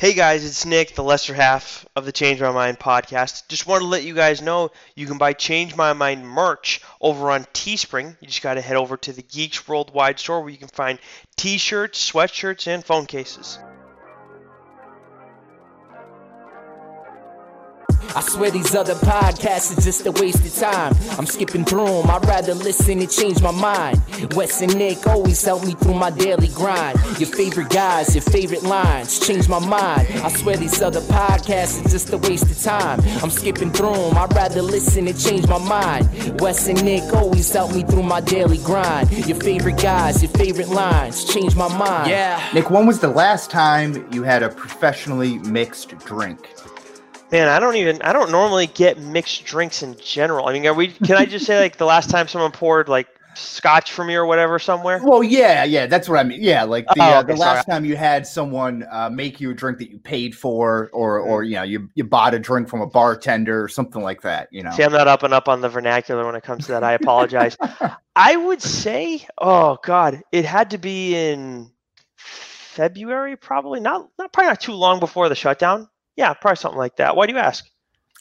[0.00, 3.48] Hey guys, it's Nick, the lesser half of the Change My Mind podcast.
[3.48, 7.32] Just want to let you guys know you can buy Change My Mind merch over
[7.32, 8.16] on Teespring.
[8.20, 11.00] You just got to head over to the Geeks Worldwide store where you can find
[11.36, 13.58] t shirts, sweatshirts, and phone cases.
[18.16, 20.94] I swear these other podcasts are just a waste of time.
[21.18, 24.00] I'm skipping through them, I'd rather listen and change my mind.
[24.34, 26.98] Wes and Nick always help me through my daily grind.
[27.18, 30.08] Your favorite guys, your favorite lines, change my mind.
[30.22, 33.00] I swear these other podcasts are just a waste of time.
[33.22, 36.40] I'm skipping through them, I'd rather listen and change my mind.
[36.40, 39.10] Wes and Nick always help me through my daily grind.
[39.26, 42.10] Your favorite guys, your favorite lines, change my mind.
[42.10, 42.42] Yeah.
[42.54, 46.48] Nick, when was the last time you had a professionally mixed drink?
[47.30, 50.46] Man, I don't even I don't normally get mixed drinks in general.
[50.48, 53.06] I mean, are we can I just say like the last time someone poured like
[53.34, 54.98] scotch for me or whatever somewhere?
[55.04, 56.42] Well, yeah, yeah, that's what I mean.
[56.42, 57.74] Yeah, like the, Oh, uh, okay, the last sorry.
[57.74, 61.42] time you had someone uh, make you a drink that you paid for, or or
[61.42, 61.48] Mm.
[61.48, 64.48] you know you you bought a drink from a bartender or something like that.
[64.50, 66.72] You know, See, I'm not up and up on the vernacular when it comes to
[66.72, 66.82] that.
[66.82, 67.58] I apologize.
[68.16, 71.70] I would say, oh God, it had to be in
[72.16, 75.88] February, probably not, not probably not too long before the shutdown.
[76.18, 77.16] Yeah, probably something like that.
[77.16, 77.64] Why do you ask?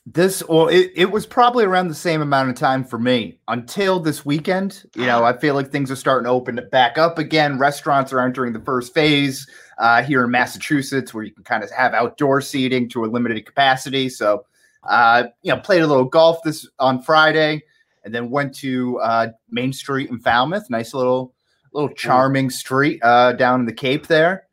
[0.09, 3.99] this well, it, it was probably around the same amount of time for me until
[3.99, 4.85] this weekend.
[4.95, 7.59] You know, I feel like things are starting to open back up again.
[7.59, 9.45] Restaurants are entering the first phase
[9.79, 13.45] uh, here in Massachusetts, where you can kind of have outdoor seating to a limited
[13.45, 14.07] capacity.
[14.07, 14.45] So,
[14.87, 17.61] uh, you know, played a little golf this on Friday,
[18.05, 20.69] and then went to uh, Main Street in Falmouth.
[20.69, 21.33] Nice little,
[21.73, 24.47] little charming street uh, down in the Cape there.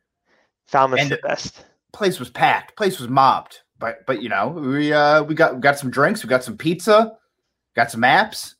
[0.67, 1.64] Falmouth's And- the best.
[1.95, 2.75] Place was packed.
[2.75, 3.61] Place was mobbed.
[3.79, 6.23] But but you know we uh we got we got some drinks.
[6.23, 7.13] We got some pizza.
[7.75, 8.55] Got some apps.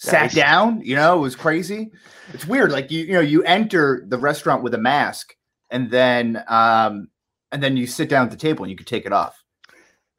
[0.00, 0.34] Sat Nice.
[0.34, 0.80] down.
[0.82, 1.90] You know it was crazy.
[2.32, 2.72] It's weird.
[2.72, 5.34] Like you you know you enter the restaurant with a mask
[5.70, 7.08] and then um
[7.52, 9.42] and then you sit down at the table and you can take it off.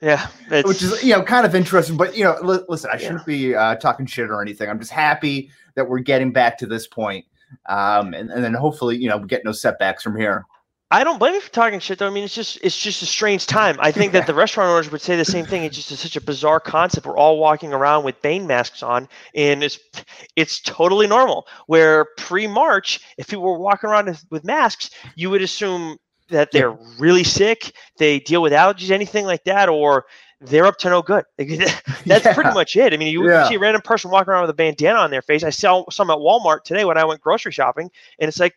[0.02, 1.98] Yeah, it's, which is you know kind of interesting.
[1.98, 3.00] But you know, li- listen, I Yeah.
[3.08, 4.70] shouldn't be uh, talking shit or anything.
[4.70, 7.26] I'm just happy that we're getting back to this point,
[7.68, 10.46] um, and, and then hopefully you know we get no setbacks from here.
[10.94, 12.06] I don't blame you for talking shit though.
[12.06, 13.78] I mean, it's just it's just a strange time.
[13.80, 15.64] I think that the restaurant owners would say the same thing.
[15.64, 17.08] It's just a, such a bizarre concept.
[17.08, 19.80] We're all walking around with Bane masks on, and it's
[20.36, 21.48] it's totally normal.
[21.66, 25.98] Where pre-March, if people were walking around with- masks, you would assume
[26.30, 30.06] that they're really sick, they deal with allergies, anything like that, or
[30.42, 31.24] they're up to no good.
[31.38, 32.94] That's pretty much it.
[32.94, 33.48] I mean, you Yeah.
[33.48, 35.44] see a random person walking around with a bandana on their face.
[35.44, 37.90] I saw some at Walmart today when I went grocery shopping,
[38.20, 38.54] and it's like,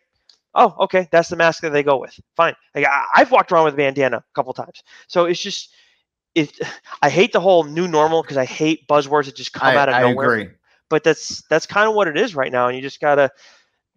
[0.55, 2.19] oh, okay, that's the mask that they go with.
[2.35, 2.55] Fine.
[2.75, 5.73] Like I, I've walked around with a bandana a couple times, so it's just
[6.35, 6.57] it.
[7.01, 9.89] I hate the whole new normal because I hate buzzwords that just come I, out
[9.89, 10.33] of I nowhere.
[10.33, 10.49] agree.
[10.89, 13.29] But that's that's kind of what it is right now, and you just gotta.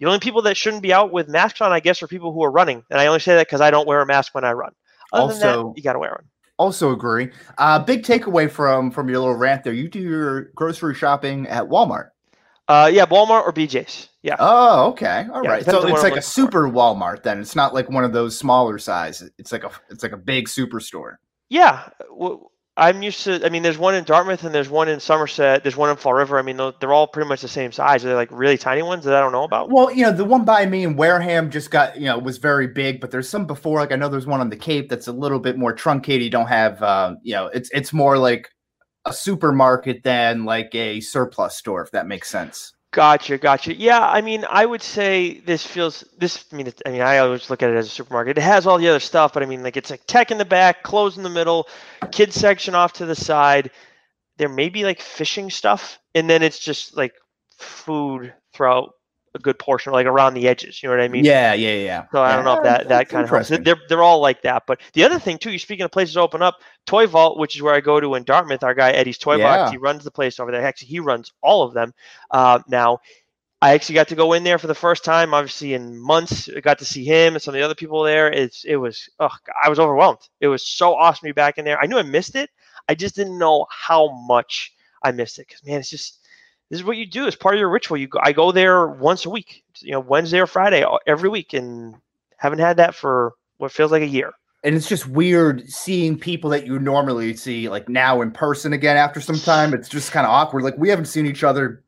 [0.01, 2.43] The only people that shouldn't be out with masks on, I guess, are people who
[2.43, 4.53] are running, and I only say that because I don't wear a mask when I
[4.53, 4.73] run.
[5.13, 6.25] Other than Also- that, you gotta wear one.
[6.59, 7.31] Also agree.
[7.57, 9.73] Uh, big takeaway from from your little rant there.
[9.73, 12.11] You do your grocery shopping at Walmart.
[12.69, 14.10] Uh, yeah, Walmart or BJ's.
[14.23, 14.37] Yeah.
[14.39, 15.65] Oh, okay, all Yeah, right.
[15.65, 16.21] So it's like a looking for.
[16.21, 17.41] super Walmart then.
[17.41, 19.23] It's not like one of those smaller size.
[19.39, 21.17] It's like a it's like a big superstore.
[21.49, 21.89] Yeah,
[22.77, 23.45] I'm used to.
[23.45, 25.63] I mean, there's one in Dartmouth and there's one in Somerset.
[25.63, 26.39] There's one in Fall River.
[26.39, 28.03] I mean, they're they're all pretty much the same size.
[28.03, 29.71] They're like really tiny ones that I don't know about.
[29.71, 32.69] Well, you know, the one by me in Wareham just got, you know, was very
[32.69, 33.81] big, but there's some before.
[33.81, 36.23] Like I know there's one on the Cape that's a little bit more truncated.
[36.23, 38.49] You don't have, uh, you know, it's it's more like
[39.05, 42.73] a supermarket than like a surplus store, if that makes sense.
[42.93, 43.75] Gotcha, gotcha.
[43.75, 46.45] Yeah, I mean, I would say this feels this.
[46.53, 48.39] I mean, it, I mean, I always look at it as a supermarket.
[48.39, 50.45] It has all the other stuff, but I mean, like it's like tech in the
[50.45, 51.69] back, clothes in the middle,
[52.11, 53.71] kids section off to the side.
[54.39, 57.15] There may be like fishing stuff, and then it's just like
[57.59, 58.95] food throughout
[59.35, 60.83] a good portion, like around the edges.
[60.83, 61.25] You know what I mean?
[61.25, 62.07] yeah, yeah, yeah.
[62.13, 63.49] So I don't know if that that that's kind of helps.
[63.49, 64.65] They're they're all like that.
[64.67, 67.63] But the other thing too, you're speaking of places open up, Toy Vault, which is
[67.63, 69.57] where I go to in Dartmouth, our guy Eddie's Toy Yeah.
[69.57, 70.63] Box, he runs the place over there.
[70.63, 71.93] Actually, he runs all of them
[72.31, 73.01] uh, now.
[73.63, 76.49] I actually got to go in there for the first time, obviously in months.
[76.49, 78.33] I got to see him and some of the other people there.
[78.33, 79.31] It's it was oh,
[79.63, 80.21] I was overwhelmed.
[80.41, 81.79] It was so awesome to be back in there.
[81.79, 82.51] I knew I missed it.
[82.89, 84.73] I just didn't know how much
[85.03, 86.20] I missed it because man, it's just
[86.71, 87.27] this is what you do.
[87.27, 87.99] It's part of your ritual.
[87.99, 91.29] You go, I go there once a week, you know, Wednesday or Friday uh, every
[91.29, 91.97] week, and
[92.39, 94.33] haven't had that for what feels like a year.
[94.63, 98.97] and it's just weird seeing people that you normally see like now in person again
[98.97, 99.75] after some time.
[99.75, 100.63] It's just kind of awkward.
[100.63, 101.83] Like we haven't seen each other,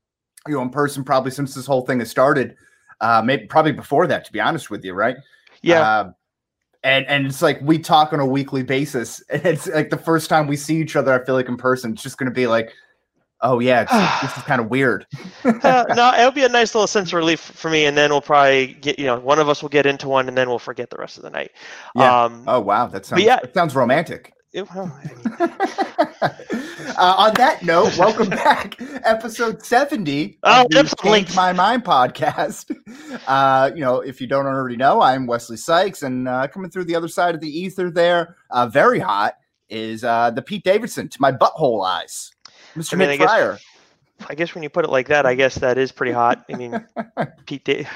[0.49, 2.57] you know, in person probably since this whole thing has started.
[3.01, 5.17] Uh, maybe probably before that, to be honest with you, right?
[5.63, 6.15] Yeah, Um,
[6.83, 10.29] and and it's like we talk on a weekly basis, and it's like the first
[10.29, 11.13] time we see each other.
[11.13, 12.73] I feel like in person, it's just going to be like,
[13.43, 15.07] Oh yeah, it's, this is kind of weird.
[15.45, 18.21] uh, no, it'll be a nice little sense of relief for me, and then we'll
[18.21, 20.91] probably get you know one of us will get into one, and then we'll forget
[20.91, 21.51] the rest of the night.
[21.97, 22.25] Yeah.
[22.25, 23.41] Um, oh wow, that sounds yeah.
[23.41, 24.33] that sounds romantic.
[24.53, 25.19] it- well, I mean,
[26.97, 31.35] uh, on that note, welcome back, episode seventy Oh, of the episode Change.
[31.35, 32.77] My Mind podcast.
[33.27, 36.85] Uh, you know, if you don't already know, I'm Wesley Sykes, and uh, coming through
[36.85, 39.35] the other side of the ether, there, uh, very hot,
[39.69, 42.31] is uh, the Pete Davidson to my butthole eyes,
[42.77, 42.95] Mr.
[42.95, 43.65] I mean, I Nick guess-
[44.29, 46.45] I guess when you put it like that, I guess that is pretty hot.
[46.53, 46.87] I mean,
[47.47, 47.87] Pete.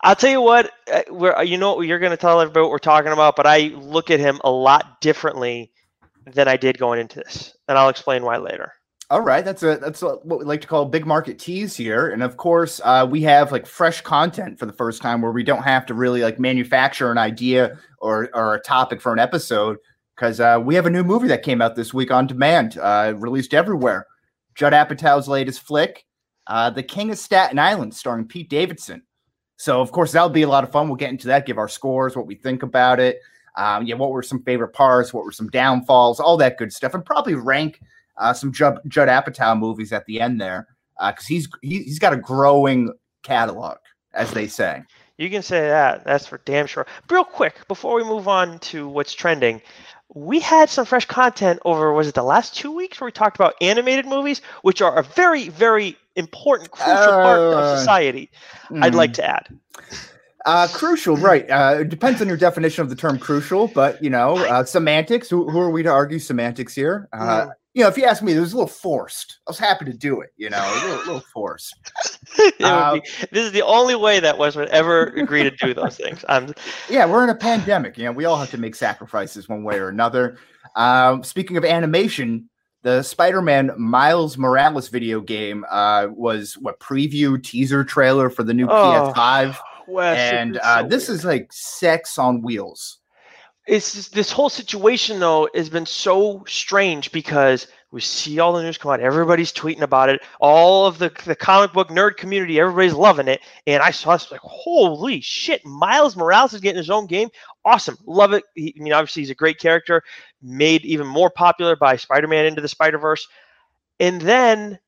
[0.00, 0.70] I'll tell you what.
[0.92, 3.46] uh, We're you know what you're going to tell everybody what we're talking about, but
[3.46, 5.70] I look at him a lot differently
[6.26, 8.72] than I did going into this, and I'll explain why later.
[9.10, 12.08] All right, that's a that's a, what we like to call big market tease here,
[12.10, 15.42] and of course, uh, we have like fresh content for the first time where we
[15.44, 19.78] don't have to really like manufacture an idea or or a topic for an episode
[20.18, 23.14] because uh, we have a new movie that came out this week on demand, uh,
[23.16, 24.06] released everywhere.
[24.56, 26.04] Judd Apatow's latest flick,
[26.48, 29.02] uh, The King of Staten Island, starring Pete Davidson.
[29.56, 30.88] So, of course, that'll be a lot of fun.
[30.88, 33.20] We'll get into that, give our scores, what we think about it.
[33.56, 35.14] Um, yeah, what were some favorite parts?
[35.14, 36.18] What were some downfalls?
[36.18, 37.80] All that good stuff, and probably rank
[38.16, 40.66] uh, some Judd, Judd Apatow movies at the end there
[41.08, 42.92] because he's he, he's got a growing
[43.22, 43.78] catalog,
[44.14, 44.82] as they say.
[45.18, 46.04] You can say that.
[46.04, 46.86] That's for damn sure.
[47.10, 49.60] Real quick, before we move on to what's trending,
[50.18, 53.36] we had some fresh content over, was it the last two weeks where we talked
[53.36, 58.30] about animated movies, which are a very, very important, crucial part Uh, of society.
[58.80, 59.48] I'd like to add.
[60.44, 61.48] Uh, crucial, right?
[61.50, 65.28] Uh, it depends on your definition of the term crucial, but you know, uh, semantics.
[65.28, 67.08] Who, who are we to argue semantics here?
[67.12, 67.50] Uh, Mm.
[67.78, 69.38] You know, if you ask me, it was a little forced.
[69.46, 70.30] I was happy to do it.
[70.36, 71.76] You know, a little, little forced.
[72.38, 75.50] It would Uh, be- this is the only way that Wes would ever agree to
[75.52, 76.24] do those things.
[76.28, 76.52] Um,
[76.90, 77.96] Yeah, we're in a pandemic.
[77.96, 80.38] You know, we all have to make sacrifices one way or another.
[80.74, 82.50] Um, speaking of animation,
[82.82, 88.66] the Spider-Man Miles Morales video game uh, was what preview teaser trailer for the new
[88.68, 89.56] Oh, PS5,
[89.88, 91.18] Wes, and uh, so this weird.
[91.18, 92.98] is like sex on wheels.
[93.68, 98.62] It's just, this whole situation though has been so strange because we see all the
[98.62, 102.58] news come out everybody's tweeting about it all of the, the comic book nerd community
[102.58, 106.90] everybody's loving it and i saw this like holy shit miles morales is getting his
[106.90, 107.28] own game.
[107.64, 107.98] Awesome.
[108.06, 108.44] Love it.
[108.54, 110.02] He, i mean obviously he's a great character
[110.42, 113.26] made even more popular by spider-man into the spider-verse.
[114.00, 114.78] And then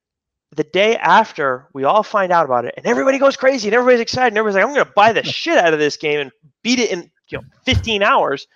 [0.57, 4.01] the day after we all find out about it and everybody goes crazy and everybody's
[4.01, 6.33] excited and everybody's like i'm going to buy the shit out of this game and
[6.63, 8.49] beat it in you know 15 hours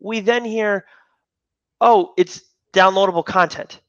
[0.00, 0.84] we then hear,
[1.80, 2.42] oh, it's
[2.72, 3.80] downloadable content.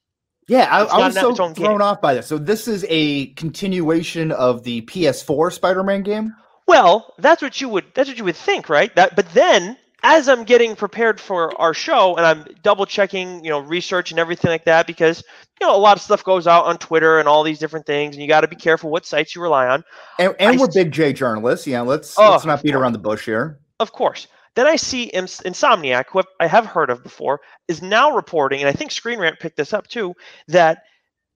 [0.48, 1.82] Yeah, I, I was so thrown game.
[1.82, 2.26] off by this.
[2.26, 6.36] So this is a continuation of the PS4 Spider-Man game.
[6.68, 8.94] Well, that's what you would that's what you would think, right?
[8.96, 13.50] That but then as I'm getting prepared for our show and I'm double checking, you
[13.52, 15.24] know, research and everything like that because
[15.62, 18.16] you know a lot of stuff goes out on Twitter and all these different things
[18.16, 19.84] and you got to be careful what sites you rely on.
[20.18, 21.68] And, and we're s- big J journalists.
[21.68, 23.60] Yeah, let's Oh, let's not beat around the bush here.
[23.80, 24.28] Of course.
[24.60, 27.40] Then I see Ins- Insomniac, who I have heard of before,
[27.70, 30.16] is now reporting, and I think Screen Rant picked this up too,
[30.50, 30.84] that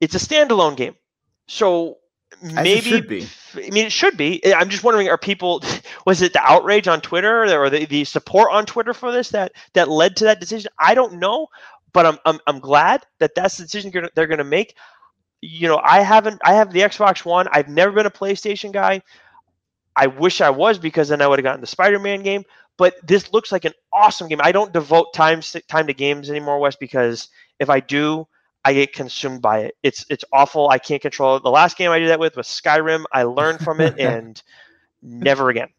[0.02, 0.98] it's a standalone game.
[1.48, 2.00] So
[2.42, 3.26] it maybe should be.
[3.56, 4.42] I mean, it should be.
[4.54, 5.64] I'm just wondering: Are people?
[6.06, 9.54] Was it the outrage on Twitter or the, the support on Twitter for this that
[9.72, 10.70] that led to that decision?
[10.78, 11.48] I don't know,
[11.94, 14.76] but I'm I'm, I'm glad that that's the decision they're going to make.
[15.40, 16.42] You know, I haven't.
[16.44, 17.48] I have the Xbox One.
[17.54, 19.02] I've never been a PlayStation guy.
[19.96, 22.44] I wish I was because then I would have gotten the Spider-Man game.
[22.78, 24.40] But this looks like an awesome game.
[24.42, 28.28] I don't devote time time to games anymore, Wes, because if I do,
[28.66, 29.76] I get consumed by it.
[29.84, 30.70] It's it's awful.
[30.70, 31.44] I can't control it.
[31.44, 33.04] The last game I did that with was Skyrim.
[33.12, 34.42] I learned from it and
[35.02, 35.70] never again.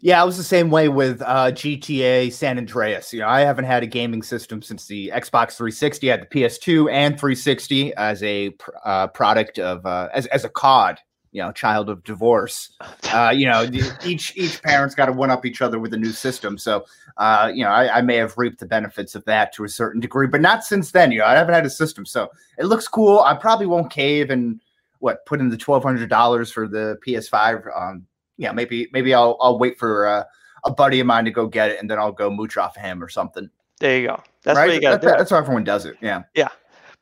[0.00, 3.10] Yeah, I was the same way with uh, GTA San Andreas.
[3.14, 6.10] You know, I haven't had a gaming system since the Xbox 360.
[6.10, 10.44] I had the PS2 and 360 as a pr- uh, product of uh, as as
[10.44, 11.00] a COD.
[11.34, 12.70] You know, child of divorce.
[13.12, 13.68] Uh, you know,
[14.04, 16.56] each each parent's got to one up each other with a new system.
[16.56, 16.86] So,
[17.16, 20.00] uh, you know, I, I may have reaped the benefits of that to a certain
[20.00, 21.12] degree, but not since then.
[21.12, 23.18] You know, I haven't had a system, so it looks cool.
[23.18, 24.60] I probably won't cave and
[25.00, 27.66] what put in the twelve hundred dollars for the PS5.
[27.76, 30.24] Um, yeah, maybe maybe I'll I'll wait for uh,
[30.64, 33.02] a buddy of mine to go get it, and then I'll go mooch off him
[33.02, 33.50] or something.
[33.80, 34.22] There you go.
[34.44, 34.68] That's right?
[34.68, 35.96] what you got That- That's how everyone does it.
[36.00, 36.22] Yeah.
[36.34, 36.48] Yeah.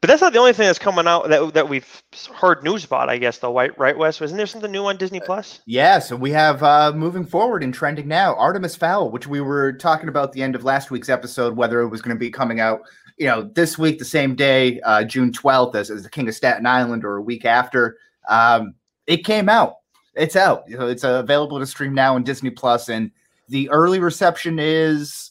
[0.03, 2.03] But that's not the only thing that's coming out that that we've
[2.35, 3.09] heard news about.
[3.09, 3.71] I guess though, right?
[3.79, 4.21] Right, Wes?
[4.21, 5.61] Wasn't there something new on Disney Plus?
[5.65, 9.73] Yeah, so we have uh moving forward and trending now, Artemis Fowl, which we were
[9.75, 12.33] talking about at the end of last week's episode, whether it was going to be
[12.33, 12.81] coming out,
[13.17, 16.35] you know, this week, the same day, uh, June 12th, as, as the King of
[16.35, 17.97] Staten Island, or a week after.
[18.29, 18.75] Um,
[19.07, 19.77] it came out.
[20.17, 20.65] It's out.
[20.67, 23.13] You know, it's uh, available to stream now on Disney Plus, and
[23.49, 25.31] the early reception is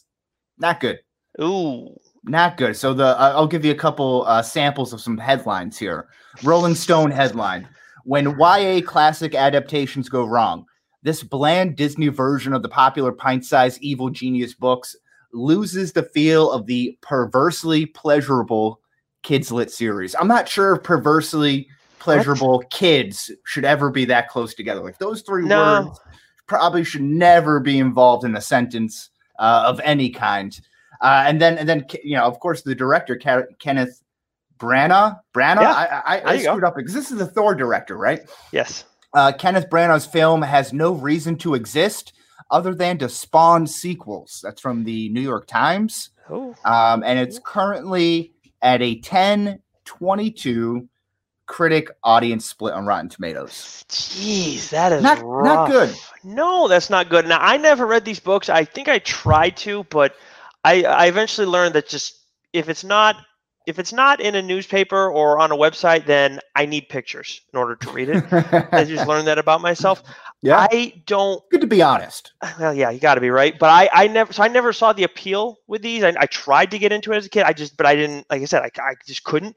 [0.56, 1.00] not good.
[1.42, 1.94] Ooh.
[2.24, 2.76] Not good.
[2.76, 6.08] So the uh, I'll give you a couple uh, samples of some headlines here.
[6.42, 7.68] Rolling Stone headline:
[8.04, 10.66] When YA classic adaptations go wrong,
[11.02, 14.94] this bland Disney version of the popular pint-sized evil genius books
[15.32, 18.80] loses the feel of the perversely pleasurable
[19.22, 20.14] kids lit series.
[20.18, 22.70] I'm not sure if perversely pleasurable what?
[22.70, 24.80] kids should ever be that close together.
[24.80, 25.84] Like those three no.
[25.84, 26.00] words
[26.46, 30.60] probably should never be involved in a sentence uh, of any kind.
[31.02, 34.02] Uh, and then, and then, you know, of course, the director Kenneth
[34.58, 35.18] Branagh.
[35.34, 35.60] Branagh.
[35.60, 35.72] Yeah,
[36.06, 36.68] I, I, I screwed go.
[36.68, 38.20] up because this is the Thor director, right?
[38.52, 38.84] Yes.
[39.12, 42.12] Uh, Kenneth Branagh's film has no reason to exist
[42.50, 44.40] other than to spawn sequels.
[44.42, 46.10] That's from the New York Times.
[46.30, 46.54] Oh.
[46.64, 48.32] Um, and it's currently
[48.62, 50.88] at a 10 22
[51.46, 53.84] critic audience split on Rotten Tomatoes.
[53.88, 55.44] Jeez, that is not, rough.
[55.44, 55.94] not good.
[56.24, 57.26] No, that's not good.
[57.26, 58.48] Now, I never read these books.
[58.48, 60.14] I think I tried to, but
[60.64, 63.16] I, I eventually learned that just if it's not
[63.66, 67.58] if it's not in a newspaper or on a website, then I need pictures in
[67.58, 68.24] order to read it.
[68.72, 70.02] I just learned that about myself.
[70.44, 70.66] Yeah.
[70.72, 71.40] I don't.
[71.52, 72.32] Good to be honest.
[72.40, 73.56] Uh, well, yeah, you got to be right.
[73.56, 76.02] But I, I never, so I never saw the appeal with these.
[76.02, 77.44] I, I tried to get into it as a kid.
[77.44, 78.26] I just, but I didn't.
[78.28, 79.54] Like I said, I, I just couldn't.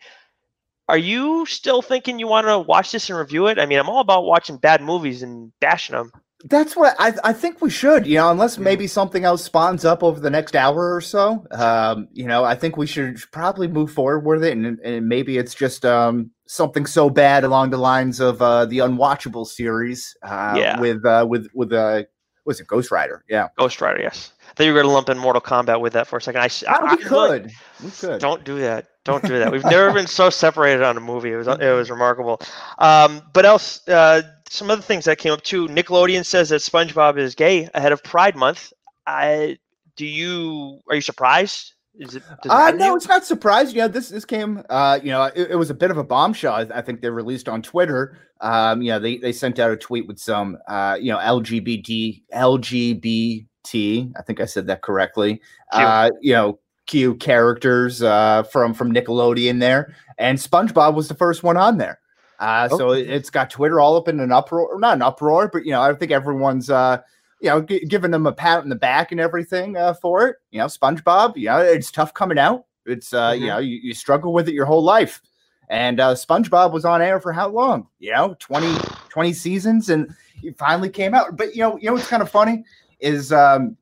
[0.88, 3.58] Are you still thinking you want to watch this and review it?
[3.58, 6.12] I mean, I'm all about watching bad movies and bashing them.
[6.48, 10.04] That's what I, I think we should, you know, unless maybe something else spawns up
[10.04, 11.44] over the next hour or so.
[11.50, 15.40] Um, you know, I think we should probably move forward with it, and, and maybe
[15.40, 20.16] it's just um, something so bad along the lines of uh, the unwatchable series.
[20.22, 20.80] Uh, yeah.
[20.80, 22.04] With uh, with with uh,
[22.46, 23.26] was it Ghost Rider?
[23.28, 23.48] Yeah.
[23.58, 24.02] Ghost Rider.
[24.02, 24.32] Yes.
[24.48, 26.42] I thought you were going to lump in Mortal Kombat with that for a second.
[26.42, 27.52] I, I, we I could.
[27.84, 28.22] we could.
[28.22, 28.88] Don't do that.
[29.04, 29.52] Don't do that.
[29.52, 31.32] We've never been so separated on a movie.
[31.32, 32.40] It was it was remarkable.
[32.78, 35.68] Um, but else, uh, some other things that came up too.
[35.68, 38.74] Nickelodeon says that SpongeBob is gay ahead of Pride Month.
[39.08, 39.58] I
[39.96, 41.74] do you are you surprised?
[41.98, 42.24] Is it?
[42.50, 42.96] Uh, no, you?
[42.98, 43.76] it's not surprising.
[43.76, 44.62] You know, this this came.
[44.70, 46.54] Uh, you know, it, it was a bit of a bombshell.
[46.54, 48.18] I, I, think they released on Twitter.
[48.42, 52.24] Um, you know, they they sent out a tweet with some, uh, you know, LGBT
[52.34, 54.14] LGBT.
[54.18, 55.42] I think I said that correctly.
[55.72, 61.44] Uh, you know, Q characters uh, from from Nickelodeon there, and SpongeBob was the first
[61.44, 62.00] one on there.
[62.40, 65.66] Uh, So it, has got Twitter all up in an uproar, not an uproar, but
[65.66, 67.02] you know, I think everyone's uh,
[67.42, 70.38] you know g- giving them a pat in the back and everything uh, for it.
[70.52, 72.66] You know, SpongeBob, you know, it's tough coming out.
[72.86, 73.42] It's uh, mm-hmm.
[73.42, 75.22] you know, you, you struggle with it your whole life.
[75.70, 77.88] And uh, SpongeBob was on air for how long?
[78.00, 78.78] You know, 20,
[79.10, 81.38] 20 seasons, and he finally came out.
[81.38, 82.64] But you know, you know what's kind of funny
[83.00, 83.76] is um,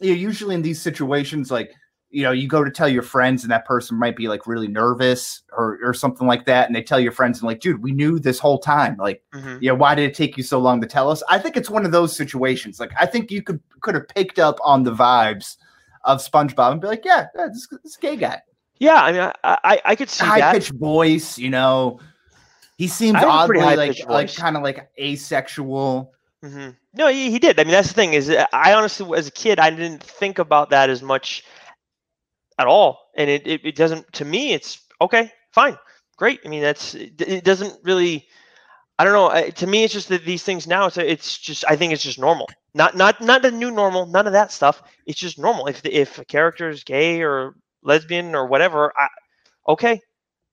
[0.00, 1.72] you know, usually in these situations, like
[2.10, 4.68] you know, you go to tell your friends and that person might be like really
[4.68, 6.66] nervous or, or something like that.
[6.66, 8.96] And they tell your friends and like, dude, we knew this whole time.
[8.96, 9.58] Like, mm-hmm.
[9.60, 11.22] you know, why did it take you so long to tell us?
[11.28, 12.80] I think it's one of those situations.
[12.80, 15.56] Like, I think you could could have picked up on the vibes
[16.04, 18.40] of SpongeBob and be like, yeah, this, this gay guy.
[18.78, 21.36] Yeah, I mean, I I, I could see high pitched voice.
[21.36, 22.00] You know,
[22.78, 26.14] he seems oddly like like kind of like asexual.
[26.42, 26.70] Mm-hmm.
[26.94, 27.58] No, he, he did.
[27.60, 30.70] I mean, that's the thing is, I honestly, as a kid, I didn't think about
[30.70, 31.44] that as much
[32.58, 33.10] at all.
[33.16, 35.76] And it, it, it doesn't, to me, it's okay, fine,
[36.16, 36.40] great.
[36.44, 38.26] I mean, that's, it doesn't really,
[38.98, 39.50] I don't know.
[39.50, 42.18] To me, it's just that these things now, it's, it's just, I think it's just
[42.18, 42.48] normal.
[42.74, 44.82] Not, not, not the new normal, none of that stuff.
[45.06, 45.66] It's just normal.
[45.66, 49.08] If, if a character is gay or lesbian or whatever, I,
[49.68, 50.00] okay,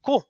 [0.06, 0.28] cool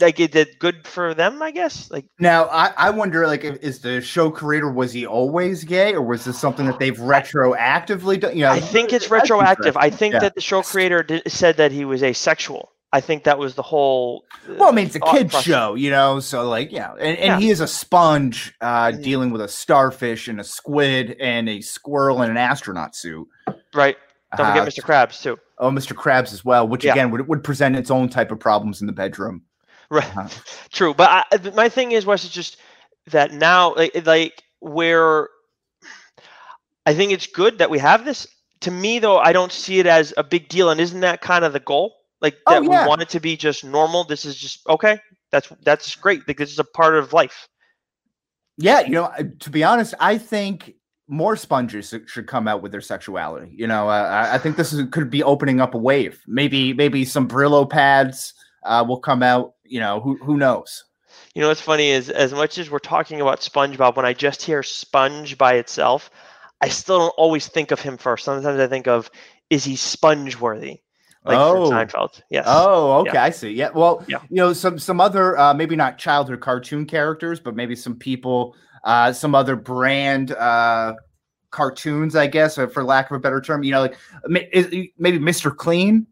[0.00, 1.90] like it did good for them, I guess.
[1.90, 6.02] Like now, I, I wonder, like, is the show creator was he always gay, or
[6.02, 8.36] was this something that they've retroactively done?
[8.36, 9.76] You know, I think it's retroactive.
[9.76, 10.20] I think yeah.
[10.20, 12.70] that the show creator did, said that he was asexual.
[12.92, 14.24] I think that was the whole.
[14.48, 17.18] Uh, well, I mean, it's a kid show, you know, so like, yeah, and, and
[17.18, 17.40] yeah.
[17.40, 19.02] he is a sponge uh, mm-hmm.
[19.02, 23.26] dealing with a starfish and a squid and a squirrel in an astronaut suit.
[23.74, 23.96] Right.
[24.36, 24.84] Don't forget uh, Mr.
[24.84, 25.38] Krabs too.
[25.58, 25.92] Oh, Mr.
[25.92, 26.92] Krabs as well, which yeah.
[26.92, 29.42] again would, would present its own type of problems in the bedroom.
[29.90, 30.16] Right.
[30.16, 30.28] Uh-huh.
[30.70, 32.56] True, but I, my thing is, Wes, is just
[33.08, 35.28] that now, like, like where
[36.86, 38.26] I think it's good that we have this.
[38.60, 41.44] To me, though, I don't see it as a big deal, and isn't that kind
[41.44, 41.94] of the goal?
[42.20, 42.84] Like oh, that oh, yeah.
[42.84, 44.04] we want it to be just normal.
[44.04, 44.98] This is just okay.
[45.30, 46.26] That's that's great.
[46.26, 47.48] Like this is a part of life.
[48.56, 50.74] Yeah, you know, to be honest, I think
[51.08, 53.52] more sponges should come out with their sexuality.
[53.54, 56.20] You know, uh, I think this is, could be opening up a wave.
[56.26, 58.32] Maybe maybe some Brillo pads
[58.64, 59.53] uh, will come out.
[59.64, 60.84] You know, who who knows?
[61.34, 64.42] You know what's funny is as much as we're talking about SpongeBob, when I just
[64.42, 66.10] hear Sponge by itself,
[66.60, 68.24] I still don't always think of him first.
[68.24, 69.10] Sometimes I think of
[69.50, 70.80] is he sponge worthy?
[71.24, 72.20] Like oh, Seinfeld.
[72.30, 72.44] Yes.
[72.46, 73.12] Oh, okay.
[73.14, 73.24] Yeah.
[73.24, 73.50] I see.
[73.50, 73.70] Yeah.
[73.70, 74.20] Well, yeah.
[74.28, 78.54] you know, some some other uh, maybe not childhood cartoon characters, but maybe some people,
[78.84, 80.94] uh, some other brand uh,
[81.50, 83.62] cartoons, I guess, for lack of a better term.
[83.62, 85.54] You know, like maybe Mr.
[85.54, 86.06] Clean.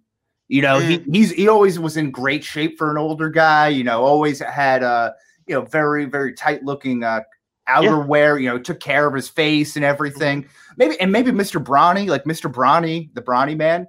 [0.48, 0.88] You know, mm.
[0.88, 3.68] he he's he always was in great shape for an older guy.
[3.68, 5.14] You know, always had a
[5.46, 7.20] you know very very tight looking uh
[7.68, 8.36] outerwear.
[8.36, 8.42] Yeah.
[8.42, 10.42] You know, took care of his face and everything.
[10.42, 10.72] Mm-hmm.
[10.76, 11.62] Maybe and maybe Mr.
[11.62, 12.52] Brawny, like Mr.
[12.52, 13.86] Brawny, the Brawny man.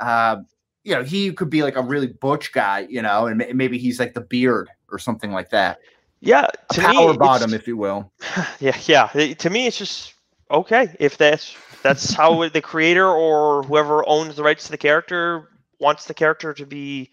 [0.00, 0.36] Uh,
[0.84, 3.98] you know, he could be like a really butch guy, you know, and maybe he's
[3.98, 5.78] like the beard or something like that.
[6.20, 8.12] Yeah, to power me, bottom, if you will.
[8.60, 9.06] Yeah, yeah.
[9.08, 10.14] To me, it's just
[10.50, 15.50] okay if that's that's how the creator or whoever owns the rights to the character
[15.80, 17.10] wants the character to be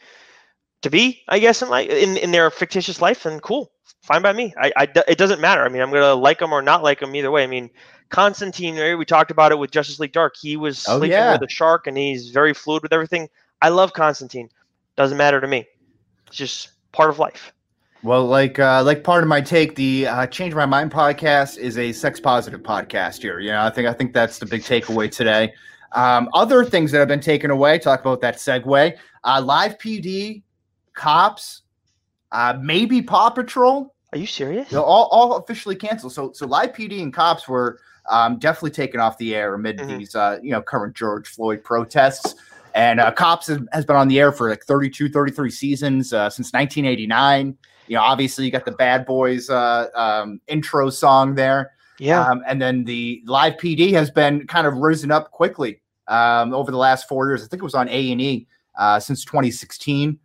[0.82, 4.34] to be, I guess, in like in, in their fictitious life, and cool, fine by
[4.34, 4.54] me.
[4.58, 5.64] I, I it doesn't matter.
[5.64, 7.44] I mean, I'm gonna like them or not like them either way.
[7.44, 7.70] I mean,
[8.10, 10.36] Constantine, we talked about it with Justice League Dark.
[10.40, 11.34] He was oh, sleeping yeah.
[11.34, 13.30] with a shark, and he's very fluid with everything.
[13.62, 14.50] I love Constantine.
[14.98, 15.66] Doesn't matter to me.
[16.28, 17.54] It's just part of life.
[18.04, 21.78] Well, like uh, like part of my take, the uh, Change My Mind podcast is
[21.78, 23.40] a sex positive podcast here.
[23.40, 25.54] You know, I think I think that's the big takeaway today.
[25.94, 27.78] Um, other things that have been taken away.
[27.80, 28.98] Talk about that segue.
[29.24, 30.42] Uh, live PD,
[30.94, 31.64] cops,
[32.32, 33.94] uh, maybe Paw Patrol.
[34.14, 34.72] Are you serious?
[34.72, 36.14] Know, all, all officially canceled.
[36.14, 37.80] So so live PD and cops were
[38.10, 39.98] um, definitely taken off the air amid mm-hmm.
[39.98, 42.36] these uh, you know current George Floyd protests.
[42.74, 46.30] And uh, Cops has, has, been on the air for like 32, 33 seasons uh,
[46.30, 47.58] since 1989.
[47.88, 51.74] You know, obviously you got the Bad Boys uh, um, intro song there.
[52.02, 52.24] Yeah.
[52.24, 56.72] Um, and then the live PD has been kind of risen up quickly um, over
[56.72, 57.44] the last four years.
[57.44, 60.18] I think it was on A and E uh, since 2016.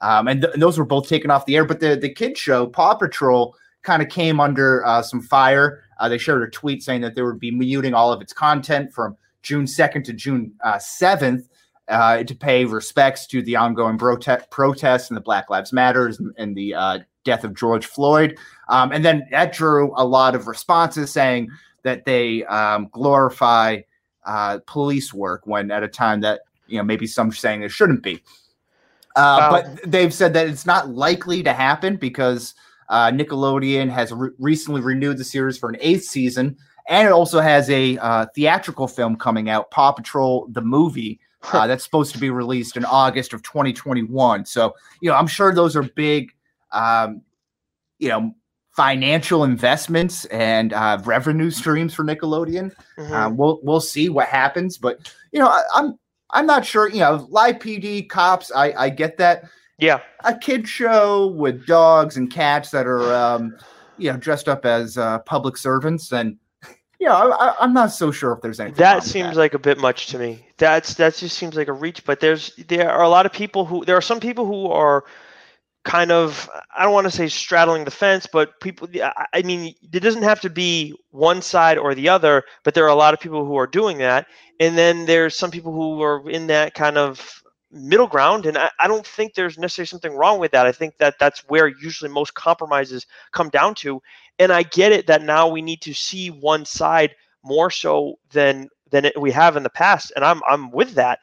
[0.00, 1.66] Um, and, th- and, those were both taken off the air.
[1.66, 5.82] But the the kid show Paw Patrol kind of came under uh, some fire.
[6.00, 8.94] Uh, they shared a tweet saying that they would be muting all of its content
[8.94, 11.48] from June 2nd to June 7th
[11.88, 16.34] uh, to pay respects to the ongoing prote- protests and the Black Lives Matters and,
[16.36, 18.38] and the uh, death of George Floyd.
[18.68, 21.50] Um, and then that drew a lot of responses saying
[21.82, 23.80] that they um, glorify
[24.24, 28.02] uh, police work when at a time that you know maybe some saying it shouldn't
[28.02, 28.22] be.
[29.16, 29.50] Uh, wow.
[29.50, 32.54] But they've said that it's not likely to happen because
[32.88, 36.56] uh, Nickelodeon has re- recently renewed the series for an eighth season,
[36.88, 41.20] and it also has a uh, theatrical film coming out, Paw Patrol the movie,
[41.52, 44.44] uh, that's supposed to be released in August of 2021.
[44.46, 46.32] So, you know, I'm sure those are big,
[46.72, 47.22] um,
[47.98, 48.34] you know,
[48.78, 52.72] financial investments and uh, revenue streams for Nickelodeon.
[52.96, 53.12] Mm-hmm.
[53.12, 55.98] Uh, we'll we'll see what happens, but you know, I, I'm
[56.30, 56.88] I'm not sure.
[56.88, 59.44] You know, live PD cops, I I get that.
[59.80, 63.56] Yeah, a kid show with dogs and cats that are, um,
[63.96, 66.36] you know, dressed up as uh, public servants and
[66.98, 68.78] yeah, I, am not so sure if there's anything.
[68.78, 69.36] That seems that.
[69.36, 70.44] like a bit much to me.
[70.56, 72.04] That's that just seems like a reach.
[72.04, 75.04] But there's there are a lot of people who there are some people who are
[75.84, 78.88] kind of I don't want to say straddling the fence, but people.
[79.32, 82.88] I mean, it doesn't have to be one side or the other, but there are
[82.88, 84.26] a lot of people who are doing that,
[84.58, 88.70] and then there's some people who are in that kind of middle ground and I,
[88.80, 90.66] I, don't think there's necessarily something wrong with that.
[90.66, 94.00] I think that that's where usually most compromises come down to
[94.38, 98.68] and i get it that now we need to see one side more so than
[98.90, 101.20] than it, we have in the past and i'm i'm with that.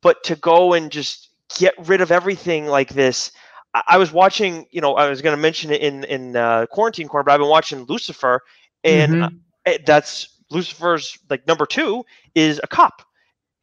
[0.00, 3.30] But to go and just get rid of everything like this
[3.74, 6.66] i, I was watching you know i was going to mention it in in uh,
[6.66, 8.40] quarantine corner but i've been watching lucifer
[8.84, 9.84] and mm-hmm.
[9.84, 13.02] that's lucifer's like number two is a cop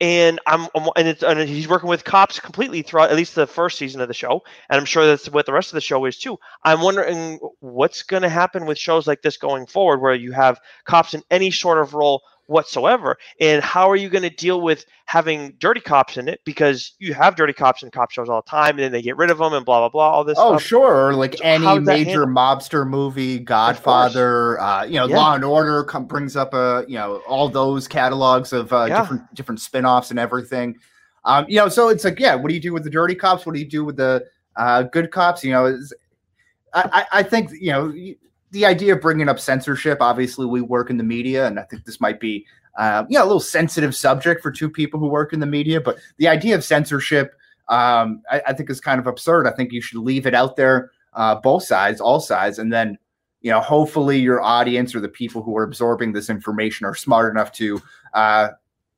[0.01, 3.77] and I'm, and it's and he's working with cops completely throughout at least the first
[3.77, 6.17] season of the show, and I'm sure that's what the rest of the show is
[6.17, 6.38] too.
[6.63, 10.59] I'm wondering what's going to happen with shows like this going forward, where you have
[10.85, 13.17] cops in any sort of role whatsoever.
[13.39, 16.41] And how are you going to deal with having dirty cops in it?
[16.43, 19.17] Because you have dirty cops in cop shows all the time, and then they get
[19.17, 20.09] rid of them and blah blah blah.
[20.09, 20.38] All this.
[20.39, 20.63] Oh, stuff.
[20.63, 21.13] sure.
[21.13, 25.15] Like so any major mobster movie, Godfather, uh, you know, yeah.
[25.15, 29.01] Law and Order come, brings up a you know all those catalogs of uh, yeah.
[29.01, 30.75] different different spin-offs and everything.
[31.25, 33.45] Um, you know, so it's like, yeah, what do you do with the dirty cops?
[33.45, 35.43] What do you do with the uh, good cops?
[35.43, 35.79] You know,
[36.73, 37.93] I, I think you know
[38.51, 41.85] the idea of bringing up censorship, obviously, we work in the media, and I think
[41.85, 42.45] this might be,
[42.77, 45.79] uh, yeah, a little sensitive subject for two people who work in the media.
[45.79, 47.35] But the idea of censorship,
[47.67, 49.47] um, I, I, think, is kind of absurd.
[49.47, 52.97] I think you should leave it out there, uh, both sides, all sides, and then,
[53.41, 57.31] you know, hopefully your audience or the people who are absorbing this information are smart
[57.31, 57.81] enough to
[58.13, 58.49] uh,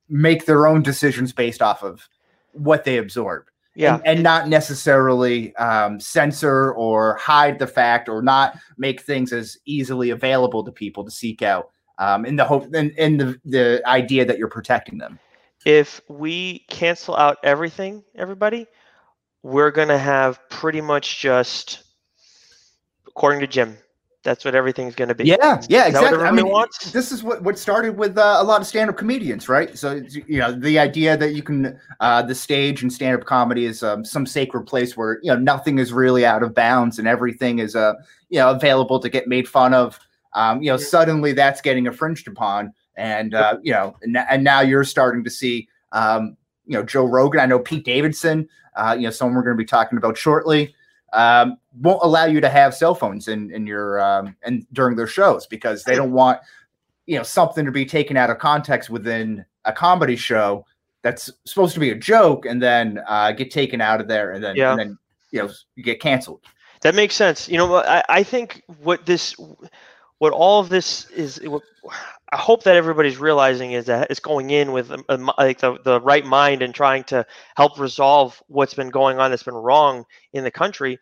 [0.08, 2.08] make their own decisions based off of
[2.52, 3.94] what they absorb yeah.
[3.96, 9.56] and, and not necessarily um, censor or hide the fact or not make things as
[9.64, 13.82] easily available to people to seek out um, in the hope in, in the the
[13.86, 15.18] idea that you're protecting them.
[15.64, 18.66] If we cancel out everything everybody
[19.42, 21.82] we're going to have pretty much just
[23.06, 23.76] according to jim
[24.22, 25.24] that's what everything's going to be.
[25.24, 26.22] Yeah, yeah, Is exactly.
[26.22, 26.92] I mean, wants?
[26.92, 29.76] this is what what started with uh, a lot of stand-up comedians, right?
[29.76, 33.82] So you know, the idea that you can uh, the stage and stand-up comedy is
[33.82, 37.58] um, some sacred place where you know nothing is really out of bounds and everything
[37.58, 37.94] is uh
[38.28, 39.98] you know available to get made fun of.
[40.34, 44.60] Um, you know, suddenly that's getting infringed upon, and uh, you know, and, and now
[44.60, 47.40] you're starting to see um, you know Joe Rogan.
[47.40, 48.48] I know Pete Davidson.
[48.74, 50.74] Uh, you know, someone we're going to be talking about shortly
[51.12, 55.06] um, won't allow you to have cell phones in in your um, and during their
[55.06, 56.38] shows because they don't want
[57.06, 60.64] you know something to be taken out of context within a comedy show
[61.02, 64.42] that's supposed to be a joke and then uh, get taken out of there and
[64.42, 64.72] then Yeah.
[64.72, 64.98] and then
[65.30, 66.40] you know you get canceled.
[66.82, 67.48] That makes sense.
[67.48, 69.36] You know, I, I think what this,
[70.18, 71.62] what all of this is, what,
[72.32, 75.78] I hope that everybody's realizing is that it's going in with a, a like the,
[75.84, 77.24] the right mind and trying to
[77.56, 80.98] help resolve what's been going on that's been wrong in the country.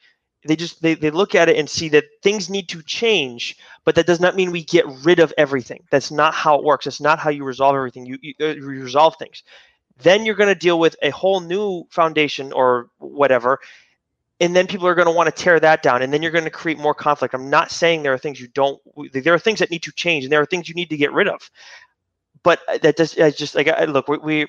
[0.46, 3.94] They just they, they look at it and see that things need to change, but
[3.96, 5.84] that does not mean we get rid of everything.
[5.90, 6.86] That's not how it works.
[6.86, 8.06] That's not how you resolve everything.
[8.06, 9.42] You, you, uh, you resolve things.
[10.02, 13.60] Then you're going to deal with a whole new foundation or whatever,
[14.40, 16.44] and then people are going to want to tear that down and then you're going
[16.44, 18.80] to create more conflict i'm not saying there are things you don't
[19.12, 21.12] there are things that need to change and there are things you need to get
[21.12, 21.50] rid of
[22.42, 24.48] but uh, that does I just like I, look we, we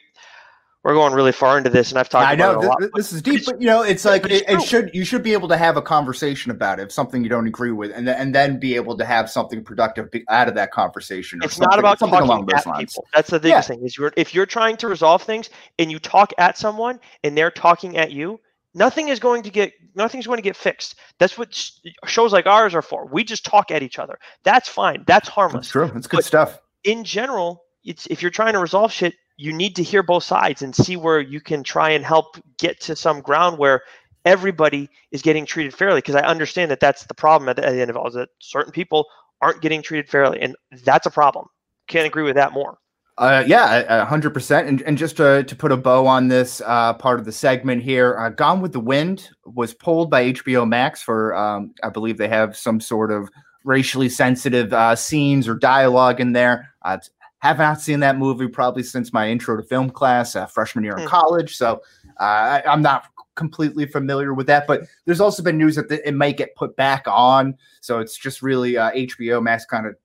[0.84, 2.80] we're going really far into this and i've talked I about know it a lot
[2.80, 5.22] this, but this is deep, but you know it's like it, it should you should
[5.24, 8.08] be able to have a conversation about it if something you don't agree with, and
[8.08, 11.40] then, and then be able to have something productive out of that conversation.
[11.42, 12.94] or it's not about something talking along those at lines.
[12.94, 16.00] people that's the biggest thing is you're if you're trying to resolve things and you
[16.00, 18.40] talk at someone and they're talking at you
[18.74, 21.72] nothing is going to get nothing's going to get fixed that's what sh-
[22.06, 25.66] shows like ours are for we just talk at each other that's fine that's harmless
[25.66, 25.92] That's true.
[25.94, 26.60] That's good But- stuff.
[26.86, 30.62] in general, it's if you're trying to resolve shit, you need to hear both sides
[30.62, 33.82] and see where you can try and help get to some ground where
[34.24, 35.98] everybody is getting treated fairly.
[35.98, 38.14] Because I understand that that's the problem at the, at the end of all is
[38.14, 39.08] that certain people
[39.42, 41.48] aren't getting treated fairly, and that's a problem.
[41.88, 42.78] Can't agree with that more.
[43.18, 44.68] Uh, yeah, hundred percent.
[44.68, 47.82] And and just to to put a bow on this uh, part of the segment
[47.82, 52.18] here, uh, Gone with the Wind was pulled by HBO Max for um, I believe
[52.18, 53.28] they have some sort of
[53.64, 56.74] racially sensitive uh, scenes or dialogue in there.
[56.84, 57.10] Uh, t-
[57.42, 60.94] have not seen that movie probably since my intro to film class, uh, freshman year
[60.94, 61.08] in Hmm.
[61.08, 61.58] college.
[61.58, 61.82] So
[62.20, 64.68] uh, I, I'm not completely familiar with that.
[64.68, 67.56] But there's also been news that the, it might get put back on.
[67.82, 69.96] So it's just really uh, HBO Max kind of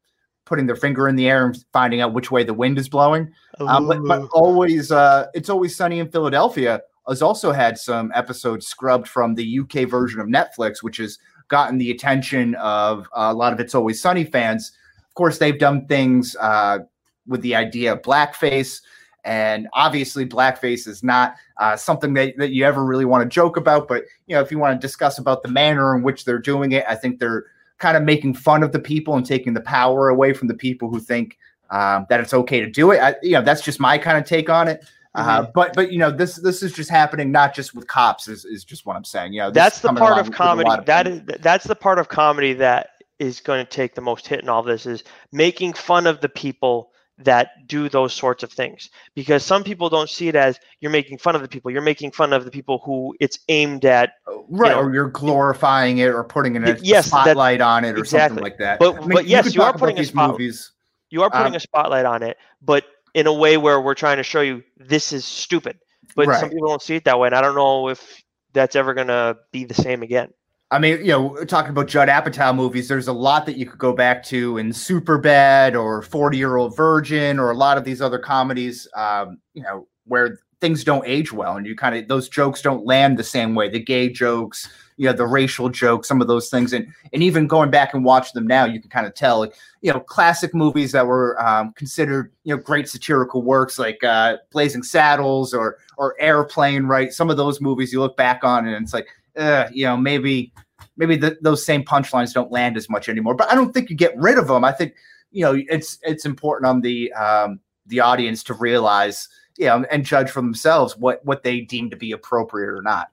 [0.47, 3.31] putting their finger in the air and finding out which way the wind is blowing.
[3.61, 6.81] Um, but, but always, uh, it's always sunny in Philadelphia.
[7.09, 11.19] Has also had some episodes scrubbed from the UK version of Netflix, which has
[11.49, 14.73] gotten the attention of a lot of It's Always Sunny fans.
[15.09, 16.81] Of course, they've done things uh,
[17.27, 18.81] with the idea of blackface,
[19.25, 23.57] and obviously, blackface is not uh, something that, that you ever really want to joke
[23.57, 23.89] about.
[23.89, 26.73] But you know, if you want to discuss about the manner in which they're doing
[26.73, 27.47] it, I think they're
[27.79, 30.89] kind of making fun of the people and taking the power away from the people
[30.89, 31.37] who think
[31.71, 33.01] um, that it's okay to do it.
[33.01, 34.85] I, you know, that's just my kind of take on it.
[35.15, 35.51] Uh, Mm-hmm.
[35.55, 38.65] but but you know this this is just happening not just with cops is, is
[38.65, 39.33] just what I'm saying.
[39.33, 42.91] You know that's the part of comedy of that that's the part of comedy that
[43.19, 46.29] is going to take the most hit in all this is making fun of the
[46.29, 50.91] people that do those sorts of things because some people don't see it as you're
[50.91, 54.13] making fun of the people you're making fun of the people who it's aimed at
[54.49, 57.95] right know, or you're glorifying it or putting a, yes, a that- spotlight on it
[57.95, 58.29] or exactly.
[58.37, 58.79] something like that.
[58.79, 60.73] But- I mean, but yes, you are putting a these spot- movies.
[61.09, 64.19] you are putting Um, a spotlight on it but in a way where we're trying
[64.19, 65.79] to show you this is stupid
[66.15, 68.93] but some people don't see it that way and i don't know if that's ever
[68.95, 70.29] going to be the same again
[70.71, 73.79] I mean, you know, talking about Judd Apatow movies, there's a lot that you could
[73.79, 78.03] go back to in Superbad or 40 Year Old Virgin or a lot of these
[78.03, 82.29] other comedies, um, you know, where things don't age well and you kind of those
[82.29, 83.69] jokes don't land the same way.
[83.69, 87.47] The gay jokes, you know, the racial jokes, some of those things, and and even
[87.47, 89.45] going back and watch them now, you can kind of tell,
[89.83, 94.39] you know, classic movies that were um, considered, you know, great satirical works like uh,
[94.51, 97.13] Blazing Saddles or or Airplane, right?
[97.13, 100.53] Some of those movies you look back on and it's like uh, you know, maybe
[100.97, 103.35] maybe the, those same punchlines don't land as much anymore.
[103.35, 104.65] But I don't think you get rid of them.
[104.65, 104.95] I think
[105.33, 110.05] you know it's it's important on the um, the audience to realize, you know, and
[110.05, 113.09] judge for themselves what what they deem to be appropriate or not.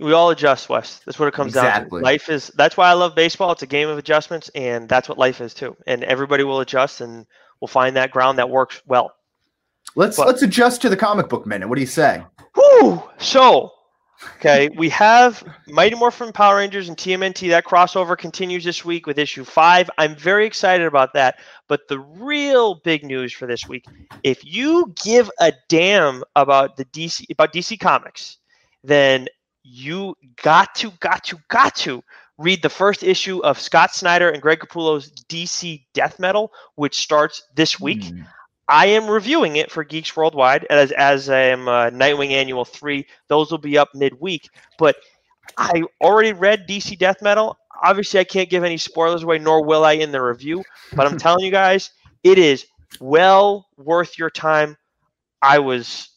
[0.00, 2.00] we all adjust wes that's what it comes down Exactly.
[2.00, 5.08] to life is that's why i love baseball it's a game of adjustments and that's
[5.08, 7.24] what life is too and everybody will adjust and
[7.60, 9.12] will find that ground that works well
[9.94, 11.66] Let's But- let's adjust to the comic book minute.
[11.68, 12.22] What do you say?
[12.54, 13.02] Whew!
[13.18, 13.72] So,
[14.36, 17.48] okay, we have Mighty Morphin Power Rangers and TMNT.
[17.50, 19.90] That crossover continues this week with issue five.
[19.98, 21.38] I'm very excited about that.
[21.68, 23.84] But the real big news for this week,
[24.22, 28.38] if you give a damn about the DC about DC Comics,
[28.84, 29.28] then
[29.62, 32.02] you got to, got to, got to
[32.38, 37.42] read the first issue of Scott Snyder and Greg Capullo's DC Death Metal, which starts
[37.54, 38.02] this week.
[38.02, 38.26] Mm.
[38.68, 43.06] I am reviewing it for Geeks Worldwide as as I am uh, Nightwing Annual Three.
[43.28, 44.48] Those will be up midweek.
[44.78, 44.96] But
[45.56, 47.56] I already read DC Death Metal.
[47.82, 50.64] Obviously, I can't give any spoilers away, nor will I in the review.
[50.94, 51.90] But I'm telling you guys,
[52.24, 52.66] it is
[53.00, 54.76] well worth your time.
[55.42, 56.08] I was,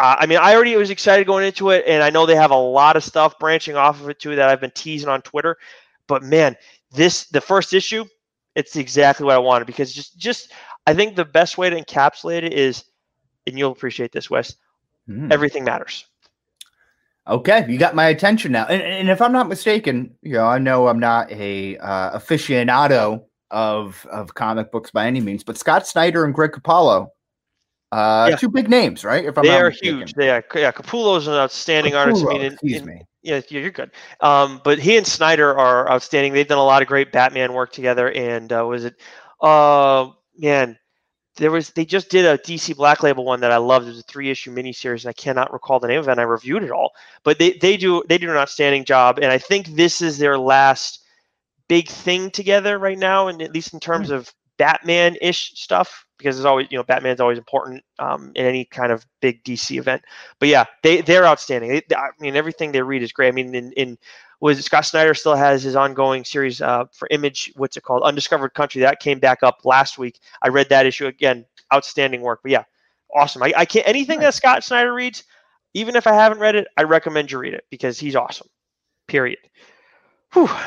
[0.00, 2.52] uh, I mean, I already was excited going into it, and I know they have
[2.52, 5.56] a lot of stuff branching off of it too that I've been teasing on Twitter.
[6.06, 6.56] But man,
[6.92, 8.04] this the first issue,
[8.54, 10.52] it's exactly what I wanted because just just
[10.86, 12.84] I think the best way to encapsulate it is,
[13.46, 14.56] and you'll appreciate this, Wes.
[15.08, 15.32] Mm.
[15.32, 16.06] Everything matters.
[17.26, 18.66] Okay, you got my attention now.
[18.66, 23.24] And, and if I'm not mistaken, you know, I know I'm not a uh, aficionado
[23.50, 27.08] of of comic books by any means, but Scott Snyder and Greg Capullo,
[27.92, 28.36] uh, Yeah.
[28.36, 29.24] two big names, right?
[29.24, 29.98] If I'm They are mistaken.
[30.00, 30.12] huge.
[30.14, 32.24] They are, yeah, Capullo's an outstanding artist.
[32.26, 33.02] I mean, in- excuse in- me.
[33.22, 33.90] Yeah, yeah, you're good.
[34.20, 36.34] Um, but he and Snyder are outstanding.
[36.34, 38.10] They've done a lot of great Batman work together.
[38.12, 38.96] And uh, was it,
[39.40, 40.78] uh, man,
[41.36, 43.86] there was they just did a DC Black Label one that I loved.
[43.86, 46.12] It was a three issue miniseries, and I cannot recall the name of it.
[46.12, 46.92] And I reviewed it all,
[47.24, 49.18] but they they do they do an outstanding job.
[49.18, 51.00] And I think this is their last
[51.68, 56.36] big thing together right now, and at least in terms of Batman ish stuff, because
[56.36, 60.02] there's always you know Batman's always important um, in any kind of big DC event.
[60.38, 61.70] But yeah, they they're outstanding.
[61.70, 63.28] They, I mean, everything they read is great.
[63.28, 63.98] I mean, in, in
[64.40, 67.52] was Scott Snyder still has his ongoing series uh, for Image.
[67.56, 68.02] What's it called?
[68.02, 68.80] Undiscovered Country.
[68.82, 70.20] That came back up last week.
[70.42, 71.44] I read that issue again.
[71.72, 72.40] Outstanding work.
[72.42, 72.64] But yeah,
[73.14, 73.42] awesome.
[73.42, 75.24] I, I can't anything that Scott Snyder reads,
[75.72, 78.48] even if I haven't read it, I recommend you read it because he's awesome.
[79.08, 79.38] Period.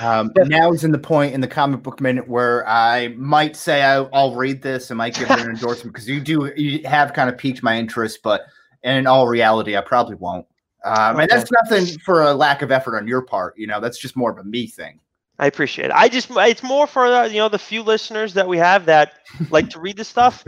[0.01, 3.83] Um, now is in the point in the comic book minute where I might say
[3.83, 7.13] I, I'll read this and might give it an endorsement because you do you have
[7.13, 8.43] kind of piqued my interest, but
[8.83, 10.45] in all reality, I probably won't.
[10.83, 13.57] Um, And that's nothing for a lack of effort on your part.
[13.57, 14.99] You know, that's just more of a me thing.
[15.39, 15.91] I appreciate it.
[15.91, 19.19] I just it's more for the, you know the few listeners that we have that
[19.51, 20.43] like to read this stuff.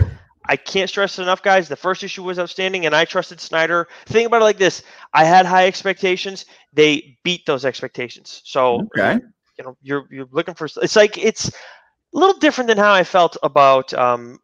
[0.45, 1.67] I can't stress it enough, guys.
[1.67, 3.87] The first issue was outstanding, and I trusted Snyder.
[4.07, 4.81] Think about it like this:
[5.13, 6.45] I had high expectations.
[6.73, 8.41] They beat those expectations.
[8.45, 9.19] So Okay.
[9.59, 10.67] you know you're you're looking for.
[10.81, 11.53] It's like it's a
[12.13, 14.39] little different than how I felt about um,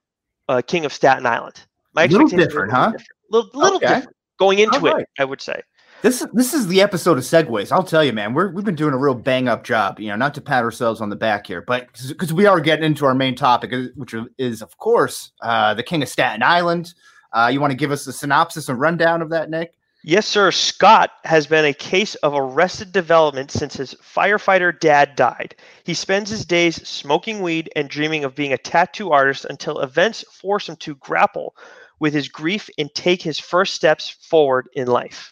[0.47, 1.65] uh, King of Staten Island.
[1.95, 2.91] My Little expectations a little huh?
[2.91, 3.07] Different.
[3.31, 3.87] Little, little Okay.
[3.87, 5.01] different going into right.
[5.01, 5.09] it.
[5.17, 5.59] I would say.
[6.05, 7.71] This is this is the episode of segues.
[7.71, 8.35] I'll tell you, man.
[8.35, 9.99] We're we've been doing a real bang up job.
[9.99, 12.85] You know, not to pat ourselves on the back here, but because we are getting
[12.85, 16.93] into our main topic, uh, which is of course uh, the King of Staten Island.
[17.33, 19.73] Uh, you want to give us a synopsis and rundown of that, Nick?
[20.03, 20.51] Yes, sir.
[20.51, 25.55] Scott has been a case of arrested development since his firefighter dad died.
[25.85, 30.23] He spends his days smoking weed and dreaming of being a tattoo artist until events
[30.39, 31.55] force him to grapple
[31.99, 35.31] with his grief and take his first steps forward in life.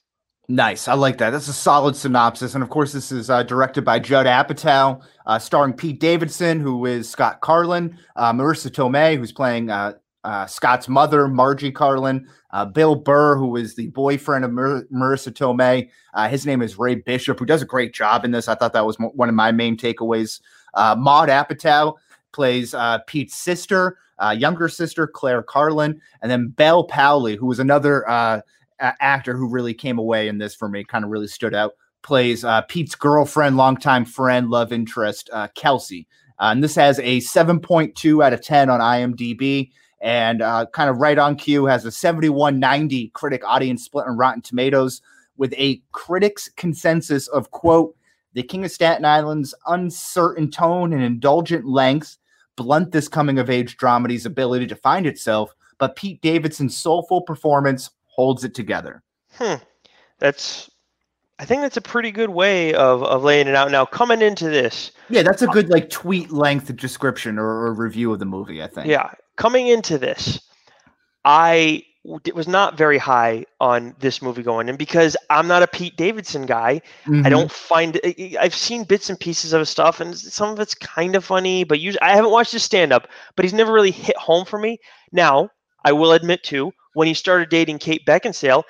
[0.54, 0.88] Nice.
[0.88, 1.32] I like that.
[1.32, 2.54] That's a solid synopsis.
[2.54, 6.86] And of course, this is uh, directed by Judd Apatow, uh, starring Pete Davidson, who
[6.86, 12.66] is Scott Carlin, uh, Marisa Tomei, who's playing uh, uh, Scott's mother, Margie Carlin, uh,
[12.66, 15.90] Bill Burr, who is the boyfriend of Mar- Marisa Tomei.
[16.30, 18.48] His name is Ray Bishop, who does a great job in this.
[18.48, 20.40] I thought that was mo- one of my main takeaways.
[20.76, 21.96] Uh, Apatow
[22.32, 22.76] plays
[23.08, 28.42] Pete's sister, uh, younger sister, Claire Carlin, and then Bel Powley, who was another uh,
[28.80, 31.74] actor who really came away in this for me, kind of really stood out.
[32.02, 36.08] Plays uh, Pete's girlfriend, longtime friend, love interest, uh, Kelsey.
[36.40, 39.70] Uh, and this has a 7.2 out of 10 on IMDb
[40.04, 44.42] and uh, kind of right on cue has a 7190 critic audience split on Rotten
[44.42, 45.02] Tomatoes
[45.38, 47.96] with a critics consensus of quote,
[48.34, 52.18] the King of Staten Island's uncertain tone and indulgent length
[52.58, 57.90] blunt this coming of age dramedy's ability to find itself, but Pete Davidson's soulful performance
[58.16, 59.02] holds it together.
[59.34, 59.56] Hmm.
[60.20, 60.70] That's
[61.40, 63.72] I think that's a pretty good way of, of laying it out.
[63.72, 68.14] Now coming into this, Yeah, that's a good like tweet length description or, or review
[68.14, 68.88] of the movie, I think.
[68.88, 70.40] Yeah, coming into this,
[71.26, 71.84] I
[72.26, 75.96] it was not very high on this movie going in because I'm not a Pete
[75.96, 76.82] Davidson guy.
[77.06, 77.30] I Mhm.
[77.30, 80.60] don't find I- I- I've seen bits and pieces of his stuff, and some of
[80.60, 81.64] it's kind of funny.
[81.64, 84.60] But usually, I haven't watched his stand up, but he's never really hit home for
[84.60, 84.80] me.
[85.14, 85.50] Now,
[85.84, 88.64] I will admit too, when he started dating Kate Beckinsale,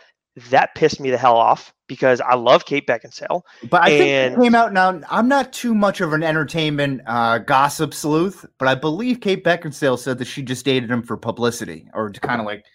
[0.49, 3.41] that pissed me the hell off because I love Kate Beckinsale.
[3.69, 4.99] But I think And- it came out now.
[5.09, 9.99] I'm not too much of an entertainment uh, gossip sleuth, but I believe Kate Beckinsale
[9.99, 12.65] said that she just dated him for publicity or to kind of like,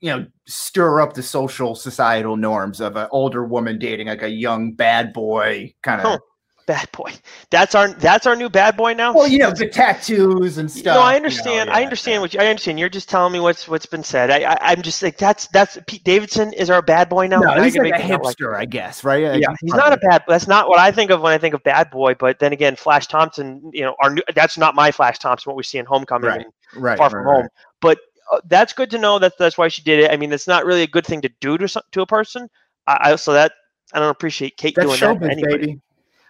[0.00, 4.28] you know, stir up the social societal norms of an older woman dating like a
[4.28, 6.06] young bad boy kind of.
[6.06, 6.18] Huh.
[6.66, 7.12] Bad boy.
[7.50, 9.14] That's our that's our new bad boy now.
[9.14, 10.96] Well, you know the tattoos and stuff.
[10.96, 11.68] No, I you know, understand.
[11.68, 12.20] yeah, I understand yeah.
[12.20, 12.78] what you, I understand.
[12.78, 14.30] You're just telling me what's what's been said.
[14.30, 17.40] I, I I'm just like that's that's Pete Davidson is our bad boy now.
[17.40, 19.40] No, he's you're like a making it sound hipster, I guess, right?
[19.40, 20.24] yeah, he's not a bad.
[20.28, 22.14] That's not what I think of when I think of bad boy.
[22.14, 25.50] But then again, Flash Thompson, you know, our new, that's not my Flash Thompson.
[25.50, 26.40] What we see in Homecoming Right,
[26.74, 27.40] and right, Far From right, right.
[27.42, 27.48] Home.
[27.80, 27.98] But
[28.32, 30.10] uh, that's good to know that that's why she did it.
[30.10, 32.48] I mean, it's not really a good thing to do to some- to a person.
[32.86, 33.52] I, I so that
[33.92, 35.26] I don't appreciate Kate That's doing that.
[35.26, 35.58] to anybody.
[35.58, 35.80] baby.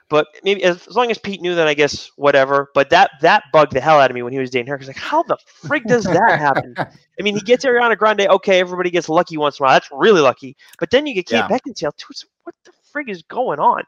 [0.09, 2.71] But maybe as, as long as Pete knew, then I guess whatever.
[2.75, 4.77] But that that bugged the hell out of me when he was dating her.
[4.77, 6.77] Because like, how the frig does that happen?
[6.79, 8.23] I mean, he gets Ariana Grande.
[8.23, 9.75] Okay, everybody gets lucky once in a while.
[9.75, 10.57] That's really lucky.
[10.79, 11.49] But then you get Kate Yeah.
[11.49, 12.13] Beckinsale too.
[12.13, 13.83] So what the frig is going on?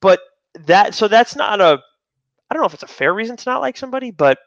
[0.00, 0.20] But
[0.66, 1.80] that so that's not a.
[2.50, 4.38] I don't know if it's a fair reason to not like somebody, but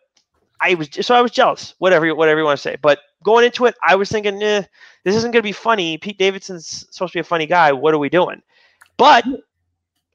[0.60, 1.76] I was so I was jealous.
[1.80, 2.78] Whatever, whatever you want to say.
[2.82, 4.64] But going into it, I was thinking, eh,
[5.04, 5.98] this isn't going to be funny.
[5.98, 7.72] Pete Davidson's supposed to be a funny guy.
[7.72, 8.42] What are we doing?
[8.98, 9.26] But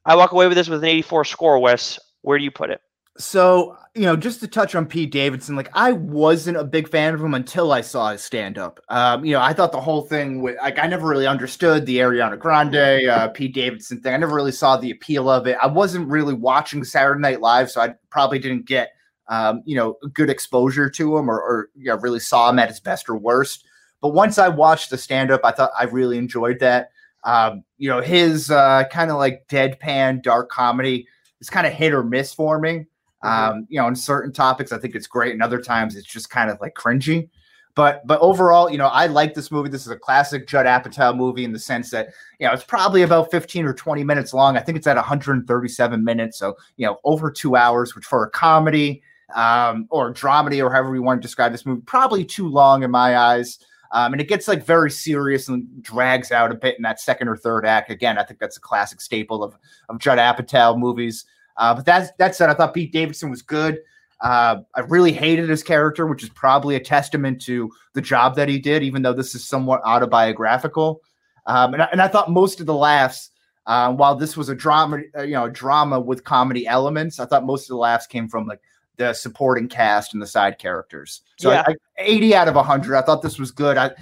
[0.09, 1.99] I walk away with this with an 84 score, Wes.
[2.23, 2.81] Where do you put it?
[3.19, 7.15] So, you know, just to touch on Pete Davidson, like I wasn't a big fan
[7.15, 8.81] of him until I saw his stand up.
[8.89, 11.99] Um, you know, I thought the whole thing with like I never really understood the
[11.99, 14.15] Ariana Grande, uh, Pete Davidson thing.
[14.15, 15.59] I never really saw the appeal of it.
[15.61, 18.93] I wasn't really watching Saturday Night Live, so I probably didn't get
[19.29, 22.69] um, you know, good exposure to him or, or you know, really saw him at
[22.69, 23.67] his best or worst.
[24.01, 26.91] But once I watched the stand up, I thought I really enjoyed that.
[27.25, 31.07] Um, you know, his uh, kind of like deadpan dark comedy
[31.41, 32.87] is kind of hit or miss for me.
[33.23, 36.31] Um, you know, on certain topics, I think it's great, and other times it's just
[36.31, 37.29] kind of like cringy.
[37.75, 39.69] But but overall, you know, I like this movie.
[39.69, 43.03] This is a classic Judd Apatow movie in the sense that you know it's probably
[43.03, 44.57] about 15 or 20 minutes long.
[44.57, 48.31] I think it's at 137 minutes, so you know, over two hours, which for a
[48.31, 49.03] comedy
[49.35, 52.83] um, or a dramedy or however you want to describe this movie, probably too long
[52.83, 53.59] in my eyes.
[53.93, 57.29] Um, and it gets like very serious and drags out a bit in that second
[57.29, 57.91] or third act.
[57.91, 59.57] Again, I think that's a classic staple of
[59.89, 61.25] of Judd Apatow movies.
[61.57, 63.79] Uh, but that that said, I thought Pete Davidson was good.
[64.21, 68.49] Uh, I really hated his character, which is probably a testament to the job that
[68.49, 71.03] he did, even though this is somewhat autobiographical.
[71.47, 73.31] Um, and, I, and I thought most of the laughs,
[73.67, 77.47] uh, while this was a drama, uh, you know, drama with comedy elements, I thought
[77.47, 78.61] most of the laughs came from like
[78.99, 81.23] the supporting cast and the side characters.
[81.39, 81.65] So Yeah.
[81.67, 82.97] I, I, 80 out of 100.
[82.97, 83.79] I thought this was good.
[83.79, 83.93] I,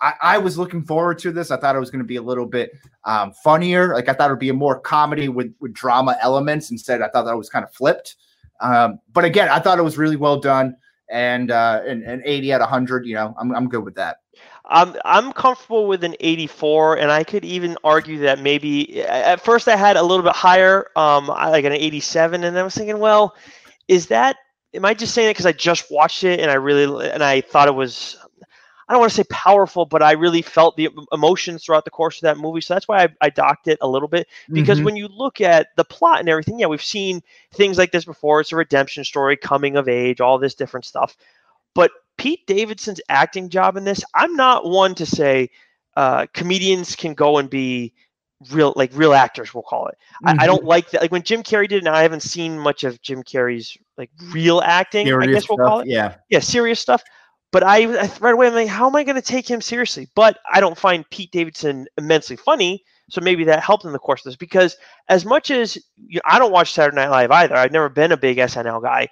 [0.00, 1.50] I, I was looking forward to this.
[1.50, 2.72] I thought it was going to be a little bit
[3.04, 3.94] um, funnier.
[3.94, 6.70] Like I thought it would be a more comedy with, with drama elements.
[6.70, 8.16] Instead, I thought that was kind of flipped.
[8.60, 10.76] Um, but again, I thought it was really well done.
[11.10, 14.18] And uh, and, and 80 out of 100, you know, I'm, I'm good with that.
[14.64, 19.68] I'm I'm comfortable with an 84, and I could even argue that maybe at first
[19.68, 23.34] I had a little bit higher, um, like an 87, and I was thinking, well,
[23.92, 24.36] is that?
[24.74, 27.40] Am I just saying it because I just watched it and I really and I
[27.42, 28.16] thought it was?
[28.88, 32.16] I don't want to say powerful, but I really felt the emotions throughout the course
[32.18, 32.60] of that movie.
[32.60, 34.84] So that's why I, I docked it a little bit because Mhm.
[34.84, 38.40] when you look at the plot and everything, yeah, we've seen things like this before.
[38.40, 41.16] It's a redemption story, coming of age, all this different stuff.
[41.74, 45.50] But Pete Davidson's acting job in this, I'm not one to say
[45.96, 47.94] uh, comedians can go and be
[48.50, 49.96] real, like real actors, we'll call it.
[50.24, 50.46] I, I Mhm.
[50.46, 51.02] don't like that.
[51.02, 54.10] Like when Jim Carrey did it, now I haven't seen much of Jim Carrey's like
[54.32, 55.06] real acting.
[55.12, 56.14] I guess we'll stuff, call it Yeah.
[56.30, 57.02] yeah, serious stuff.
[57.52, 60.08] But I, I right away I'm like, how am I going to take him seriously?
[60.16, 64.20] But I don't find Pete Davidson immensely funny, so maybe that helped in the course
[64.20, 64.36] of this.
[64.36, 64.76] Because
[65.08, 65.76] as much as
[66.06, 69.08] you I don't watch Saturday Night Live either, I've never been a big SNL guy.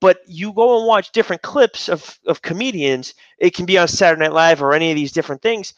[0.00, 3.14] But you go and watch different clips of of comedians.
[3.38, 5.72] It can be on Saturday Night Live or any of these different things.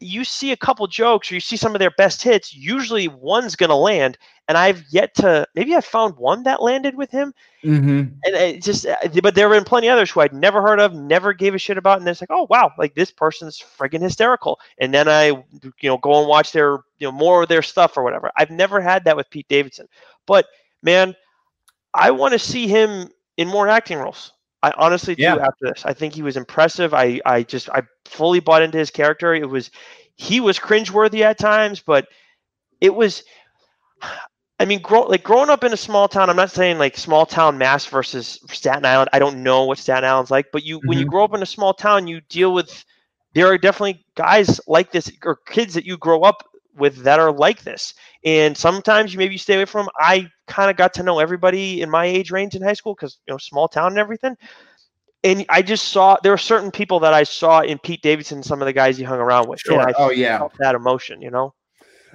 [0.00, 2.54] You see a couple jokes or you see some of their best hits.
[2.54, 5.46] Usually one's going to land, and I've yet to.
[5.54, 7.32] Maybe I found one that landed with him
[7.66, 7.98] Mm-hmm.
[8.24, 10.94] and it just uh, but there have been plenty others who I'd never heard of,
[10.94, 14.60] never gave a shit about, and it's like, oh wow, like this person's friggin' hysterical.
[14.78, 17.96] And then I, you know, go and watch their, you know, more of their stuff
[17.96, 18.30] or whatever.
[18.36, 19.88] I've never had that with Pete Davidson,
[20.26, 20.46] but
[20.80, 21.16] man,
[21.92, 24.32] I want to see him in more acting roles.
[24.62, 25.22] I honestly do.
[25.22, 25.36] Yeah.
[25.36, 26.94] After this, I think he was impressive.
[26.94, 29.34] I, I just, I fully bought into his character.
[29.34, 29.70] It was,
[30.16, 32.08] he was cringeworthy at times, but
[32.80, 33.22] it was.
[34.58, 36.30] I mean, grow, like growing up in a small town.
[36.30, 39.10] I'm not saying like small town Mass versus Staten Island.
[39.12, 41.10] I don't know what Staten Island's like, but you when you mm-hmm.
[41.10, 42.82] grow up in a small town, you deal with.
[43.34, 46.42] There are definitely guys like this or kids that you grow up
[46.76, 49.82] with that are like this, and sometimes you maybe stay away from.
[49.86, 49.88] 'em.
[49.98, 53.18] I kind of got to know everybody in my age range in high school because
[53.26, 54.36] you know small town and everything.
[55.24, 58.62] And I just saw there were certain people that I saw in Pete Davidson, some
[58.62, 59.60] of the guys he hung around with.
[59.68, 59.80] and Sure.
[59.82, 60.38] I Oh yeah.
[60.38, 61.54] felt that emotion, you know.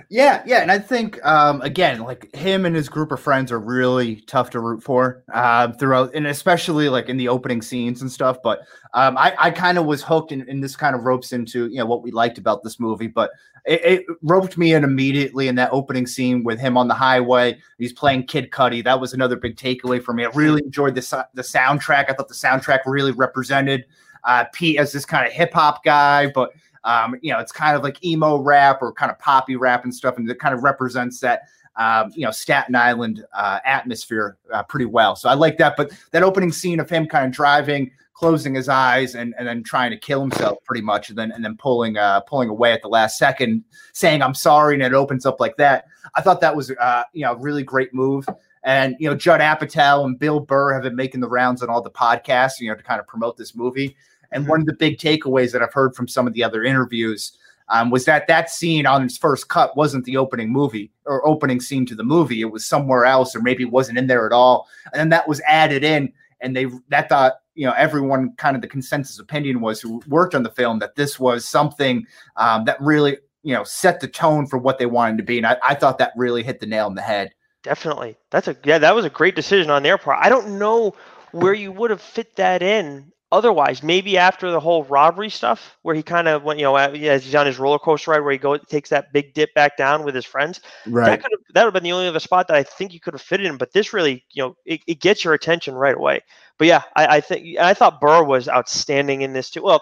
[0.10, 3.60] Yeah, yeah, and I think um, again, like him and his group of friends are
[3.60, 8.12] really tough to root for uh, throughout, and especially like in the opening scenes and
[8.12, 8.38] stuff.
[8.44, 8.62] But
[8.94, 11.86] um, I, I kind of was hooked, and, this kind of ropes into you know
[11.86, 13.08] what we liked about this movie.
[13.08, 13.32] But
[13.66, 17.60] it, it, roped me in immediately in that opening scene with him on the highway.
[17.78, 18.84] He's playing Kid Cudi.
[18.84, 20.26] That was another big takeaway for me.
[20.26, 22.10] I really enjoyed the the soundtrack.
[22.10, 23.86] I thought the soundtrack really represented
[24.24, 26.52] uh, Pete as this kind of hip hop guy, but
[26.84, 29.94] um, you know, it's kind of like emo rap or kind of poppy rap and
[29.94, 31.44] stuff, and it kind of represents that
[31.76, 35.16] um, you know Staten Island uh, atmosphere uh, pretty well.
[35.16, 35.76] So I like that.
[35.78, 39.64] But that opening scene of him kind of driving, closing his eyes, and and then
[39.64, 42.82] trying to kill himself pretty much, and then and then pulling uh, pulling away at
[42.82, 43.64] the last second,
[43.94, 45.86] saying I'm sorry, and it opens up like that.
[46.16, 48.26] I thought that was uh, you know a really great move.
[48.64, 51.82] And you know Judd Apatow and Bill Burr have been making the rounds on all
[51.82, 53.98] the podcasts, you know, to kind of promote this movie.
[54.32, 57.38] And one of the big takeaways that I've heard from some of the other interviews
[57.72, 61.60] um, was that that scene on his first cut wasn't the opening movie or opening
[61.60, 62.42] scene to the movie.
[62.42, 64.68] It was somewhere else, or maybe it wasn't in there at all.
[64.92, 66.12] And then that was added in,
[66.42, 70.36] and they that thought you know everyone kind of the consensus opinion was who worked
[70.36, 72.06] on the film that this was something
[72.36, 75.48] um, that really you know set the tone for what they wanted to be, and
[75.48, 77.32] I, I thought that really hit the nail on the head.
[77.64, 80.20] Definitely, that's a yeah, that was a great decision on their part.
[80.22, 80.94] I don't know
[81.32, 85.96] where you would have fit that in otherwise, maybe after the whole robbery stuff, where
[85.96, 88.38] he kind of went, you know, as he's on his roller coaster ride, where he
[88.38, 90.62] goes takes that big dip back down with his friends.
[90.86, 91.06] Right.
[91.06, 93.00] That could have that would have been the only other spot that I think you
[93.00, 93.58] could have fit in.
[93.58, 96.22] But this really, you know, it, it gets your attention right away.
[96.58, 99.64] But yeah, I, I think I thought Burr was outstanding in this too.
[99.64, 99.82] Well,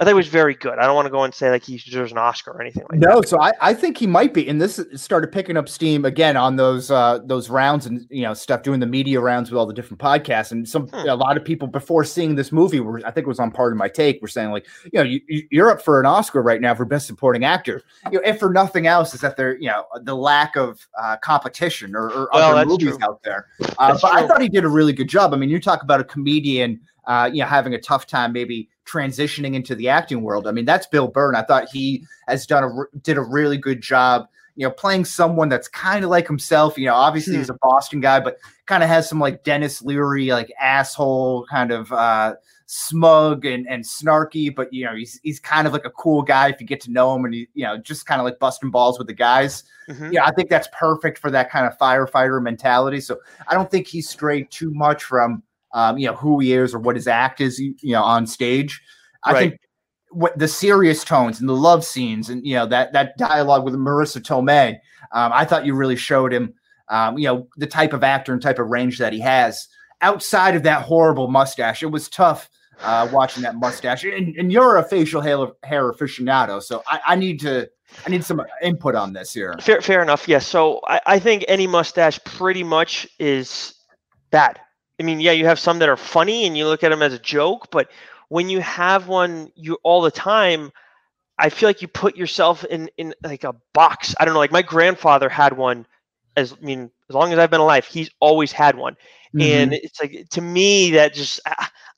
[0.00, 0.78] I think it was very good.
[0.78, 2.98] I don't want to go and say like he deserves an Oscar or anything like
[2.98, 3.14] no, that.
[3.16, 4.48] No, so I, I think he might be.
[4.48, 8.32] And this started picking up steam again on those uh those rounds and you know
[8.32, 10.52] stuff doing the media rounds with all the different podcasts.
[10.52, 11.06] And some hmm.
[11.06, 13.72] a lot of people before seeing this movie were I think it was on part
[13.72, 15.20] of my take were saying like you know you,
[15.50, 17.82] you're up for an Oscar right now for best supporting actor.
[18.10, 21.18] You know, if for nothing else is that there you know the lack of uh,
[21.18, 23.06] competition or, or well, other movies true.
[23.06, 23.48] out there.
[23.60, 24.10] Uh, but true.
[24.10, 25.34] I thought he did a really good job.
[25.34, 26.80] I mean, you talk about a comedian.
[27.06, 30.46] Uh, you know, having a tough time maybe transitioning into the acting world.
[30.46, 31.34] I mean, that's Bill Burr.
[31.34, 34.26] I thought he has done a did a really good job.
[34.56, 36.76] You know, playing someone that's kind of like himself.
[36.76, 37.40] You know, obviously hmm.
[37.40, 41.72] he's a Boston guy, but kind of has some like Denis Leary, like asshole kind
[41.72, 42.34] of uh,
[42.66, 44.54] smug and, and snarky.
[44.54, 46.90] But you know, he's he's kind of like a cool guy if you get to
[46.90, 49.64] know him, and he you know just kind of like busting balls with the guys.
[49.88, 50.12] Mm-hmm.
[50.12, 53.00] Yeah, I think that's perfect for that kind of firefighter mentality.
[53.00, 55.42] So I don't think he's strayed too much from
[55.72, 58.80] um, you know, who he is or what his act is, you know, on stage.
[59.24, 59.38] I right.
[59.50, 59.60] think
[60.10, 63.74] what the serious tones and the love scenes and you know that that dialogue with
[63.74, 64.78] Marisa Tomei,
[65.12, 66.54] um, I thought you really showed him,
[66.88, 69.68] um, you know, the type of actor and type of range that he has
[70.00, 71.82] outside of that horrible mustache.
[71.82, 72.48] It was tough
[72.80, 77.16] uh, watching that mustache, and, and you're a facial hair, hair aficionado, so I, I
[77.16, 77.68] need to.
[78.06, 79.56] I need some input on this here.
[79.60, 80.28] Fair, fair enough.
[80.28, 80.46] Yes.
[80.46, 83.74] So I, I think any mustache pretty much is
[84.30, 84.60] bad.
[85.00, 87.14] I mean, yeah, you have some that are funny and you look at them as
[87.14, 87.90] a joke, but
[88.28, 90.70] when you have one you all the time,
[91.38, 94.14] I feel like you put yourself in in like a box.
[94.20, 95.86] I don't know, like my grandfather had one
[96.36, 98.94] as I mean, as long as I've been alive, he's always had one.
[99.34, 99.40] Mm-hmm.
[99.40, 101.40] And it's like to me that just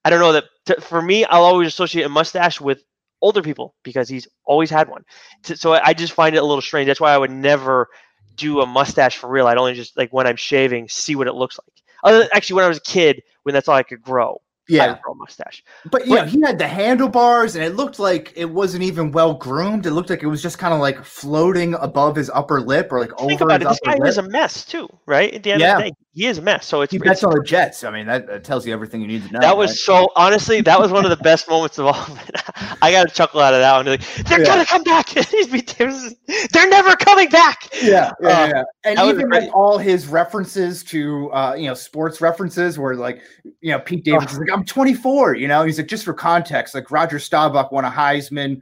[0.04, 2.84] I don't know that to, for me I'll always associate a mustache with
[3.20, 5.04] older people because he's always had one.
[5.42, 6.86] So I just find it a little strange.
[6.86, 7.88] That's why I would never
[8.36, 9.48] do a mustache for real.
[9.48, 11.81] I'd only just like when I'm shaving, see what it looks like.
[12.02, 15.14] Other, actually, when I was a kid, when that's all I could grow yeah, grow
[15.14, 15.64] mustache.
[15.90, 19.86] But yeah, he had the handlebars, and it looked like it wasn't even well groomed.
[19.86, 23.00] It looked like it was just kind of like floating above his upper lip, or
[23.00, 23.44] like Think over.
[23.44, 23.68] About it.
[23.68, 24.08] This guy lip.
[24.08, 25.34] is a mess too, right?
[25.34, 25.76] At the end yeah.
[25.76, 26.66] of the day, he is a mess.
[26.66, 27.84] So it's he bets on the Jets.
[27.84, 29.40] I mean, that, that, tells you everything you need to know.
[29.40, 29.76] That was right?
[29.76, 31.94] so honestly, that was one of the best moments of all.
[32.82, 33.86] I got a chuckle out of that one.
[33.86, 34.46] Like, They're yeah.
[34.46, 35.08] gonna come back.
[36.52, 37.71] They're never coming back.
[37.80, 38.62] Yeah, yeah, uh, yeah.
[38.84, 43.22] And even with all his references to uh, you know sports references, where like
[43.60, 46.90] you know Pete Davidson, like I'm 24 you know, he's like, just for context, like
[46.90, 48.60] Roger Staubach won a Heisman,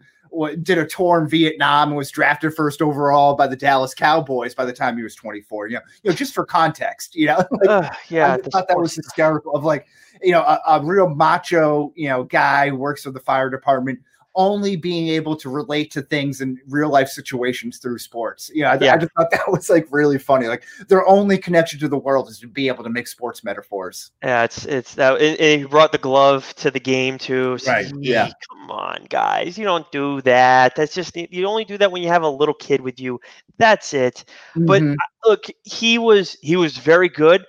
[0.62, 4.64] did a tour in Vietnam, and was drafted first overall by the Dallas Cowboys by
[4.64, 5.68] the time he was 24.
[5.68, 7.38] You know, you know, just for context, you know.
[7.50, 9.54] like, uh, yeah, I thought that was hysterical.
[9.54, 9.86] Of like,
[10.22, 13.98] you know, a, a real macho, you know, guy works for the fire department
[14.34, 18.50] only being able to relate to things in real life situations through sports.
[18.54, 18.94] You know, I, yeah.
[18.94, 20.46] I just thought that was like really funny.
[20.46, 24.12] Like their only connection to the world is to be able to make sports metaphors.
[24.22, 25.20] Yeah, it's it's that.
[25.20, 27.58] And he brought the glove to the game too.
[27.58, 27.86] So right.
[27.86, 28.30] He, yeah.
[28.50, 30.76] Come on, guys, you don't do that.
[30.76, 33.20] That's just you only do that when you have a little kid with you.
[33.58, 34.24] That's it.
[34.54, 34.66] Mm-hmm.
[34.66, 34.82] But
[35.26, 37.44] look, he was he was very good.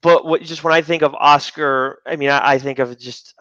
[0.00, 3.34] But what just when I think of Oscar, I mean, I, I think of just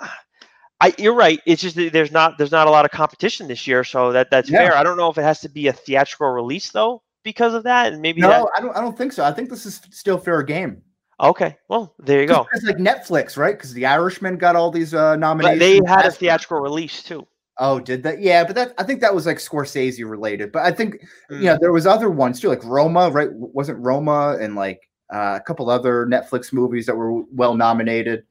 [0.79, 1.41] I, you're right.
[1.45, 4.49] It's just there's not there's not a lot of competition this year, so that that's
[4.49, 4.59] yeah.
[4.59, 4.77] fair.
[4.77, 7.93] I don't know if it has to be a theatrical release though, because of that,
[7.93, 8.75] and maybe No, that, I don't.
[8.77, 9.23] I don't think so.
[9.23, 10.81] I think this is still fair game.
[11.19, 11.57] okay.
[11.67, 12.45] Well, there you go.
[12.53, 13.55] It's like Netflix, right?
[13.57, 15.59] Because The Irishman got all these uh, But nominations.
[15.59, 17.25] they had a theatrical release too.
[17.59, 18.21] Oh, did that?
[18.21, 20.51] Yeah, but that I think that was like Scorsese related.
[20.51, 21.01] But I think
[21.31, 21.39] Mm.
[21.39, 23.29] you know there was other ones too, like Roma, right?
[23.33, 24.79] Wasn't Roma and like
[25.11, 28.25] uh, a couple other Netflix movies that were well nominated.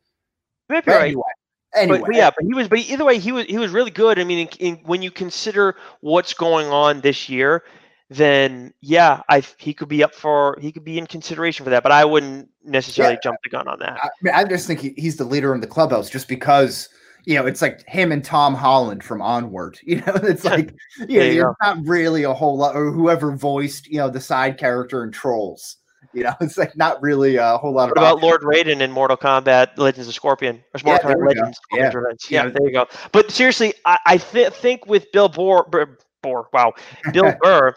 [0.69, 1.05] Maybe But right.
[1.09, 1.23] anyway,
[1.77, 2.69] anyway, But, yeah, but he was.
[2.69, 3.47] But either way, he was.
[3.47, 4.19] He was really good.
[4.19, 7.63] I mean, in, in, when you consider what's going on this year,
[8.11, 10.59] then yeah, I he could be up for.
[10.61, 11.83] He could be in consideration for that.
[11.83, 13.21] But I wouldn't necessarily Yeah.
[13.23, 13.99] jump the gun on that.
[14.03, 16.89] I, mean, I just think he, he's the leader in the clubhouse just because
[17.25, 19.79] you know it's like him and Tom Holland from Onward.
[19.85, 20.75] You know, it's like
[21.09, 24.59] you know, there's not really a whole lot, or whoever voiced you know the side
[24.59, 25.77] character in Trolls.
[26.17, 28.23] You know, it's like not really a whole lot What of about.
[28.23, 30.65] Lord Raiden in Mortal Kombat Legends of Scorpion?
[30.75, 31.27] Or Yeah, Mortal there Kombat.
[31.27, 31.91] Legends Yeah.
[32.31, 32.51] Yeah, Yeah.
[32.51, 32.87] there you go.
[33.13, 36.73] But seriously, I, I th- think with Bill Bohr, Bur- Bohr, wow,
[37.13, 37.75] Bill Burr,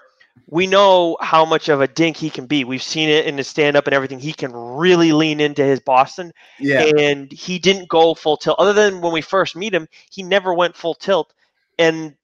[0.47, 2.63] we know how much of a dink he can be.
[2.63, 4.19] We've seen it in the stand up and everything.
[4.19, 8.57] He can really lean into his Boston, Yeah, and he didn't go full tilt.
[8.57, 11.33] Other than when we first meet him, he never went full tilt,
[11.77, 12.15] and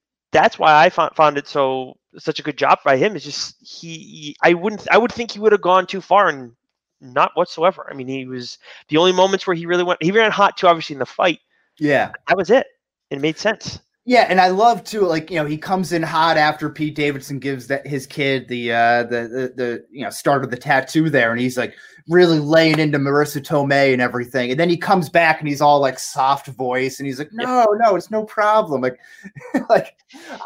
[0.42, 3.16] that's why I found, found it so such a good job by him.
[3.16, 6.28] Is just he, he- I wouldn't, I would think he would have gone too far
[6.28, 6.52] and
[7.00, 7.86] not whatsoever.
[7.90, 8.58] I mean, he was
[8.88, 10.02] the only moments where he really went.
[10.02, 11.40] He ran hot too, obviously in the fight.
[11.78, 12.12] yeah.
[12.28, 12.66] That was it.
[13.10, 13.80] It made sense.
[14.08, 17.40] Yeah, and I love to like you know he comes in hot after Pete Davidson
[17.40, 21.10] gives that his kid the uh the the, the you know start of the tattoo
[21.10, 21.74] there, and he's like
[22.08, 25.80] really laying into Marisa Tomei and everything, and then he comes back and he's all
[25.80, 28.96] like soft voice, and he's like, no, no, it's no problem, like
[29.68, 29.96] like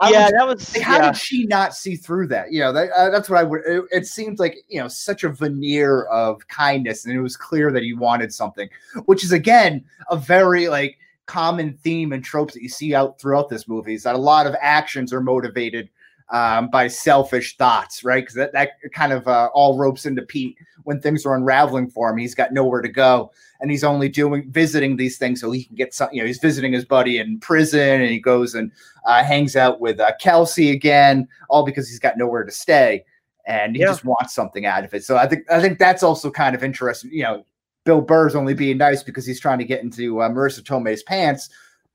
[0.00, 0.74] I yeah, was- that was.
[0.74, 1.12] like, how yeah.
[1.12, 2.50] did she not see through that?
[2.50, 3.60] You know, that, uh, that's what I would.
[3.66, 7.70] It, it seemed like you know such a veneer of kindness, and it was clear
[7.72, 8.70] that he wanted something,
[9.04, 10.96] which is again a very like
[11.30, 13.94] common theme and tropes that you see out throughout this movie.
[13.94, 15.88] Is that a lot of actions are motivated
[16.30, 18.22] um, by selfish thoughts, right?
[18.22, 22.10] Because that that kind of uh, all ropes into Pete when things are unraveling for
[22.10, 22.18] him.
[22.18, 25.76] He's got nowhere to go, and he's only doing visiting these things so he can
[25.76, 26.08] get some.
[26.12, 28.70] You know, he's visiting his buddy in prison, and he goes and
[29.06, 33.04] uh, hangs out with uh, Kelsey again, all because he's got nowhere to stay,
[33.46, 33.88] and he Yeah.
[33.88, 35.04] just wants something out of it.
[35.04, 37.10] So I think I think that's also kind of interesting.
[37.12, 37.44] You know,
[37.84, 41.48] Bill Burr's only being nice because he's trying to get into uh, Marisa Tomei's pants,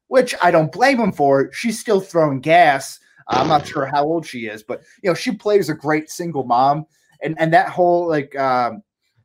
[0.08, 1.52] which I don't blame him for.
[1.54, 3.00] She's still throwing gas.
[3.28, 6.44] I'm not sure how old she is, but you know, she plays a great single
[6.44, 6.86] mom,
[7.24, 8.36] and and that whole like.
[8.36, 8.82] Um,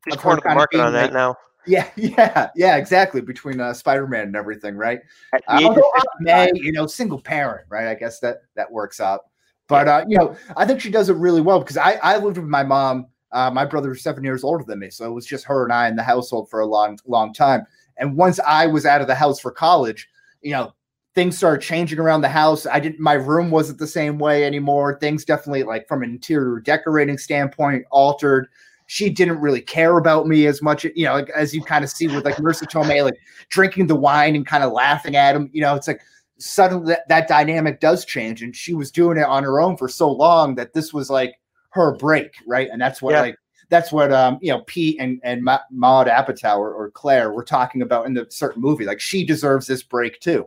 [0.07, 1.37] He's of the market on that like- now.
[1.67, 3.21] yeah, yeah, yeah, exactly.
[3.21, 5.01] Between uh, Spider-Man and everything, right?
[5.35, 7.87] Uh, although Aunt May, you know, single parent, right?
[7.89, 9.21] I guess that that works out.
[9.69, 12.39] But uh, you know, I think she does it really well because I I lived
[12.39, 13.09] with my mom.
[13.33, 15.73] Uh, my brother was seven years older than me, so it was just her and
[15.73, 17.65] I in the household for a long long time.
[17.97, 20.09] And once I was out of the house for college,
[20.43, 20.73] you know,
[21.15, 22.67] things started changing around the house.
[22.67, 23.01] I didn't.
[23.01, 24.99] My room wasn't the same way anymore.
[24.99, 28.49] Things definitely, like from an interior decorating standpoint, altered
[28.91, 32.09] she didn't really care about me as much, you know, as you kind of see
[32.09, 33.15] with like Marisa Tomei, like
[33.49, 35.49] drinking the wine and kind of laughing at him.
[35.53, 36.01] You know, it's like
[36.39, 39.87] suddenly that, that dynamic does change, and she was doing it on her own for
[39.87, 41.37] so long that this was like
[41.71, 42.69] her break, right?
[42.71, 43.21] And that's what Yeah.
[43.23, 43.37] like
[43.69, 47.45] that's what um you know Pete and and Ma- Maud Apatow or, or Claire were
[47.45, 48.85] talking about in the certain movie.
[48.85, 50.47] Like she deserves this break too.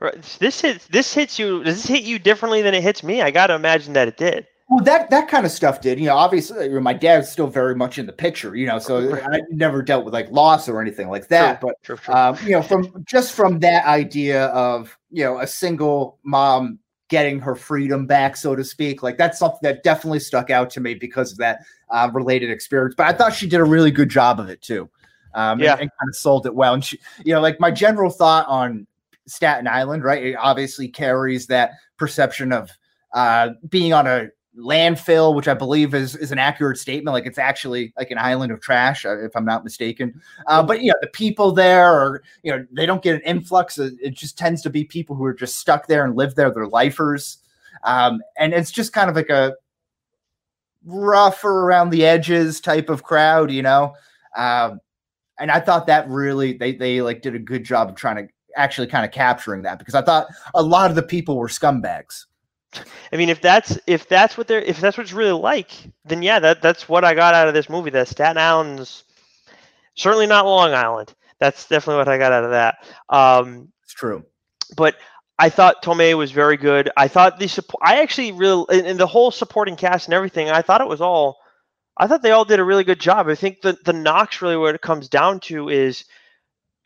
[0.00, 0.86] Right, This hits.
[0.86, 1.64] This hits you.
[1.64, 3.20] Does this hit you differently than it hits me?
[3.20, 4.46] I got to imagine that it did.
[4.70, 5.98] Well, that that kind of stuff did.
[5.98, 8.54] You know, obviously, my dad's still very much in the picture.
[8.54, 11.60] You know, so I never dealt with like loss or anything like that.
[11.60, 12.14] But True, true.
[12.14, 16.78] um, you know, from just from that idea of you know a single mom
[17.08, 20.80] getting her freedom back, so to speak, like that's something that definitely stuck out to
[20.80, 22.94] me because of that uh, related experience.
[22.96, 24.88] But I thought she did a really good job of it too.
[25.34, 25.72] Um, Yeah.
[25.72, 26.74] and, and kind of sold it well.
[26.74, 28.86] And she, you know, like my general thought on
[29.26, 30.22] Staten Island, right?
[30.22, 32.70] It obviously carries that perception of
[33.12, 34.28] uh, being on a
[34.58, 37.14] landfill, which I believe is is an accurate statement.
[37.14, 40.20] Like it's actually like an island of trash, uh, if I'm not mistaken.
[40.46, 43.78] Uh, but you know, the people there are, you know, they don't get an influx.
[43.78, 46.50] It just tends to be people who are just stuck there and live there.
[46.50, 47.38] They're lifers,
[47.84, 49.54] um, and it's just kind of like a
[50.84, 53.94] rougher around the edges type of crowd, you know.
[54.36, 54.80] Um,
[55.38, 58.32] and I thought that really they they like did a good job of trying to
[58.56, 62.24] actually kind of capturing that because I thought a lot of the people were scumbags.
[63.12, 65.72] I mean, if that's if that's what they're if that's what it's really like,
[66.04, 67.90] then yeah, that that's what I got out of this movie.
[67.90, 69.04] That Staten Island's
[69.94, 71.14] certainly not Long Island.
[71.40, 72.76] That's definitely what I got out of that.
[73.08, 74.24] Um, It's true.
[74.76, 74.96] but
[75.38, 76.90] I thought Tomei was very good.
[76.96, 77.82] I thought the support.
[77.84, 80.50] I actually really in, in the whole supporting cast and everything.
[80.50, 81.38] I thought it was all.
[81.96, 83.28] I thought they all did a really good job.
[83.28, 86.04] I think the the knocks really what it comes down to is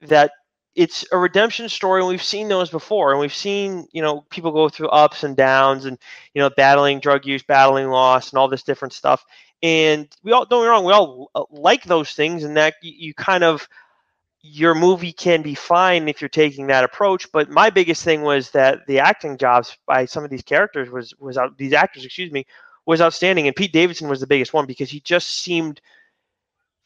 [0.02, 0.32] that
[0.74, 4.52] it's a redemption story and we've seen those before and we've seen you know people
[4.52, 5.98] go through ups and downs and
[6.34, 9.24] you know battling drug use battling loss and all this different stuff.
[9.62, 12.92] And we all don't get wrong we all uh, like those things and that you,
[12.96, 13.68] you kind of
[14.42, 18.50] your movie can be fine if you're taking that approach but my biggest thing was
[18.50, 22.32] that the acting jobs by some of these characters was was out these actors excuse
[22.32, 22.44] me
[22.84, 25.80] was outstanding and pete davidson was the biggest one because he just seemed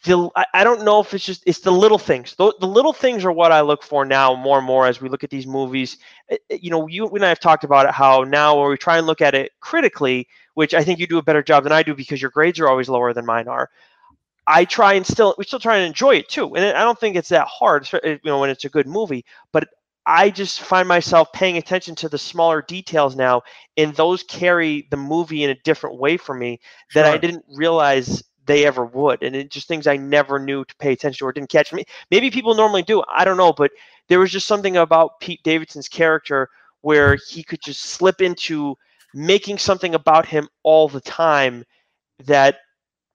[0.05, 2.35] the I, don't know if it's just it's the little things.
[2.37, 5.09] The, the little things are what I look for now more and more as we
[5.09, 5.99] look at these movies.
[6.51, 9.07] You know, you and I have talked about it how now when we try and
[9.07, 11.95] look at it critically, which I think you do a better job than I do
[11.95, 13.71] because your grades are always lower than mine are.
[14.47, 17.17] I try and still we still try and enjoy it too, and I don't think
[17.17, 19.25] it's that hard, eh, you know, when it's a good movie.
[19.53, 19.69] But
[20.05, 23.43] I just find myself paying attention to the smaller details now,
[23.77, 27.03] and those carry the movie in a different way for me sure.
[27.03, 29.23] that I didn't realize they ever would.
[29.23, 31.85] And it just things I never knew to pay attention to or didn't catch me.
[32.11, 33.03] Maybe people normally do.
[33.13, 33.71] I don't know, but
[34.09, 36.49] there was just something about Pete Davidson's character
[36.83, 38.77] where he could just slip into
[39.15, 41.65] making something about him all the time
[42.25, 42.59] that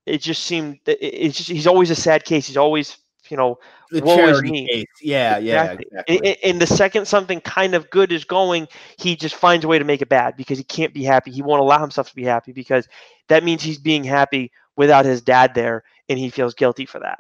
[0.06, 2.48] it just seemed it's just he's always a sad case.
[2.48, 2.98] He's always
[3.30, 3.60] you know
[3.92, 4.68] the woe is me.
[4.68, 4.86] Case.
[5.02, 6.18] Yeah, yeah, exactly.
[6.28, 8.68] And, and, the second something kind of good is going,
[8.98, 11.32] he just finds a way to make it bad because he can't be happy.
[11.32, 12.88] He won't allow himself to be happy because
[13.28, 14.52] that means he's being happy
[14.82, 17.20] without his dad there, and he feels guilty for that.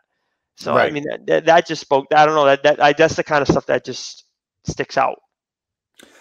[0.56, 0.90] So right.
[0.90, 2.08] I mean, that, that just spoke.
[2.12, 4.26] I don't know that that I, that's the kind of stuff that just
[4.64, 5.20] sticks out.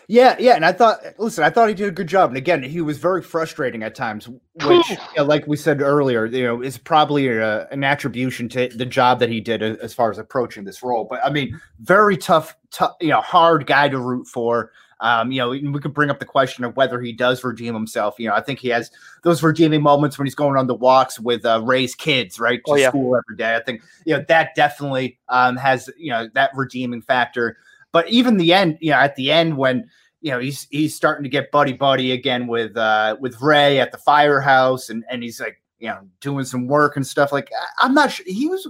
[0.07, 2.31] Yeah, yeah, and I thought, listen, I thought he did a good job.
[2.31, 4.29] And again, he was very frustrating at times,
[4.65, 9.21] which, like we said earlier, you know, is probably a, an attribution to the job
[9.21, 11.07] that he did as far as approaching this role.
[11.09, 14.73] But I mean, very tough, tough, you know, hard guy to root for.
[15.01, 18.17] Um, you know, we could bring up the question of whether he does redeem himself.
[18.19, 18.91] You know, I think he has
[19.23, 22.73] those redeeming moments when he's going on the walks with uh, Ray's kids, right, to
[22.73, 22.89] oh, yeah.
[22.91, 23.57] school every day.
[23.57, 27.57] I think you know that definitely um, has you know that redeeming factor.
[27.93, 29.89] But even the end, you know, at the end when
[30.21, 33.93] you know he's he's starting to get buddy buddy again with uh, with Ray at
[33.93, 37.33] the firehouse, and and he's like you know doing some work and stuff.
[37.33, 38.69] Like I'm not sure he was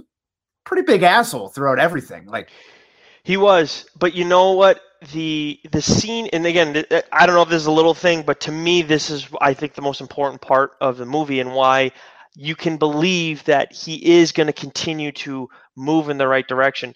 [0.63, 2.25] pretty big asshole throughout everything.
[2.25, 2.49] Like
[3.23, 4.81] he was, but you know what?
[5.13, 8.39] The the scene, and again, I don't know if this is a little thing, but
[8.41, 11.91] to me, this is I think the most important part of the movie, and why
[12.35, 16.95] you can believe that he is going to continue to move in the right direction.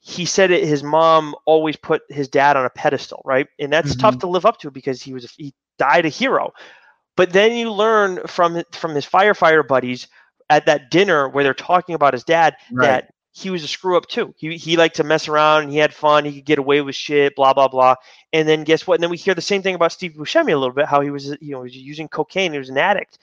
[0.00, 0.64] He said it.
[0.64, 3.46] His mom always put his dad on a pedestal, right?
[3.58, 4.00] And that's mm-hmm.
[4.00, 6.52] tough to live up to because he was he died a hero.
[7.16, 10.08] But then you learn from from his firefighter buddies
[10.50, 12.86] at that dinner where they're talking about his dad right.
[12.86, 14.32] that he was a screw up too.
[14.38, 16.24] He he liked to mess around and he had fun.
[16.24, 17.96] He could get away with shit, blah blah blah.
[18.32, 18.94] And then guess what?
[18.94, 21.10] And then we hear the same thing about Steve Buscemi a little bit, how he
[21.10, 22.52] was you know was using cocaine.
[22.52, 23.18] He was an addict.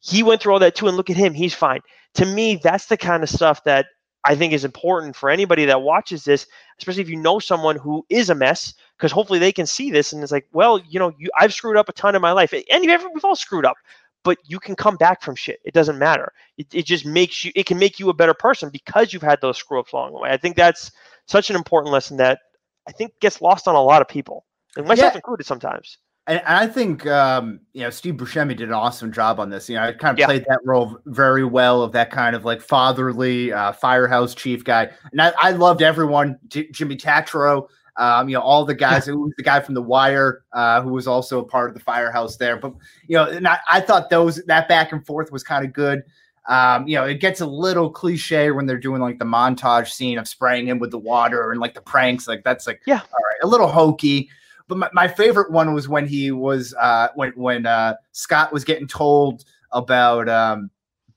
[0.00, 1.80] He went through all that too, and look at him, he's fine.
[2.14, 3.86] To me, that's the kind of stuff that
[4.24, 6.46] I think is important for anybody that watches this,
[6.78, 10.12] especially if you know someone who is a mess, because hopefully they can see this
[10.12, 12.52] and it's like, well, you know, you, I've screwed up a ton in my life,
[12.52, 13.76] and you've we've all screwed up
[14.24, 15.60] but you can come back from shit.
[15.64, 16.32] It doesn't matter.
[16.56, 19.40] It, it just makes you, it can make you a better person because you've had
[19.40, 20.30] those screw ups along the way.
[20.30, 20.90] I think that's
[21.28, 22.40] such an important lesson that
[22.88, 24.44] I think gets lost on a lot of people,
[24.76, 25.18] and myself yeah.
[25.18, 25.98] included sometimes.
[26.26, 29.68] And I think um, you know Steve Buscemi did an awesome job on this.
[29.68, 30.26] You know, I kind of yeah.
[30.26, 34.90] played that role very well of that kind of like fatherly uh, firehouse chief guy,
[35.12, 36.38] and I, I loved everyone.
[36.48, 39.06] J- Jimmy Tatro, um, you know, all the guys.
[39.06, 41.80] who was the guy from The Wire, uh, who was also a part of the
[41.80, 42.56] firehouse there.
[42.56, 42.74] But
[43.06, 46.02] you know, and I, I thought those that back and forth was kind of good.
[46.46, 50.18] Um, you know, it gets a little cliche when they're doing like the montage scene
[50.18, 52.28] of spraying him with the water and like the pranks.
[52.28, 54.28] Like that's like yeah, all right, a little hokey.
[54.66, 58.64] But my, my favorite one was when he was uh, when when uh, Scott was
[58.64, 60.70] getting told about um,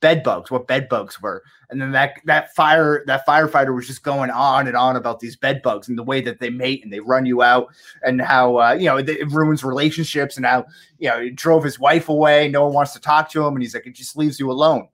[0.07, 1.43] bed bugs, what bed bugs were.
[1.69, 5.35] And then that that fire that firefighter was just going on and on about these
[5.35, 7.67] bed bugs and the way that they mate and they run you out
[8.03, 10.65] and how uh, you know it, it ruins relationships and how
[10.97, 12.47] you know it drove his wife away.
[12.47, 14.87] No one wants to talk to him, and he's like, it just leaves you alone.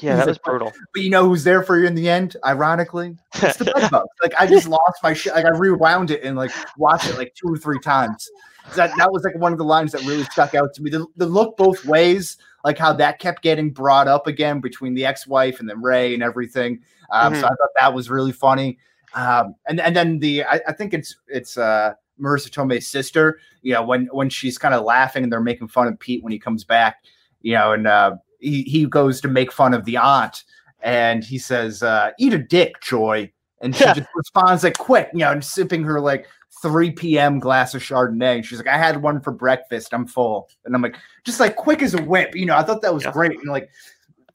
[0.00, 0.72] Yeah, that was brutal.
[0.92, 2.36] But you know who's there for you in the end?
[2.44, 4.08] Ironically, it's the bed bugs.
[4.20, 5.32] Like I just lost my shit.
[5.32, 8.28] Like I rewound it and like watched it like two or three times.
[8.74, 10.90] That that was like one of the lines that really stuck out to me.
[10.90, 15.06] The, the look both ways like how that kept getting brought up again between the
[15.06, 16.80] ex-wife and then Ray and everything.
[17.10, 17.40] Um, mm-hmm.
[17.40, 18.78] So I thought that was really funny.
[19.14, 23.38] Um, and and then the I, I think it's it's uh, Marisa Tomei's sister.
[23.62, 26.32] You know when when she's kind of laughing and they're making fun of Pete when
[26.32, 27.04] he comes back.
[27.40, 30.42] You know, and uh, he he goes to make fun of the aunt,
[30.80, 33.94] and he says, uh, "Eat a dick, Joy." And she yeah.
[33.94, 36.26] just responds like quick, you know, and sipping her like
[36.66, 37.38] 3 p.m.
[37.38, 38.44] glass of Chardonnay.
[38.44, 39.94] She's like, I had one for breakfast.
[39.94, 40.48] I'm full.
[40.64, 42.34] And I'm like, just like quick as a whip.
[42.34, 43.12] You know, I thought that was yeah.
[43.12, 43.38] great.
[43.38, 43.70] And like,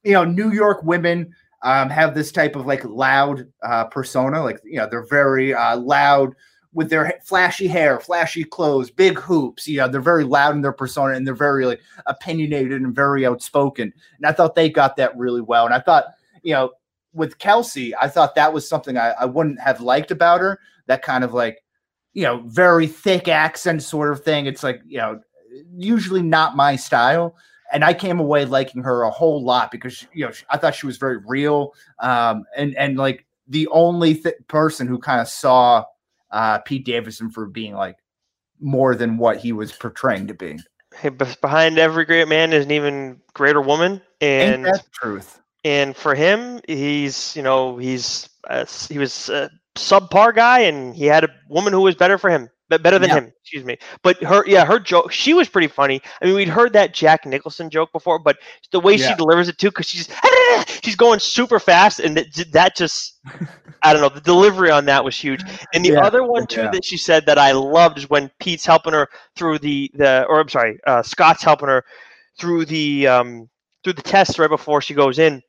[0.04, 4.42] you know, New York women, um, have this type of like loud uh, persona.
[4.44, 6.36] Like you know, they're very uh, loud
[6.74, 9.68] with their flashy hair, flashy clothes, big hoops.
[9.68, 13.26] You know, they're very loud in their persona and they're very like opinionated and very
[13.26, 13.94] outspoken.
[14.18, 15.66] And I thought they got that really well.
[15.66, 16.06] And I thought,
[16.44, 16.72] you know,
[17.14, 20.60] with Kelsey, I thought that was something I, I wouldn't have liked about her.
[20.88, 21.62] That kind of like,
[22.14, 24.46] you know, very thick accent sort of thing.
[24.46, 25.22] It's like, you know,
[25.76, 27.36] usually not my style.
[27.74, 30.86] And I came away liking her a whole lot because you know I thought she
[30.86, 35.86] was very real, um, and and like the only th- person who kind of saw
[36.32, 37.96] uh, Pete Davidson for being like
[38.60, 40.60] more than what he was portraying to be.
[40.94, 45.40] Hey, behind every great man is an even greater woman, Ain't and that the truth?
[45.64, 51.06] and for him, he's you know he's uh, he was a subpar guy, and he
[51.06, 53.12] had a woman who was better for him, be- better than Yeah.
[53.12, 53.32] him.
[53.42, 53.78] Excuse me.
[54.04, 56.02] But her, yeah, her joke, she was pretty funny.
[56.22, 58.38] I mean, we'd heard that Jack Nicholson joke before, but
[58.72, 60.10] the way she delivers it too, because she's
[60.84, 63.20] she's going super fast, and that, that just
[63.84, 64.10] I don't know.
[64.10, 65.44] The delivery on that was huge.
[65.74, 66.72] And the Yeah, other one too yeah.
[66.72, 70.40] that she said that I loved is when Pete's helping her through the the or
[70.42, 71.84] I'm sorry, uh, Scott's helping her
[72.40, 73.50] through the um
[73.84, 75.42] through the test right before she goes in,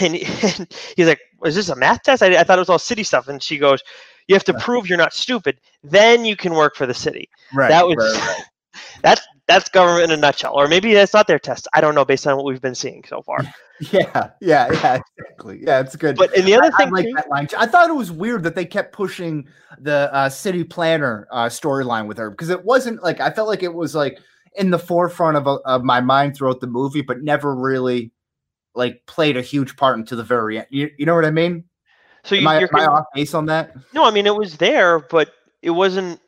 [0.00, 2.22] and, and he's like, "Is this a math test?
[2.22, 3.82] I, I thought it was all city stuff." And she goes,
[4.26, 5.60] "You have to prove you're not stupid.
[5.82, 7.68] Then you can work for the city." Right.
[7.68, 8.44] that was right, right.
[9.02, 11.66] that's that's government in a nutshell, or maybe that's not their test.
[11.72, 13.38] I don't know based on what we've been seeing so far.
[13.92, 15.60] Yeah, yeah, yeah, exactly.
[15.62, 16.16] Yeah, it's good.
[16.16, 17.46] But and the other I, I thing like too, that line.
[17.56, 19.46] I thought it was weird that they kept pushing
[19.78, 23.62] the uh, city planner uh, storyline with her because it wasn't like I felt like
[23.62, 24.18] it was like
[24.56, 28.10] in the forefront of, of my mind throughout the movie, but never really
[28.78, 30.68] like played a huge part into the very end.
[30.70, 31.64] You, you know what I mean?
[32.24, 33.74] so Am you, I, you're am I off base on that?
[33.92, 36.20] No, I mean it was there, but it wasn't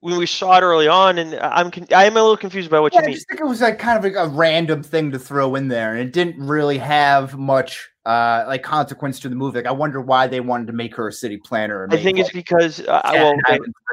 [0.00, 1.18] when we saw it early on.
[1.18, 3.14] And I'm I'm a little confused by what Yeah, you I mean.
[3.16, 5.92] just think it was like kind of like a random thing to throw in there,
[5.92, 9.58] and it didn't really have much uh like consequence to the movie.
[9.58, 11.88] Like I wonder why they wanted to make her a city planner.
[11.90, 13.36] I think it's because uh, well,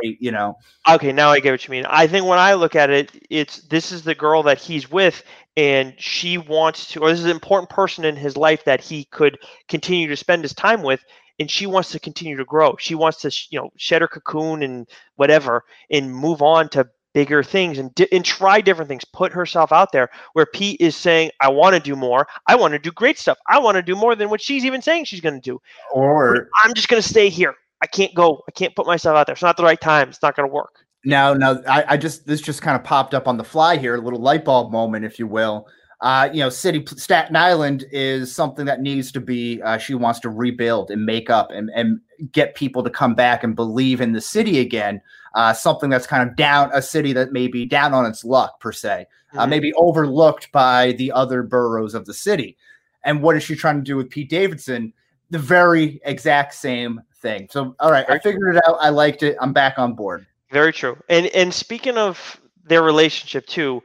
[0.04, 0.58] you know.
[0.88, 1.86] okay, now I get what you mean.
[1.88, 5.24] I think when I look at it, it's this is the girl that he's with,
[5.56, 9.06] and she wants to, or this is an important person in his life that he
[9.06, 9.38] could
[9.70, 11.04] continue to spend his time with.
[11.40, 12.76] And she wants to continue to grow.
[12.80, 17.42] She wants to, you know, shed her cocoon and whatever, and move on to bigger
[17.44, 19.04] things and di- and try different things.
[19.06, 20.10] Put herself out there.
[20.34, 22.28] Where Pete is saying, "I want to do more.
[22.48, 23.40] I want to do great stuff.
[23.48, 25.60] I want to do more than what she's even saying she's going to do.
[25.92, 27.56] Or I'm just going to stay here.
[27.82, 28.44] I can't go.
[28.48, 29.34] I can't put myself out there.
[29.34, 30.10] It's not the right time.
[30.10, 33.14] It's not going to work." Now, now, I, I just this just kind of popped
[33.14, 35.68] up on the fly here, a little light bulb moment, if you will.
[36.02, 39.62] Uh, you know, city Staten Island is something that needs to be.
[39.62, 42.00] Uh, she wants to rebuild and make up and and
[42.32, 45.02] get people to come back and believe in the city again.
[45.36, 48.60] Uh, something that's kind of down a city that may be down on its luck
[48.60, 49.50] per se, uh, Mhm.
[49.50, 52.56] maybe overlooked by the other boroughs of the city.
[53.04, 54.94] And what is she trying to do with Pete Davidson?
[55.32, 57.48] The very exact same thing.
[57.50, 58.78] So, all right, I figured it out.
[58.80, 59.36] I liked it.
[59.42, 60.28] I'm back on board.
[60.54, 60.96] Very true.
[61.10, 63.82] And and speaking of their relationship too,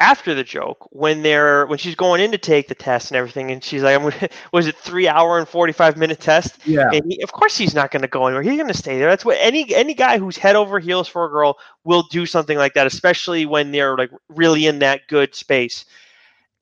[0.00, 3.50] after the joke, when they're when she's going in to take the test and everything,
[3.50, 6.88] and she's like, "I'm gonna, was it three hour and forty five minute test?" Yeah.
[6.90, 8.42] And he, of course he's not going to go anywhere.
[8.42, 9.10] He's going to stay there.
[9.10, 12.56] That's what any any guy who's head over heels for a girl will do something
[12.56, 15.84] like that, especially when they're like really in that good space.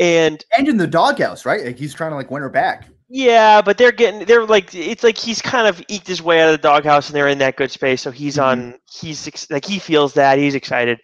[0.01, 1.65] And and in the doghouse, right?
[1.65, 2.89] Like he's trying to like win her back.
[3.09, 6.49] Yeah, but they're getting they're like it's like he's kind of eked his way out
[6.49, 8.03] of the doghouse and they're in that good space.
[8.03, 11.01] So he's on he's ex- like he feels that he's excited.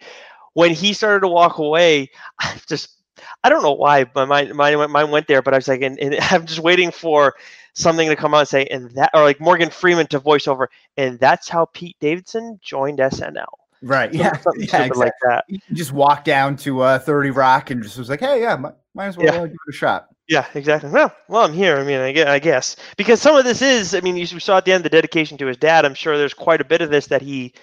[0.53, 2.89] When he started to walk away, I just
[3.43, 5.81] I don't know why my mind mine went, mine went there, but I was like,
[5.81, 7.33] and, and I'm just waiting for
[7.73, 10.69] something to come out and say, and that or like Morgan Freeman to voice over,
[10.97, 13.45] and that's how Pete Davidson joined SNL.
[13.81, 14.13] Right.
[14.13, 14.35] Yeah.
[14.37, 14.99] something yeah exactly.
[14.99, 15.45] like that.
[15.73, 19.07] Just walked down to uh 30 Rock and just was like, hey, yeah, might, might
[19.07, 19.41] as well Yeah.
[19.41, 20.07] uh, give it a shot.
[20.27, 20.89] Yeah, exactly.
[20.89, 21.77] Well, well, I'm here.
[21.77, 24.71] I mean, I guess, because some of this is, I mean, you saw at the
[24.73, 25.85] end the dedication to his dad.
[25.85, 27.53] I'm sure there's quite a bit of this that he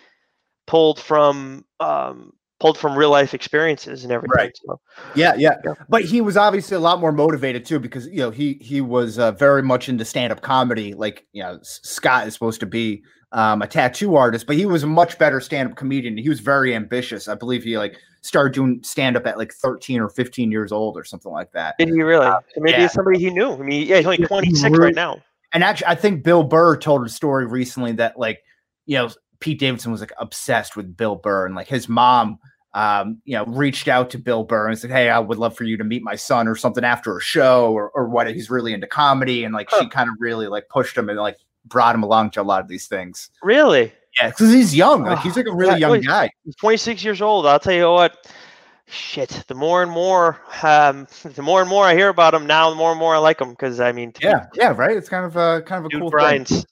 [0.69, 4.37] pulled from, um, pulled from real life experiences and everything.
[4.37, 4.53] Right.
[4.65, 4.81] So,
[5.17, 5.75] Yeah, yeah, Yeah.
[5.89, 9.19] But he was obviously a lot more motivated too because you know he he was
[9.19, 10.95] uh, very much into stand up comedy.
[10.95, 13.03] Like you know, Scott is supposed to be
[13.33, 16.17] um, a tattoo artist, but he was a much better stand up comedian.
[16.17, 17.29] He was very ambitious.
[17.29, 20.97] I believe he like started doing stand up at like 13 or 15 years old
[20.97, 21.75] or something like that.
[21.79, 22.27] did he really?
[22.27, 22.85] so maybe yeah.
[22.85, 23.53] it's somebody he knew.
[23.53, 25.23] I mean, yeah, he's only Yeah, he 26 really- right now.
[25.55, 28.43] And actually, I think Bill Burr told a story recently that like
[28.87, 29.11] you know
[29.41, 32.39] Pete Davidson was like obsessed with Bill Burr and like his mom.
[32.75, 35.65] Um, you know, reached out to Bill Burr and said, "Hey, I would love for
[35.65, 38.73] you to meet my son or something after a show or or what." He's really
[38.73, 41.37] into comedy, and like she kind of really like pushed him and like
[41.67, 43.31] brought him along to a lot of these things.
[43.43, 43.93] Really?
[44.21, 46.31] Yeah, because he's young, like he's like a really Yeah, young guy.
[46.45, 47.47] He's 26 years old.
[47.47, 48.27] I'll tell you what.
[48.87, 52.69] shit, the more and more, um, the more and more I hear about him now,
[52.69, 54.95] the more and more I like him because I mean, Yeah, yeah, right.
[54.97, 56.51] It's kind of a kind of a dude cool Brian's.
[56.51, 56.65] thing.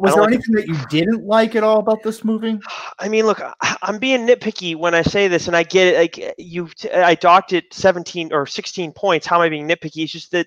[0.00, 2.58] Was there like- anything that you didn't like at all about this movie?
[2.98, 5.98] I mean, look, I- I'm being nitpicky when I say this, and I get it.
[5.98, 9.26] Like you, I docked it 17 or 16 points.
[9.26, 10.04] How am I being nitpicky?
[10.04, 10.46] It's just that,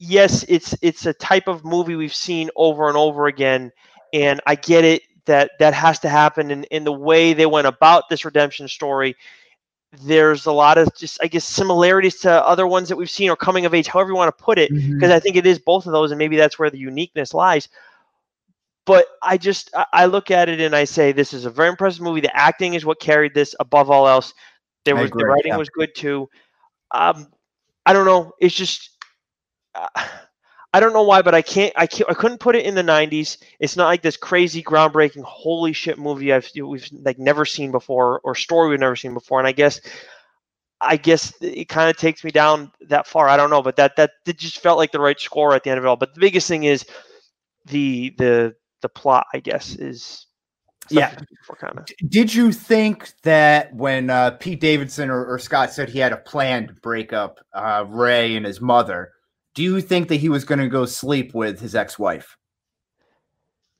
[0.00, 3.70] yes, it's it's a type of movie we've seen over and over again,
[4.12, 6.50] and I get it that that has to happen.
[6.50, 9.14] And in the way they went about this redemption story,
[10.02, 13.36] there's a lot of just, I guess, similarities to other ones that we've seen or
[13.36, 15.86] coming of age, however you want to put it because I think it is both
[15.86, 17.68] of those, and maybe that's where the uniqueness lies.
[18.86, 22.02] But I just I- look at it and I say this is a very impressive
[22.02, 22.22] movie.
[22.22, 24.32] The acting is what carried this above all else.
[24.84, 25.58] There was the writing yeah.
[25.58, 26.28] was good too.
[26.92, 27.28] Um,
[27.84, 28.32] I don't know.
[28.40, 28.89] It's just
[30.72, 32.82] I don't know why, but I can't I can't I couldn't put it in the
[32.82, 33.38] '90s.
[33.58, 38.20] It's not like this crazy, groundbreaking, holy shit movie I've we've like never seen before
[38.22, 39.40] or story we've never seen before.
[39.40, 39.80] And I guess
[40.80, 43.28] I guess it kind of takes me down that far.
[43.28, 45.70] I don't know, but that that it just felt like the right score at the
[45.70, 45.96] end of it all.
[45.96, 46.86] But the biggest thing is
[47.64, 49.26] the the the plot.
[49.34, 50.26] I guess is
[50.88, 51.14] Yeah.
[52.08, 56.16] Did you think that when uh, Pete Davidson or, or Scott said he had a
[56.16, 59.12] plan to break up uh, Ray and his mother,
[59.54, 62.36] do you think that he was going to go sleep with his ex-wife?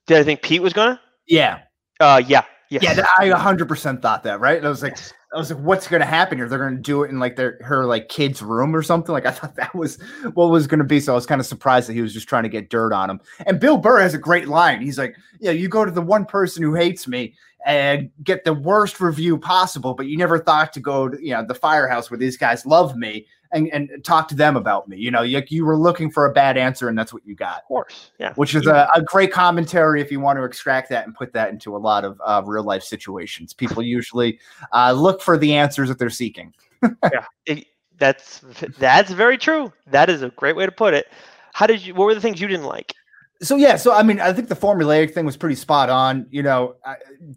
[0.07, 0.99] Did I think Pete was gonna?
[1.27, 1.59] Yeah,
[1.99, 2.83] Uh, yeah, yes.
[2.83, 4.39] yeah, I 100% thought that.
[4.39, 4.57] Right?
[4.57, 4.97] And I was like,
[5.33, 6.49] I was like, what's going to happen here?
[6.49, 9.13] They're going to do it in like their her like kid's room or something.
[9.13, 9.97] Like I thought that was
[10.33, 10.99] what was going to be.
[10.99, 13.09] So I was kind of surprised that he was just trying to get dirt on
[13.09, 13.21] him.
[13.45, 14.81] And Bill Burr has a great line.
[14.81, 17.35] He's like, yeah, you go to the one person who hates me
[17.65, 21.45] and get the worst review possible, but you never thought to go to you know
[21.45, 24.97] the firehouse where these guys love me and, and talk to them about me.
[24.97, 27.57] You know, you, you were looking for a bad answer and that's what you got
[27.59, 28.11] of course.
[28.17, 28.33] Yeah.
[28.35, 31.49] which is a, a great commentary if you want to extract that and put that
[31.49, 33.53] into a lot of uh, real life situations.
[33.53, 34.39] People usually
[34.71, 36.53] uh, look for the answers that they're seeking.
[36.83, 37.25] yeah.
[37.45, 37.67] It-
[38.01, 38.41] that's
[38.79, 39.71] that's very true.
[39.85, 41.05] That is a great way to put it.
[41.53, 41.93] How did you?
[41.93, 42.95] What were the things you didn't like?
[43.43, 46.27] So yeah, so I mean, I think the formulaic thing was pretty spot on.
[46.29, 46.75] You know,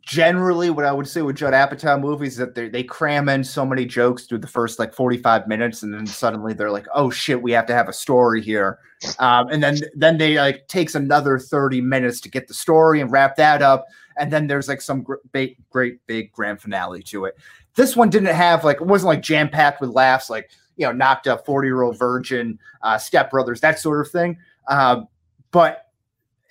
[0.03, 3.43] generally, what I would say with Judd Apatow movies is that they they cram in
[3.43, 6.87] so many jokes through the first like forty five minutes, and then suddenly they're like,
[6.95, 8.81] "Oh shit, we have to have a story here,"
[9.19, 13.11] um, and then then they like takes another thirty minutes to get the story and
[13.11, 13.87] wrap that up,
[14.19, 17.39] and then there's like some gr- big, great big grand finale to it.
[17.77, 20.93] This one didn't have like it wasn't like jam packed with laughs, like you know,
[20.93, 24.37] knocked up forty year old virgin, uh, Step Brothers, that sort of thing.
[24.69, 25.09] Um,
[25.51, 25.84] but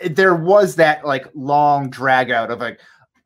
[0.10, 2.80] there was that like long drag out of like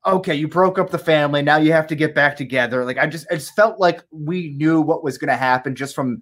[0.05, 2.85] okay you broke up the family now you have to get back together.
[2.85, 5.95] Like i just it just felt like we knew what was going to happen just
[5.95, 6.21] from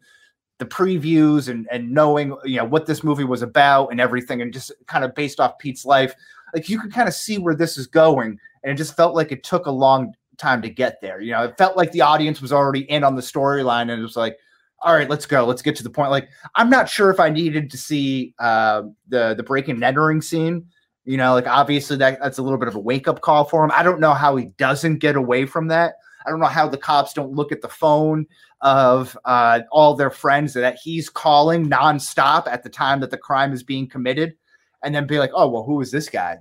[0.58, 4.54] the previews and and knowing you know what this movie was about and everything and
[4.54, 6.14] just kind of based off pete's life.
[6.54, 9.32] Like you could kind of see where this is going and it just felt like
[9.32, 11.44] it took a long time to get there you know?
[11.44, 14.38] It felt like the audience was already in on the storyline and it was like
[14.86, 17.30] all right let's go let's get to the point like I'm not sure if I
[17.30, 20.68] needed to see uh, the the breaking and entering scene.
[21.04, 23.64] You know, like obviously that that's a little bit of a wake up call for
[23.64, 23.72] him.
[23.76, 25.96] I don't know how he doesn't get away from that.
[26.26, 28.26] I don't know how the cops don't look at the phone
[28.62, 33.54] of uh, all their friends that he's calling nonstop at the time that the crime
[33.54, 34.36] is being committed,
[34.84, 36.40] and then be like, "Oh, well, who is this guy?"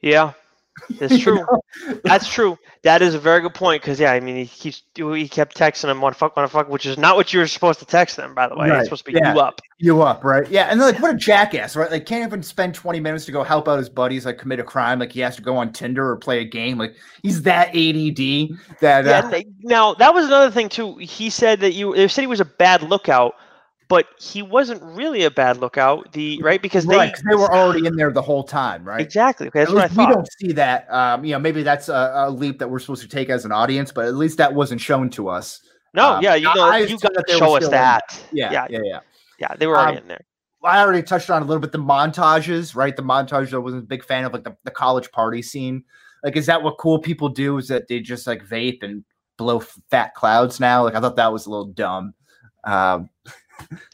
[0.00, 0.32] Yeah,
[0.98, 1.44] that's true.
[2.04, 2.58] That's true.
[2.82, 5.90] That is a very good point because yeah, I mean he keeps he kept texting
[5.90, 7.84] him "want to fuck, want to fuck," which is not what you were supposed to
[7.84, 8.34] text them.
[8.34, 9.34] By the way, Right, it's supposed to be yeah.
[9.34, 9.60] you up.
[9.78, 10.48] You up, right?
[10.48, 11.90] Yeah, and like what a jackass, right?
[11.90, 14.64] Like can't even spend 20 minutes to go help out his buddies like commit a
[14.64, 14.98] crime.
[14.98, 16.78] Like he has to go on Tinder or play a game.
[16.78, 20.96] Like he's that ADD that uh, Now that was another thing too.
[20.98, 23.34] He said that you they said he was a bad lookout,
[23.88, 26.12] but he wasn't really a bad lookout.
[26.12, 29.00] The right because right, they were already in there the whole time, right?
[29.00, 29.48] exactly.
[29.48, 30.92] Okay, that's what I least we don't see that.
[30.92, 33.52] Um, you know, maybe that's a, a leap that we're supposed to take as an
[33.52, 35.60] audience, but at least that wasn't shown to us.
[35.94, 38.22] No, um, yeah, you know, I you got to show us that.
[38.32, 39.00] Yeah, yeah, yeah, yeah.
[39.38, 39.54] yeah.
[39.56, 40.24] They were already Um, in there.
[40.64, 42.96] I already touched on a little bit the montages, right?
[42.96, 45.84] The montage I wasn't a big fan of, like the, the college party scene.
[46.24, 47.56] Like, is that what cool people do?
[47.58, 49.04] Is that they just like vape and
[49.36, 50.82] blow fat clouds now?
[50.82, 52.14] Like, I thought that was a little dumb.
[52.64, 53.10] Um,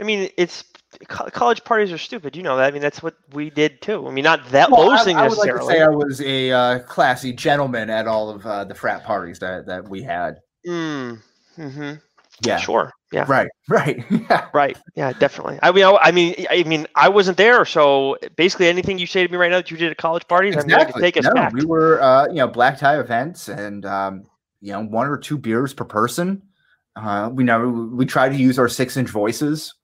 [0.01, 0.65] I mean, it's
[1.07, 2.37] college parties are stupid.
[2.37, 2.67] You know that.
[2.67, 4.07] I mean, that's what we did too.
[4.07, 6.21] I mean, not that well, those I, things I would like to say I was
[6.21, 10.41] a uh, classy gentleman at all of uh, the frat parties that, that we had.
[10.67, 11.21] Mm,
[11.57, 11.93] hmm
[12.43, 12.93] Yeah, Sure.
[13.13, 13.27] Yeah.
[13.29, 14.03] right, right.
[14.11, 14.49] yeah.
[14.55, 14.79] Right.
[14.95, 15.13] Yeah.
[15.13, 15.59] Definitely.
[15.63, 19.31] I mean, I, mean, I mean, I wasn't there, so basically, anything you say to
[19.31, 21.25] me right now that you did at college parties, I mean, I can take us
[21.25, 24.25] no, we were, uh, you know, black tie events and, um,
[24.61, 26.43] you know, one or two beers per person.
[26.97, 29.75] Uh, we know we try to use our six inch voices.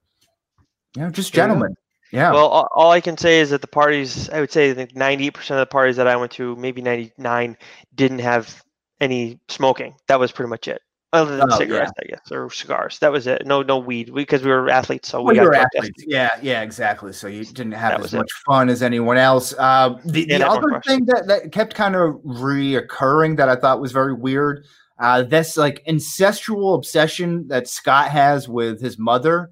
[0.95, 1.53] You know, just There you go.
[1.53, 1.75] gentlemen.
[2.11, 2.31] Yeah.
[2.31, 4.95] Well, all, all I can say is that the parties, I would say, I think
[4.95, 7.55] ninety percent of the parties that I went to, maybe ninety nine,
[7.95, 8.61] didn't have
[8.99, 9.95] any smoking.
[10.07, 10.81] That was pretty much it.
[11.13, 12.99] other than Oh, cigarettes, I guess, or cigars.
[12.99, 13.45] That was it.
[13.45, 16.03] No, no weed because we were athletes, so Well, we were athletes.
[16.07, 17.13] Yeah, yeah, exactly.
[17.13, 18.17] So you didn't have That as was it.
[18.17, 19.53] much fun as anyone else.
[19.57, 23.79] Uh, the Yeah, the other thing that, that kept kind of reoccurring that I thought
[23.81, 24.65] was very weird,
[24.99, 29.51] uh, this like incestual obsession that Scott has with his mother,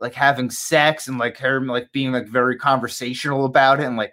[0.00, 4.12] like having sex and like her like being like very conversational about it and like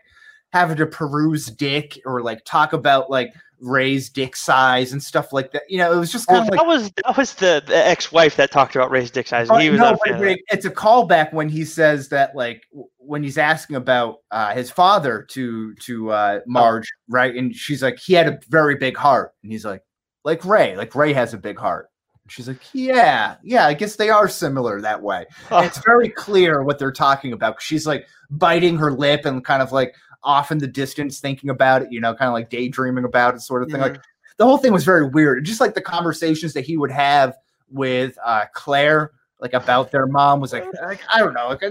[0.53, 5.51] having to peruse dick or like talk about like Ray's dick size and stuff like
[5.53, 5.63] that.
[5.67, 7.75] You know, it was just Well, kind of like that was that was the, the
[7.75, 9.49] ex-wife that talked about raised dick size.
[9.49, 12.63] Oh, was no, not a but- but it's a callback when he says that, like,
[12.97, 17.34] when he's asking about uh, his father to to uh, Marge, right?
[17.34, 19.82] And she's like, he had a very big heart, and he's like,
[20.28, 21.89] like Ray, like Ray has a big heart.
[22.21, 25.25] And she's like, yeah, yeah, I guess they are similar that way.
[25.49, 27.61] Oh, And it's very clear what they're talking about.
[27.61, 31.84] She's like biting her lip and kind of like off in the distance thinking about
[31.84, 33.80] it, you know, kind of like daydreaming about it, sort of thing.
[33.80, 33.93] Mhm.
[33.93, 34.01] Like
[34.36, 35.45] the whole thing was very weird.
[35.45, 37.38] Just like the conversations that he would have
[37.69, 41.63] with uh, Claire, like about their mom, was like, like I don't know, like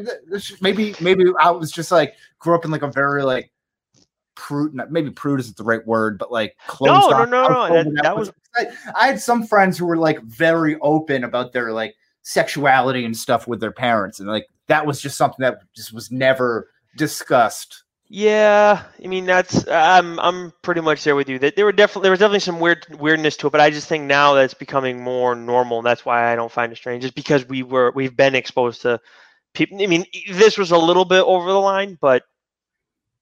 [0.63, 3.51] maybe maybe I was just like grew up in like a very like
[4.37, 7.11] prude, maybe prude isn't the right word, but like closed.
[7.11, 7.49] no, off no, no.
[7.49, 11.53] household That, that was I, I had some friends who were like very open about
[11.53, 15.59] their like sexuality and stuff with their parents, and like that was just something that
[15.75, 17.83] just was never discussed.
[18.09, 21.41] Yeah, I mean that's I'm I'm pretty much there with you.
[21.41, 23.89] That there were definitely there was definitely some weird weirdness to it, but I just
[23.89, 27.03] think now that it's becoming more normal, and that's why I don't find it strange.
[27.03, 29.01] Just because we were we've been exposed to
[29.55, 29.83] people.
[29.83, 32.23] I mean, this was a little bit over the line, but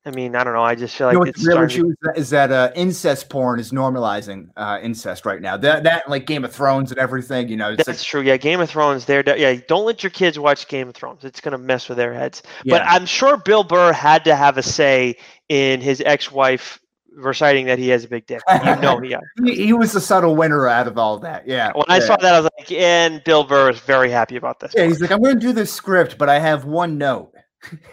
[0.06, 0.62] I mean, I don't know.
[0.62, 2.52] I just feel like you know it's what's really to- true is that, is that
[2.52, 5.56] uh, incest porn is normalizing uh, incest right now.
[5.56, 7.48] That that like Game of Thrones and everything.
[7.48, 8.20] You know, it's That's like, true.
[8.20, 9.06] Yeah, Game of Thrones.
[9.06, 9.58] They're yeah.
[9.66, 11.24] Don't let your kids watch Game of Thrones.
[11.24, 12.42] It's gonna mess with their heads.
[12.64, 12.82] But.
[12.94, 15.16] I'm sure Bill Burr had to have a say
[15.48, 16.78] in his ex-wife
[17.16, 18.42] reciting that he has a big dick.
[18.64, 19.16] You know, he.
[19.44, 21.46] he, he was the subtle winner out of all that.
[21.46, 21.72] Yeah.
[21.74, 24.72] When I saw that, I was like, and Bill Burr is very happy about this.
[24.74, 24.90] Yeah, part.
[24.90, 27.33] he's like, I'm going to do this script, but I have one note.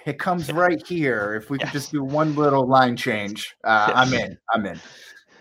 [0.06, 1.36] It comes right here.
[1.36, 4.38] If we could just do one little line change, uh, I'm in.
[4.54, 4.80] I'm in.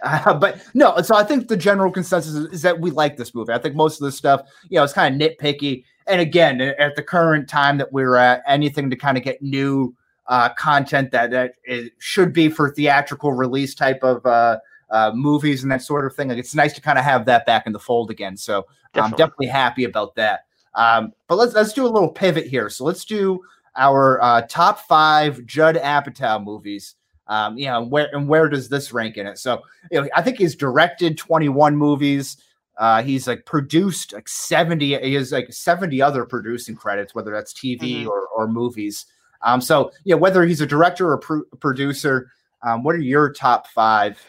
[0.02, 3.34] Uh, but no, so I think the general consensus is, is that we like this
[3.34, 3.52] movie.
[3.52, 5.84] I think most of this stuff, you know, it's kind of nitpicky.
[6.06, 9.94] And again, at the current time that we're at, anything to kind of get new
[10.26, 14.58] uh, content that that it should be for theatrical release type of uh,
[14.90, 16.28] uh, movies and that sort of thing.
[16.28, 18.36] Like it's nice to kind of have that back in the fold again.
[18.36, 18.58] So
[18.94, 19.18] I'm Definitely.
[19.18, 20.40] definitely happy about that.
[20.74, 22.70] Um, but let's let's do a little pivot here.
[22.70, 23.40] So let's do
[23.76, 26.94] our uh, top five Judd Apatow movies.
[27.26, 29.38] Um, you know, where and where does this rank in it?
[29.38, 32.36] So you know, I think he's directed 21 movies.
[32.76, 34.98] Uh, he's like produced like 70.
[35.00, 38.06] He has like 70 other producing credits, whether that's TV Mhm.
[38.08, 39.06] or, or movies.
[39.42, 42.30] Um, so yeah, whether he's a director or pro- producer,
[42.62, 44.20] um, what are your top five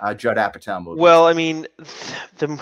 [0.00, 1.00] uh, Judd Apatow movies?
[1.00, 1.66] Well, I mean,
[2.38, 2.60] the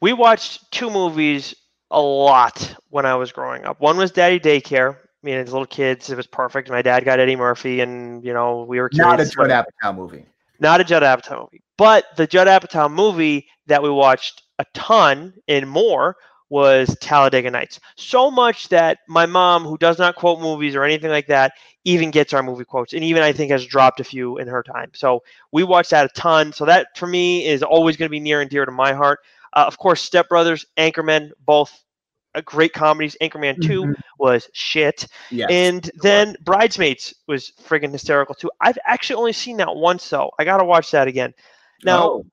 [0.00, 1.54] we watched two movies
[1.90, 3.80] a lot when I was growing up.
[3.80, 4.96] One was Daddy Daycare.
[5.28, 6.70] I mean, as little kids, it was perfect.
[6.70, 8.98] My dad got Eddie Murphy, and you know, we were kids.
[8.98, 9.50] not a Judd.
[9.50, 10.24] Apatow movie.
[10.58, 15.34] not a Judd Apatow movie, but the Judd Apatow movie that we watched a ton
[15.46, 16.16] and more
[16.48, 17.78] was Talladega Nights.
[17.96, 21.52] So much that my mom, who does not quote movies or anything like that,
[21.84, 24.62] even gets our movie quotes, and even I think has dropped a few in her
[24.62, 24.92] time.
[24.94, 25.22] So
[25.52, 26.54] we watched that a ton.
[26.54, 29.20] So that for me is always going to be near and dear to my heart.
[29.52, 31.82] Uh, of course, Step Brothers, Anchorman, both
[32.42, 33.16] great comedies.
[33.20, 33.94] Anchorman 2 Mhm.
[34.18, 35.06] was shit.
[35.30, 35.48] Yes.
[35.50, 38.50] And then Bridesmaids was friggin' hysterical too.
[38.60, 40.30] I've actually only seen that once though.
[40.38, 41.32] I gotta watch that again.
[41.84, 42.26] Now Oh.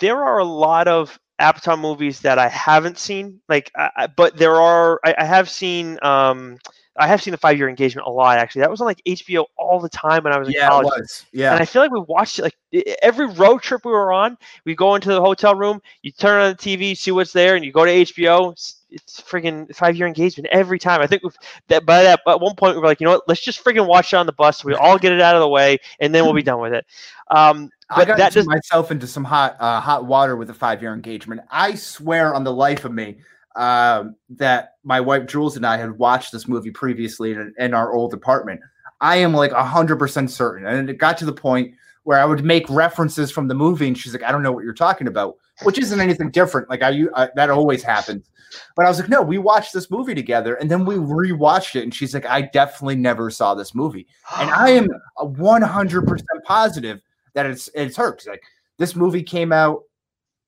[0.00, 4.38] there are a lot of Apatow movies that I haven't seen, like, I, I- but
[4.38, 4.98] there are.
[5.04, 5.98] I, I have seen.
[6.00, 6.56] Um,
[6.98, 8.38] I have seen the Five Year Engagement a lot.
[8.38, 10.70] Actually, that was on like HBO all the time when I was in yeah, it
[10.70, 10.86] college.
[10.86, 11.26] was.
[11.32, 11.52] Yeah.
[11.52, 12.56] And I feel like we watched it like
[13.02, 14.38] every road trip we were on.
[14.64, 17.64] We go into the hotel room, you turn on the TV, see what's there, and
[17.64, 18.52] you go to HBO.
[18.52, 21.00] It's, it's friggin' five year engagement every time.
[21.00, 21.22] I think
[21.68, 23.28] that by that at one point we were like, you know what?
[23.28, 24.58] Let's just friggin' watch it on the bus.
[24.58, 26.72] So we all get it out of the way, and then we'll be done with
[26.72, 26.86] it.
[27.28, 30.82] Um, I got that does myself into some hot uh, hot water with a five
[30.82, 31.42] year engagement.
[31.50, 33.18] I swear on the life of me
[33.56, 37.92] um, that my wife Jules and I had watched this movie previously in, in our
[37.92, 38.60] old apartment.
[39.00, 42.44] I am like hundred percent certain, and it got to the point where I would
[42.44, 45.36] make references from the movie, and she's like, "I don't know what you're talking about,"
[45.62, 46.70] which isn't anything different.
[46.70, 48.30] Like I, I that always happens.
[48.76, 51.82] But I was like, "No, we watched this movie together, and then we rewatched it."
[51.82, 54.06] And she's like, "I definitely never saw this movie."
[54.38, 54.88] and I am
[55.18, 57.00] one hundred percent positive
[57.34, 58.16] that it's it's her.
[58.26, 58.42] like
[58.78, 59.82] this movie came out,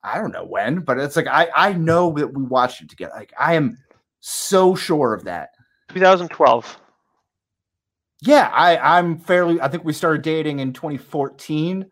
[0.02, 3.12] I don't know when, but it's like I I know that we watched it together.
[3.16, 3.78] Like I am
[4.20, 5.50] so sure of that.
[5.88, 6.78] 2012.
[8.22, 9.60] Yeah, I I'm fairly.
[9.60, 11.86] I think we started dating in 2014.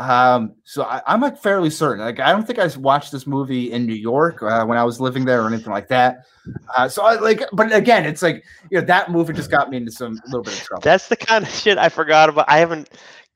[0.00, 2.02] Um, so I, am like fairly certain.
[2.02, 4.98] Like I don't think I watched this movie in New York uh, when I was
[4.98, 6.24] living there or anything like that.
[6.74, 9.76] Uh, so I like, but again, it's like you know that movie just got me
[9.76, 10.82] into some little bit of trouble.
[10.82, 12.46] That's the kind of shit I forgot about.
[12.48, 12.88] I haven't.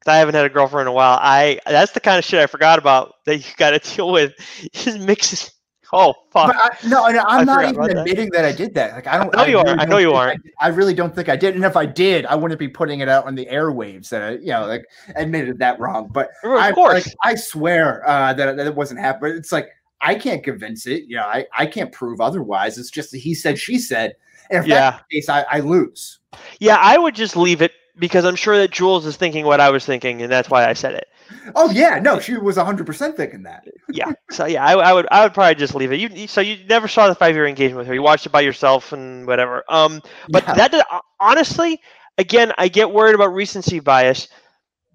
[0.06, 1.18] I haven't had a girlfriend in a while.
[1.20, 4.34] I that's the kind of shit I forgot about that you got to deal with.
[4.72, 5.50] Just mixes
[5.96, 6.48] Oh fuck!
[6.48, 8.42] But I, no, no, I'm I not even admitting that.
[8.42, 8.44] that.
[8.46, 8.94] I did that.
[8.94, 9.36] Like I don't.
[9.36, 9.80] I know you really are.
[9.80, 10.28] I know you are.
[10.30, 11.54] I, I, really don't think I did.
[11.54, 14.08] And if I did, I wouldn't be putting it out on the airwaves.
[14.08, 14.84] That I, you know, like
[15.14, 16.10] admitted that wrong.
[16.12, 19.36] But of I, course, like, I swear uh, that that it wasn't happening.
[19.36, 19.68] It's like
[20.00, 21.04] I can't convince it.
[21.04, 22.76] You know, I I can't prove otherwise.
[22.76, 24.16] It's just he said, she said.
[24.50, 24.90] And if yeah.
[24.90, 26.18] that's the case, I, I lose.
[26.58, 29.70] Yeah, I would just leave it because I'm sure that Jules is thinking what I
[29.70, 31.08] was thinking, and that's why I said it.
[31.54, 33.66] Oh yeah, no, she was 100 percent thinking that.
[33.90, 36.00] yeah, so yeah, I, I, would I would probably just leave it.
[36.00, 37.94] You so you never saw the five year engagement with her.
[37.94, 39.64] You watched it by yourself and whatever.
[39.68, 40.54] Um, but yeah.
[40.54, 40.82] that did,
[41.20, 41.80] honestly,
[42.18, 44.28] again, I get worried about recency bias,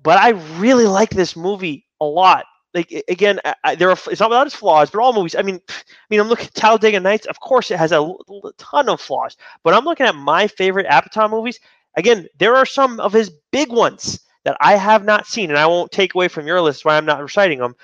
[0.03, 0.29] but I
[0.59, 2.45] really like this movie a lot.
[2.73, 5.35] Like again, I, there are it's not without its flaws, but all movies.
[5.35, 5.73] I mean, I
[6.11, 7.25] mean, I'm looking at Talladega Nights.
[7.25, 10.85] Of course, it has a, a ton of flaws, but I'm looking at my favorite
[10.85, 11.59] Apatow movies.
[11.99, 15.67] Again, there are some of his big ones that I have not seen, and I
[15.67, 17.75] won't take away from your list why I'm not reciting them.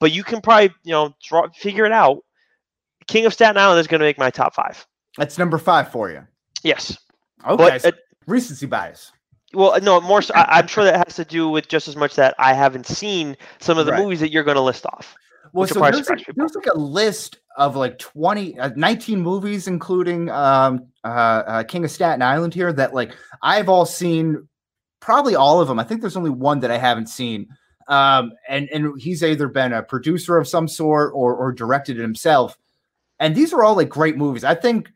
[0.00, 2.24] But you can probably, you know, draw, figure it out.
[3.06, 4.84] King of Staten Island is going to make my top five.
[5.16, 6.26] That's number five for you.
[6.64, 6.98] Yes.
[7.46, 7.78] Okay.
[7.80, 7.92] But, uh,
[8.26, 9.12] recency bias.
[9.52, 10.20] Well, no, more.
[10.20, 12.86] So, I, am sure that has to do with just as much that I haven't
[12.86, 14.02] seen some of the right.
[14.02, 15.14] movies that you're going to list off.
[15.54, 20.28] Well, so there's, a, there's, like a list of like 20, uh, 19 movies, including
[20.30, 21.06] um, uh,
[21.46, 24.48] uh, King of Staten Island here, that like I've all seen
[24.98, 25.78] probably all of them.
[25.78, 27.46] I think there's only one that I haven't seen.
[27.86, 32.02] Um, and and he's either been a producer of some sort or or directed it
[32.02, 32.58] himself.
[33.20, 34.42] And these are all like great movies.
[34.42, 34.90] I think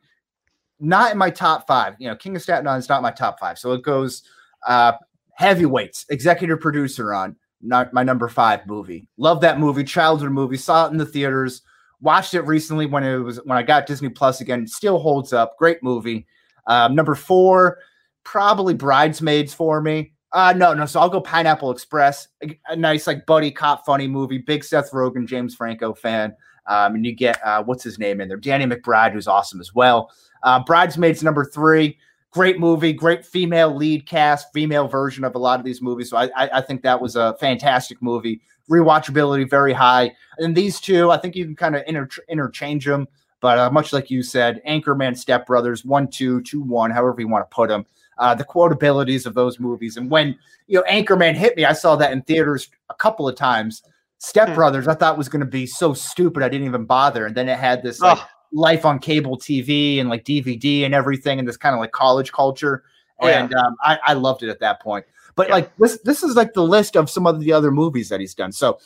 [0.81, 1.95] not in my top five.
[2.01, 3.61] You know, King of Staten Island is not my top five.
[3.61, 4.25] So it goes
[4.67, 4.93] uh,
[5.35, 9.07] heavyweights, executive producer on not my number five movie.
[9.17, 10.57] Love that movie, childhood movie.
[10.57, 11.63] Saw it in the theaters.
[12.01, 14.67] Watched it recently when it was when I got Disney Plus again.
[14.67, 15.57] Still holds up.
[15.59, 16.27] Great movie.
[16.67, 17.79] Um, number four,
[18.25, 20.13] probably Bridesmaids for me.
[20.33, 20.87] Uh no, no.
[20.87, 22.29] So I'll go Pineapple Express.
[22.43, 24.39] A, a, nice like buddy cop funny movie.
[24.39, 26.37] Big Seth Rogen, James Franco fan.
[26.67, 28.37] Um, and you get uh, what's his name in there?
[28.37, 30.11] Danny McBride, who's awesome as well.
[30.43, 31.99] Uh, Bridesmaids number three.
[32.31, 36.11] Great movie, great female lead cast, female version of a lot of these movies.
[36.11, 38.41] So I, I, I think that was a fantastic movie.
[38.71, 40.13] Rewatchability very high.
[40.37, 43.09] And these two, I think you can kind of inter- interchange them.
[43.41, 47.29] But uh, much like you said, Anchorman, Step Brothers, one, two, two, one, however you
[47.29, 47.87] want to put them
[48.19, 49.97] uh, the quotabilities of those movies.
[49.97, 53.37] And when you know Anchorman hit me, I saw that in theaters a couple of
[53.37, 53.83] times.
[54.19, 54.55] Step hmm.
[54.55, 57.27] Brothers, I thought was going to be so stupid, I didn't even bother.
[57.27, 58.27] And then it had this like oh.
[58.53, 62.33] Life on cable TV and like DVD and everything, and this kind of like college
[62.33, 62.85] culture.
[63.21, 65.05] Oh, and um, I, I loved it at that point.
[65.35, 65.55] But yeah.
[65.55, 68.35] like this, this is like the list of some of the other movies that he's
[68.35, 68.53] done.
[68.53, 68.79] So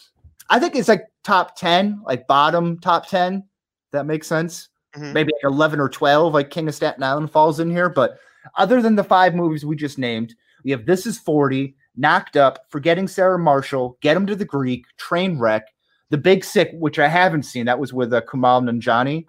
[0.49, 3.45] I think it's like top ten, like bottom top ten.
[3.93, 4.69] That makes sense.
[4.95, 5.13] Mm-hmm.
[5.13, 8.19] Maybe like eleven or twelve, like King of Staten Island falls in here, but
[8.57, 10.35] other than the five movies we just named,
[10.65, 14.87] we have This Is 40, Knocked Up, Forgetting Sarah Marshall, Get Him to the Greek,
[14.97, 15.69] Train Wreck,
[16.11, 17.67] The Big Sick, which I haven't seen.
[17.67, 19.25] That was with uh, Kumail Nanjiani.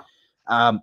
[0.47, 0.81] Um,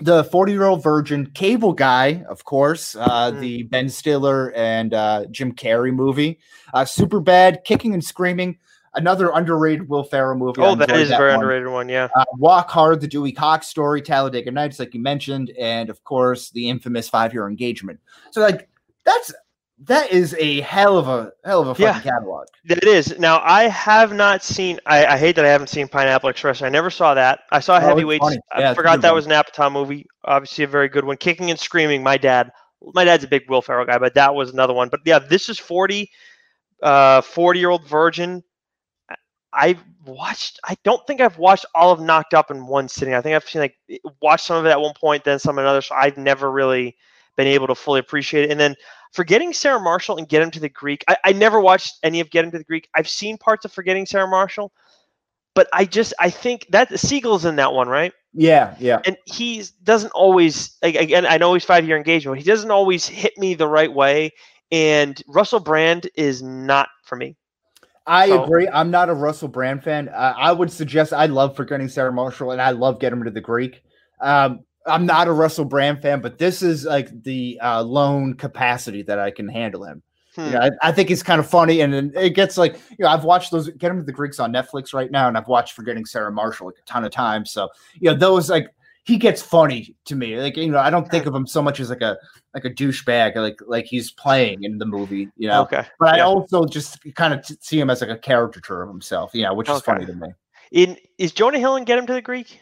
[0.00, 3.40] the 40 year old virgin, Cable Guy, of course, uh, mm.
[3.40, 6.38] the Ben Stiller and uh, Jim Carrey movie,
[6.74, 8.58] uh, Super Bad, Kicking and Screaming,
[8.94, 10.60] another underrated Will Ferrell movie.
[10.60, 11.40] Oh, that is that a very one.
[11.40, 11.88] underrated one.
[11.88, 12.08] Yeah.
[12.16, 16.50] Uh, Walk Hard, the Dewey Cox story, Talladega Nights, like you mentioned, and of course
[16.50, 18.00] the infamous Five Year Engagement.
[18.30, 18.68] So like
[19.04, 19.32] that's
[19.86, 22.46] that is a hell of a hell of a fucking yeah, catalog.
[22.64, 23.18] It is.
[23.18, 24.78] Now I have not seen.
[24.86, 26.62] I, I, hate that I haven't seen Pineapple Express.
[26.62, 27.40] I never saw that.
[27.50, 28.38] I saw oh, Heavyweights.
[28.52, 29.16] I yeah, forgot that one.
[29.16, 30.06] was an Apatow movie.
[30.24, 31.16] Obviously a very good one.
[31.16, 32.02] Kicking and Screaming.
[32.02, 32.50] My dad.
[32.94, 34.88] My dad's a big Will Ferrell guy, but that was another one.
[34.88, 36.10] But yeah, this is forty.
[36.82, 38.42] Uh, 40 year old virgin
[39.52, 40.58] I've watched.
[40.64, 43.14] I don't think I've watched all of Knocked Up in one sitting.
[43.14, 43.76] I think I've seen like
[44.22, 45.82] watched some of it at one point, then some another.
[45.82, 46.96] So I've never really
[47.36, 48.50] been able to fully appreciate it.
[48.50, 48.74] And then
[49.12, 51.04] forgetting Sarah Marshall and Get Him to the Greek.
[51.08, 52.88] I, I never watched any of Get Him to the Greek.
[52.94, 54.72] I've seen parts of Forgetting Sarah Marshall,
[55.54, 58.12] but I just I think that Segel's in that one, right?
[58.34, 59.00] Yeah, yeah.
[59.04, 61.26] And he doesn't always like again.
[61.26, 62.36] I know he's five year engagement.
[62.36, 64.32] But he doesn't always hit me the right way.
[64.70, 67.36] And Russell Brand is not for me.
[68.06, 68.66] I so, agree.
[68.68, 70.08] I'm not a Russell Brand fan.
[70.08, 73.30] Uh, I would suggest I love Forgetting Sarah Marshall and I love Get Him to
[73.30, 73.82] the Greek.
[74.20, 79.02] Um, I'm not a Russell Brand fan, but this is like the uh, lone capacity
[79.02, 80.02] that I can handle him.
[80.34, 80.52] Hmm.
[80.52, 83.08] Yeah, I, I, think he's kind of funny, and, and, it gets like you know
[83.08, 85.74] I've watched those Get Him to the Greeks on Netflix right now, and I've watched
[85.74, 87.52] Forgetting Sarah Marshall like a ton of times.
[87.52, 87.68] So
[88.00, 88.68] you know those like
[89.04, 90.40] he gets funny to me.
[90.40, 92.16] Like you know, I don't think of him so much as like a
[92.54, 95.28] like a douchebag, like like he's playing in the movie.
[95.36, 95.84] You know, Okay.
[95.98, 96.24] but I yeah.
[96.24, 99.32] also just kind of t- see him as like a caricature of himself.
[99.34, 100.28] Yeah, which is funny to me.
[100.70, 102.58] In is Jonah Hill in Get Him to the Greek?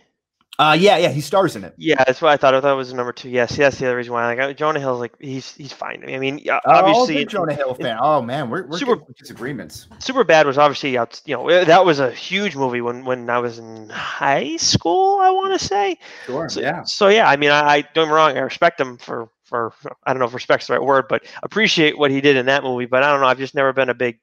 [0.61, 1.73] Uh, yeah, yeah, he stars in it.
[1.79, 2.55] Yeah, that's what I thought.
[2.55, 3.31] I thought it was number two.
[3.31, 3.79] Yes, yes.
[3.79, 6.05] The other reason why I like Jonah Hill's like he's he's fine.
[6.07, 7.97] I mean, Oh, obviously, Jonah Hill fan.
[7.99, 9.87] Oh man, we're, we're Super- disagreements.
[10.01, 11.19] Super Bad was obviously out.
[11.25, 15.19] You know, eh, that was a huge movie when when I was in high school.
[15.23, 15.97] I want to say.
[16.27, 16.51] Sure.
[16.51, 16.83] So yeah.
[16.83, 18.37] So yeah, I mean, I, I don't get wrong.
[18.37, 19.73] I respect him for for
[20.05, 22.65] I don't know if respect's the right word, but appreciate what he did in that
[22.65, 22.85] movie.
[22.85, 23.29] But I don't know.
[23.29, 24.19] I've just never been a big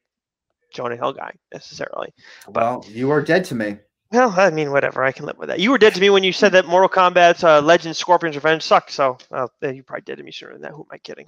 [0.72, 2.14] Jonah Hill guy necessarily.
[2.48, 3.78] Well, you are dead to me.
[4.12, 5.04] Well, I mean, whatever.
[5.04, 5.60] I can live with that.
[5.60, 8.64] You were dead to me when you said that Mortal Kombat's uh, Legends Scorpion's Revenge
[8.64, 8.92] sucked.
[8.92, 10.72] So uh, you probably dead to me sooner than that.
[10.72, 11.28] Who am I kidding?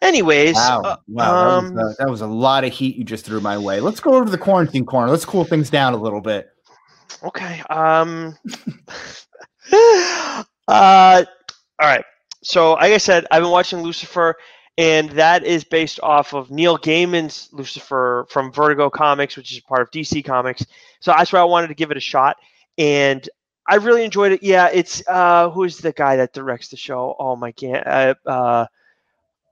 [0.00, 3.04] Anyways, Wow, uh, wow, um, that, was, uh, that was a lot of heat you
[3.04, 3.80] just threw my way.
[3.80, 5.10] Let's go over to the quarantine corner.
[5.10, 6.50] Let's cool things down a little bit.
[7.24, 7.62] Okay.
[7.68, 8.36] Um.
[9.72, 10.44] uh.
[10.68, 12.04] All right.
[12.42, 14.36] So, like I said, I've been watching Lucifer,
[14.78, 19.82] and that is based off of Neil Gaiman's Lucifer from Vertigo Comics, which is part
[19.82, 20.64] of DC Comics.
[21.00, 22.36] So that's why I wanted to give it a shot,
[22.78, 23.28] and
[23.66, 24.42] I really enjoyed it.
[24.42, 27.16] Yeah, it's uh, who's the guy that directs the show?
[27.18, 28.66] Oh my god, uh, uh,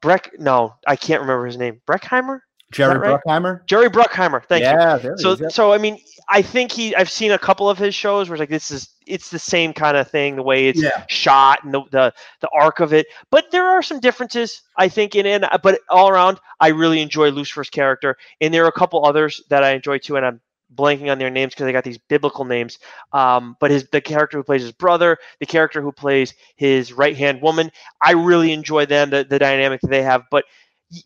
[0.00, 0.30] Breck.
[0.38, 1.80] No, I can't remember his name.
[1.86, 2.40] Breckheimer.
[2.70, 3.18] Jerry right?
[3.26, 3.64] Bruckheimer.
[3.66, 4.44] Jerry Bruckheimer.
[4.44, 4.68] Thank you.
[4.70, 5.98] yeah, there So, is, so I mean,
[6.28, 6.94] I think he.
[6.94, 9.72] I've seen a couple of his shows where it's like this is it's the same
[9.72, 11.04] kind of thing, the way it's Yeah.
[11.08, 13.06] shot and the, the the arc of it.
[13.30, 15.42] But there are some differences, I think, in it.
[15.62, 19.64] But all around, I really enjoy Lucifer's character, and there are a couple others that
[19.64, 20.16] I enjoy too.
[20.16, 20.40] And I'm
[20.74, 22.78] blanking on their names because they got these biblical names.
[23.12, 27.16] Um, but his the character who plays his brother, the character who plays his right
[27.16, 27.70] hand woman,
[28.02, 30.24] I really enjoy them, the the dynamic that they have.
[30.30, 30.44] But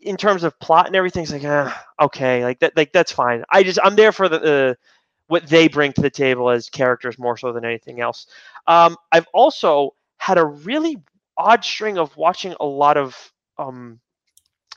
[0.00, 3.44] in terms of plot and everything, it's like, ah, okay, like that, like that's fine.
[3.50, 4.76] I just I'm there for the.
[5.28, 8.26] What they bring to the table as characters more so than anything else.
[8.66, 11.02] Um, I've also had a really
[11.38, 14.00] odd string of watching a lot of um,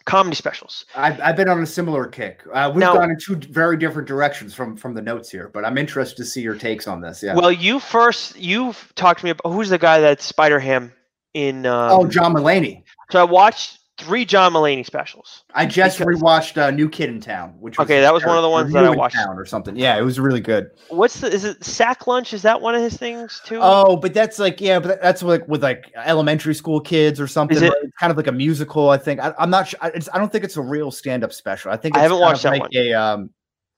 [0.06, 0.86] comedy specials.
[0.96, 2.44] I've, I've been on a similar kick.
[2.54, 5.66] Uh, we've Now- gone in two very different directions from from the notes here, but
[5.66, 7.22] I'm interested to see your takes on this.
[7.24, 7.36] Yeah.
[7.36, 10.94] Well, you first you've talked to me about who's the guy that's Spider Ham
[11.34, 11.66] in.
[11.66, 12.84] Um, oh, John Mulaney.
[13.12, 15.44] So I watched three John Mulaney specials.
[15.54, 18.36] I just because- rewatched uh, New Kid in Town, which was Okay, that was one
[18.36, 19.16] of the ones that I New in watched.
[19.16, 19.76] Town or something.
[19.76, 20.70] Yeah, it was really good.
[20.90, 22.34] What's the is it Sack Lunch?
[22.34, 23.60] Is that one of his things too?
[23.62, 27.56] Oh, but that's like yeah, but that's like with like elementary school kids or something.
[27.58, 28.90] Is it- kind of like a musical.
[28.90, 29.80] I think I, I'm not sure.
[29.82, 31.72] I, it's, I don't think it's a real stand-up special.
[31.72, 32.70] I think I haven't watched that like one.
[32.74, 33.30] a um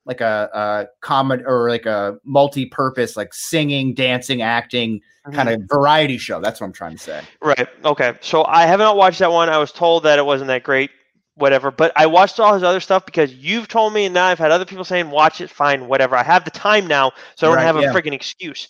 [0.07, 5.33] like a, a comedy or like a multi-purpose like singing, dancing, acting Mhm.
[5.35, 6.39] kind of variety show.
[6.39, 7.21] That's what I'm trying to say.
[7.41, 7.67] Right.
[7.83, 8.13] Okay.
[8.21, 9.49] So I have not watched that one.
[9.49, 10.89] I was told that it wasn't that great.
[11.35, 11.69] Whatever.
[11.69, 14.49] But I watched all his other stuff because you've told me, and now I've had
[14.51, 15.87] other people saying, "Watch it." Fine.
[15.87, 16.15] Whatever.
[16.15, 17.93] I have the time now, so I don't Right, have a yeah.
[17.93, 18.69] freaking excuse.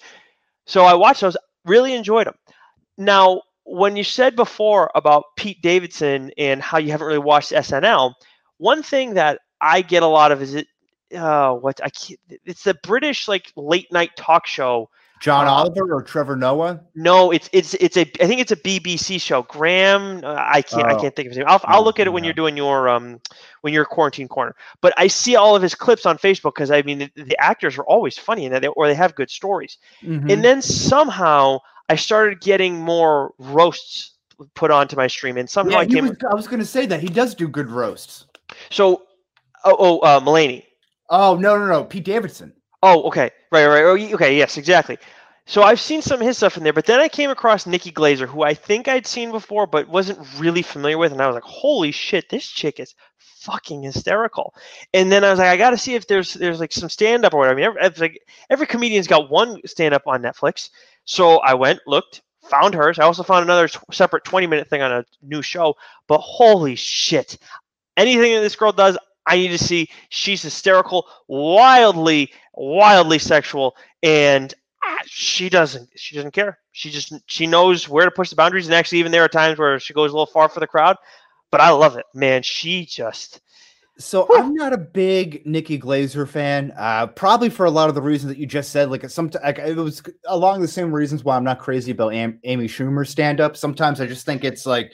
[0.65, 1.37] So I watched those.
[1.63, 2.35] Really enjoyed them.
[2.97, 8.13] Now, when you said before about Pete Davidson and how you haven't really watched SNL,
[8.57, 10.67] one thing that I get a lot of is it.
[11.15, 14.89] Uh, what I can't, it's the British like late night talk show
[15.21, 16.81] John Uh, Oliver or Trevor Noah?
[16.95, 19.41] no, it's it's it's a I think it's a BBC show.
[19.43, 20.99] Graham, uh, I can't I Oh.
[20.99, 21.47] can't think of his name.
[21.47, 23.19] I'll, I'll Oh, look at it when you're doing your um
[23.61, 24.53] when you're quarantine corner.
[24.81, 27.77] But I see all of his clips on Facebook because I mean the, the actors
[27.77, 29.77] are always funny and they, or they have good stories.
[30.03, 30.31] Mhm.
[30.31, 31.59] And then somehow
[31.89, 34.11] I started getting more roasts
[34.53, 36.07] put onto my stream, and somehow yeah, I came.
[36.09, 38.25] was, I was going to say that he does do good roasts.
[38.69, 39.03] so,
[39.65, 40.65] oh, oh uh, Mulaney.
[41.09, 42.53] Oh no, no, no, Pete Davidson.
[42.83, 43.31] Oh, okay.
[43.51, 43.83] Right, right.
[43.83, 44.37] Oh, okay.
[44.37, 44.97] Yes, exactly.
[45.45, 47.91] So I've seen some of his stuff in there, but then I came across Nikki
[47.91, 51.35] Glazer, who I think I'd seen before, but wasn't really familiar with, and I was
[51.35, 54.53] like, "Holy shit, this chick is fucking hysterical!"
[54.93, 57.23] And then I was like, "I got to see if there's there's like some stand
[57.23, 58.19] up or whatever." I mean, every, it's like
[58.49, 60.69] every comedian's got one stand up on Netflix,
[61.05, 62.99] so I went, looked, found hers.
[62.99, 65.75] I also found another t- separate twenty minute thing on a new show.
[66.09, 67.37] But holy shit,
[67.95, 68.97] anything that this girl does,
[69.27, 69.89] I need to see.
[70.09, 75.89] She's hysterical, wildly, wildly sexual, and ah, she doesn't.
[75.95, 76.59] She doesn't care.
[76.71, 79.59] She just she knows where to push the boundaries, and actually, even there are times
[79.59, 80.95] where she goes a little far for the crowd.
[81.51, 82.41] But I love it, man.
[82.43, 83.41] She just
[83.99, 88.01] So I'm not a big Nikki Glazer fan, uh, probably for a lot of the
[88.01, 88.91] reasons that you just said.
[88.91, 92.39] Like some, like it was along the same reasons why I'm not crazy about Am-
[92.43, 93.57] Amy Schumer's stand up.
[93.57, 94.91] Sometimes I just think it's like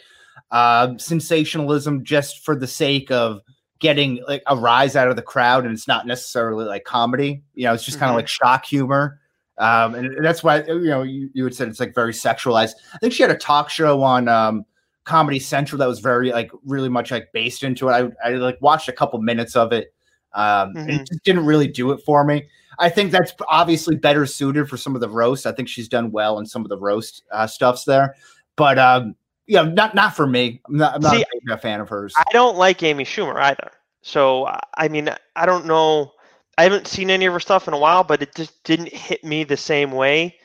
[0.51, 3.41] uh, sensationalism just for the sake of
[3.80, 7.44] getting like a rise out of the crowd, and it's not necessarily like comedy.
[7.54, 8.14] You know, it's just kind Mhm.
[8.14, 9.20] of like shock humor.
[9.58, 12.74] Um, and that's why you know you, you had said it's like very sexualized.
[12.94, 14.66] I think she had a talk show on um,
[15.04, 17.91] Comedy Central that was very like really much like based into it.
[17.91, 19.94] I, I like watched a couple minutes of it.
[20.34, 20.90] Um, mm-hmm.
[20.90, 22.48] It just didn't really do it for me.
[22.80, 25.45] I think that's obviously better suited for some of the roast.
[25.45, 28.16] I think she's done well in some of the roast uh, stuffs there,
[28.56, 29.16] but um,
[29.48, 30.61] yeah, not not for me.
[30.68, 32.14] I'm not, I'm not See, a, fan of hers.
[32.18, 33.72] I don't like Amy Schumer either.
[34.02, 36.14] So I mean, I don't know.
[36.57, 39.24] I haven't seen any of her stuff in a while, but it just didn't hit
[39.24, 40.38] me the same way.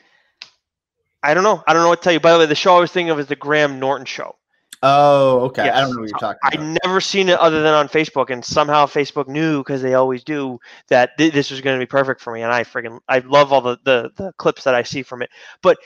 [1.21, 1.63] I don't know.
[1.67, 2.19] I don't know what to tell you.
[2.19, 4.35] By the way, the show I was thinking of is the Graham Norton show.
[4.81, 5.65] Oh, okay.
[5.65, 5.75] Yes.
[5.75, 6.59] I don't know what you're talking about.
[6.59, 10.23] I never seen it other than on Facebook, and somehow Facebook knew because they always
[10.23, 10.57] do
[10.87, 12.43] that th- this was going to be perfect for me.
[12.43, 15.29] And I friggin' I love all the, the the clips that I see from it.
[15.61, 15.77] But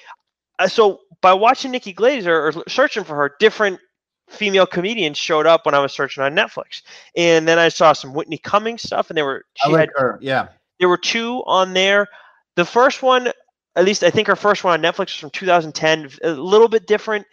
[0.68, 3.80] so by watching Nikki Glazer or searching for her, different
[4.30, 6.82] female comedians showed up when I was searching on Netflix,
[7.16, 9.90] and then I saw some Whitney Cummings stuff, and they were she I like had,
[9.96, 10.48] her, yeah.
[10.80, 12.08] There were two on there.
[12.56, 13.32] The first one,
[13.76, 16.88] at least I think her first one on Netflix was from 2010, a little bit
[16.88, 17.26] different,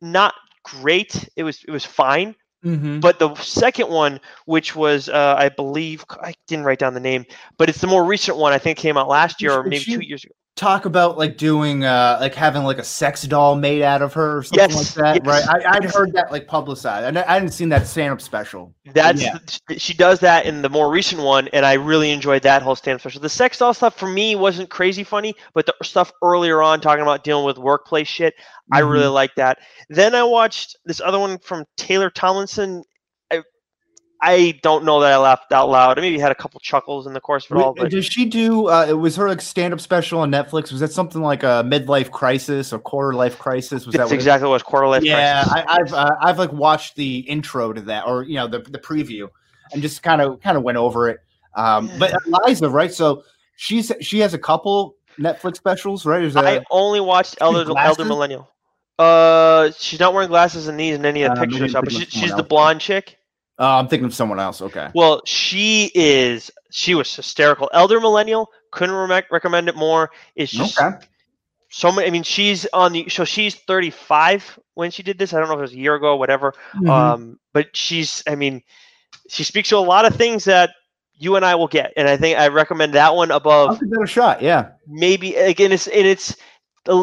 [0.00, 0.34] not
[0.64, 1.28] great.
[1.36, 2.34] It was it was fine.
[2.64, 3.00] Mm-hmm.
[3.00, 7.24] But the second one, which was uh, I believe I didn't write down the name,
[7.58, 8.52] but it's the more recent one.
[8.52, 11.84] I think came out last year or maybe two years ago talk about like doing
[11.84, 15.04] uh like having like a sex doll made out of her or something yes, like
[15.04, 15.46] that yes.
[15.46, 19.22] right I, would heard that like publicized I, I hadn't seen that stand-up special that's
[19.22, 19.36] yeah.
[19.76, 23.02] she does that in the more recent one and i really enjoyed that whole stand-up
[23.02, 26.80] special the sex doll stuff for me wasn't crazy funny but the stuff earlier on
[26.80, 28.76] talking about dealing with workplace shit mm-hmm.
[28.76, 29.58] i really liked that
[29.90, 32.82] then i watched this other one from taylor tomlinson
[34.20, 35.98] I don't know that I laughed out loud.
[35.98, 37.74] I maybe had a couple chuckles in the course of it all.
[37.74, 38.68] But did she do?
[38.68, 40.72] Uh, it was her like stand up special on Netflix.
[40.72, 43.84] Was that something like a midlife crisis or quarter life crisis?
[43.84, 45.02] Was That's that exactly what it was quarter life?
[45.02, 48.60] Yeah, I, have uh, I've like watched the intro to that, or you know the
[48.60, 49.28] the preview,
[49.72, 51.20] and just kind of kind of went over it.
[51.54, 52.92] Um, but Iliza, right?
[52.92, 53.22] So
[53.56, 56.32] she's she has a couple Netflix specials, right?
[56.32, 58.50] That, I only watched Elder Elder Millennial.
[58.98, 62.06] Uh, she's not wearing glasses in these in any of the uh, pictures, but she,
[62.06, 63.18] she's the blonde chick.
[63.58, 64.60] Uh, I'm thinking of someone else.
[64.60, 64.90] Okay.
[64.94, 66.50] Well, she is.
[66.70, 67.70] She was hysterical.
[67.72, 68.50] Elder millennial.
[68.70, 70.10] Couldn't re- recommend it more.
[70.34, 70.98] It's just okay.
[71.70, 72.06] so many.
[72.06, 73.08] I mean, she's on the.
[73.08, 75.32] So she's 35 when she did this.
[75.32, 76.52] I don't know if it was a year ago, or whatever.
[76.74, 76.90] Mm-hmm.
[76.90, 78.22] Um, but she's.
[78.28, 78.62] I mean,
[79.28, 80.70] she speaks to a lot of things that
[81.18, 83.70] you and I will get, and I think I recommend that one above.
[83.70, 84.42] I'll give that a shot.
[84.42, 84.70] Yeah.
[84.86, 86.36] Maybe again, it's and it's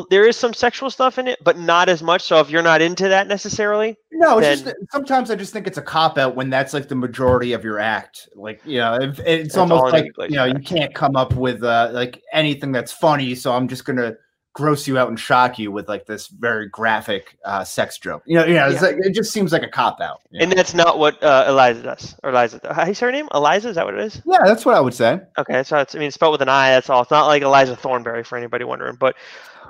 [0.10, 2.24] there is some sexual stuff in it, but not as much.
[2.24, 5.68] So if you're not into that necessarily, no, it's then, just sometimes I just think
[5.68, 8.30] it's a cop out when that's like the majority of your act.
[8.36, 12.22] Like you know, it's almost like you know you can't come up with uh, like
[12.32, 13.36] anything that's funny.
[13.36, 14.16] So I'm just gonna
[14.54, 18.24] gross you out and shock you with like this very graphic uh, sex joke.
[18.26, 18.80] You know, you know, yeah.
[18.80, 20.22] like, it just seems like a cop out.
[20.40, 20.56] And know?
[20.56, 22.16] that's not what uh, Iliza does.
[22.24, 23.28] Or Iliza, how her name?
[23.34, 24.22] Iliza, is that what it is?
[24.26, 25.20] Yeah, that's what I would say.
[25.38, 26.70] Okay, so it's I mean it's spelled with an I.
[26.70, 27.02] That's all.
[27.02, 29.16] It's not like Eliza Thornberry for anybody wondering, but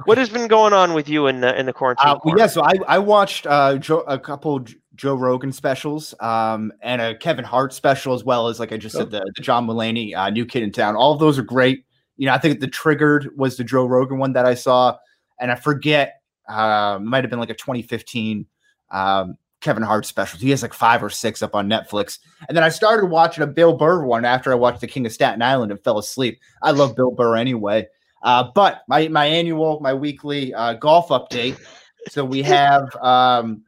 [0.05, 2.09] what has been going on with you in the in the quarantine?
[2.09, 4.65] Uh, yeah, so I I watched uh, Joe, a couple
[4.95, 8.95] Joe Rogan specials, um, and a Kevin Hart special as well as like I just
[8.95, 8.99] oh.
[8.99, 10.95] said the, the John Mulaney uh, New Kid in Town.
[10.95, 11.85] All of those are great.
[12.17, 14.97] You know, I think the Triggered was the Joe Rogan one that I saw,
[15.39, 18.45] and I forget uh, might have been like a 2015
[18.91, 20.39] um, Kevin Hart special.
[20.39, 22.19] He has like five or six up on Netflix.
[22.47, 25.13] And then I started watching a Bill Burr one after I watched The King of
[25.13, 26.39] Staten Island and fell asleep.
[26.61, 27.87] I love Bill Burr anyway.
[28.23, 31.59] Uh, but my my annual, my weekly uh, golf update.
[32.09, 33.63] So we have um,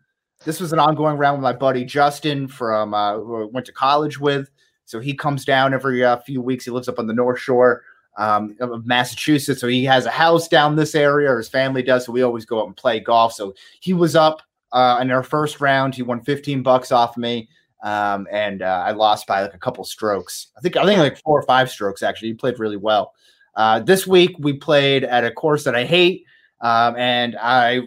[0.45, 4.19] this was an ongoing round with my buddy Justin from uh, who went to college
[4.19, 4.49] with.
[4.86, 6.65] So he comes down every uh, few weeks.
[6.65, 7.84] He lives up on the North Shore
[8.18, 9.60] um, of Massachusetts.
[9.60, 12.06] So he has a house down this area, or his family does.
[12.06, 13.34] So we always go up and play golf.
[13.34, 14.41] So he was up
[14.72, 15.95] uh, in our first round.
[15.95, 17.49] He won 15 bucks off me.
[17.84, 20.48] Um, and uh, I lost by like a couple strokes.
[20.57, 22.30] I think I think like four or five strokes actually.
[22.30, 23.14] He played really well.
[23.56, 26.26] Uh, this week we played at a course that I hate,
[26.61, 27.82] um, and I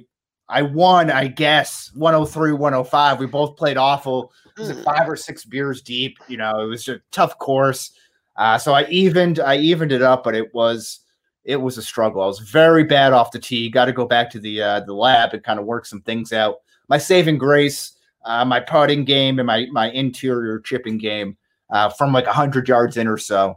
[0.48, 3.20] I won, I guess, 103, 105.
[3.20, 4.32] We both played awful.
[4.56, 6.16] It was like five or six beers deep.
[6.26, 7.92] You know, it was a tough course.
[8.36, 11.00] Uh, so I evened, I evened it up, but it was
[11.44, 12.22] it was a struggle.
[12.22, 13.70] I was very bad off the tee.
[13.70, 16.32] Got to go back to the uh, the lab and kind of work some things
[16.32, 16.58] out.
[16.88, 17.92] My saving grace,
[18.24, 21.36] uh, my putting game, and my my interior chipping game
[21.70, 23.56] uh, from like hundred yards in or so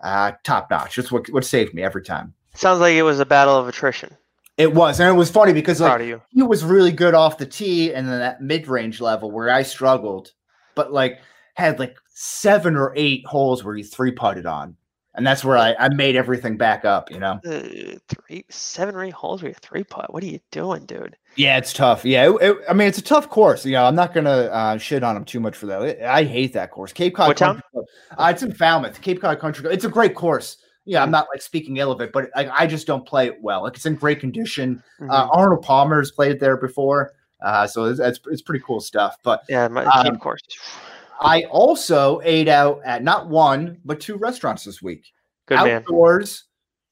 [0.00, 0.96] uh, top notch.
[0.96, 2.34] That's what what saved me every time.
[2.54, 4.16] Sounds like it was a battle of attrition.
[4.56, 6.00] It was, and it was funny because like
[6.30, 9.62] he was really good off the tee and then that mid range level where I
[9.62, 10.32] struggled,
[10.74, 11.20] but like
[11.54, 14.76] had like seven or eight holes where he three putted on
[15.16, 17.10] and that's where I, I made everything back up.
[17.10, 20.12] You know, uh, three, seven or eight holes where you three putt.
[20.12, 21.16] What are you doing, dude?
[21.36, 22.04] Yeah, it's tough.
[22.04, 23.64] Yeah, it, it, I mean, it's a tough course.
[23.64, 26.02] You know, I'm not gonna uh, shit on him too much for that.
[26.02, 26.92] I hate that course.
[26.92, 27.28] Cape Cod.
[27.28, 27.62] What town?
[27.74, 29.00] Uh, it's in Falmouth.
[29.02, 29.74] Cape Cod Country Club.
[29.74, 30.58] It's a great course.
[30.86, 33.42] Yeah, I'm not like speaking ill of it, but like, I just don't play it
[33.42, 33.64] well.
[33.64, 34.82] Like it's in great condition.
[35.00, 35.10] Uh, mm-hmm.
[35.10, 39.16] Uh, Arnold Palmer's played there before, uh, so it's, it's, it's pretty cool stuff.
[39.24, 40.42] But yeah, my um, course.
[41.20, 45.12] I also ate out at not one but two restaurants this week.
[45.46, 45.84] Good man.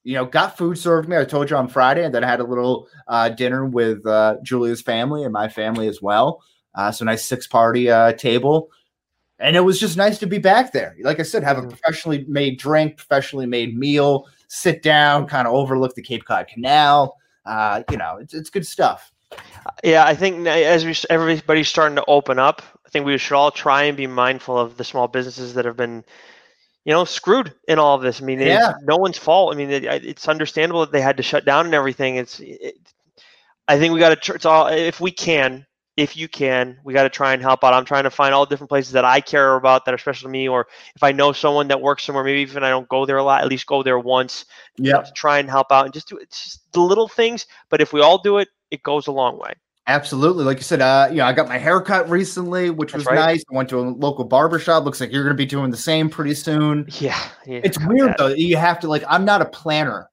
[0.05, 1.17] You know, got food served me.
[1.17, 4.37] I told you on Friday, and then I had a little uh, dinner with uh,
[4.43, 6.43] Julia's family and my family as well.
[6.75, 8.69] Uh, so nice six party uh, table,
[9.39, 10.95] and it was just nice to be back there.
[11.01, 11.69] Like I said, have a Mhm.
[11.69, 17.17] professionally made drink, professionally made meal, sit down, kind of overlook the Cape Cod Canal.
[17.45, 19.11] Uh, you know, it's it's good stuff.
[19.83, 23.51] Yeah, I think as we everybody's starting to open up, I think we should all
[23.51, 26.05] try and be mindful of the small businesses that have been,
[26.85, 28.21] you know, screwed in all of this.
[28.21, 28.73] I mean, it's Yeah.
[28.83, 29.53] no one's fault.
[29.53, 32.17] I mean, it, it's understandable that they had to shut down and everything.
[32.17, 32.75] It's, it,
[33.67, 34.15] I think we got to.
[34.15, 35.65] Tr- it's all if we can,
[35.97, 37.73] if you can, we got to try and help out.
[37.73, 40.31] I'm trying to find all different places that I care about that are special to
[40.31, 43.17] me, or if I know someone that works somewhere, maybe even I don't go there
[43.17, 44.45] a lot, at least go there once
[44.77, 46.23] Yeah, to try and help out and just do it.
[46.23, 49.39] It's just the little things, but if we all do it, it goes a long
[49.39, 49.53] way.
[49.87, 50.43] Absolutely.
[50.45, 53.07] Like you said, uh, you know, I got my hair cut recently, which That's was
[53.07, 53.15] right.
[53.15, 53.43] nice.
[53.51, 54.83] I went to a local barber shop.
[54.85, 56.85] Looks like you're going to be doing the same pretty soon.
[56.99, 58.17] Yeah, yeah It's weird that.
[58.17, 58.27] though.
[58.27, 59.03] You have to like.
[59.07, 60.09] I'm not a planner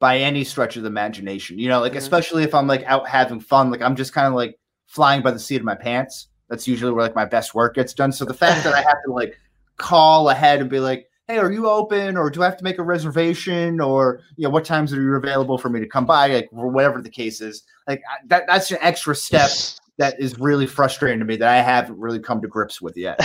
[0.00, 1.58] by any stretch of the imagination.
[1.58, 1.96] You know, like Mhm.
[1.98, 3.70] especially if I'm like out having fun.
[3.70, 6.28] Like I'm just kind of like flying by the seat of my pants.
[6.50, 8.12] That's usually where like my best work gets done.
[8.12, 9.38] So the fact that I have to like
[9.76, 12.78] call ahead and be like, "Hey, are you open?" or "Do I have to make
[12.78, 16.28] a reservation?" or you know, "What times are you available for me to come by?"
[16.28, 17.62] Like whatever the case is.
[17.88, 18.44] Like I- that.
[18.46, 19.50] That's an extra step
[19.98, 23.18] that is really frustrating to me that I haven't really come to grips with yet.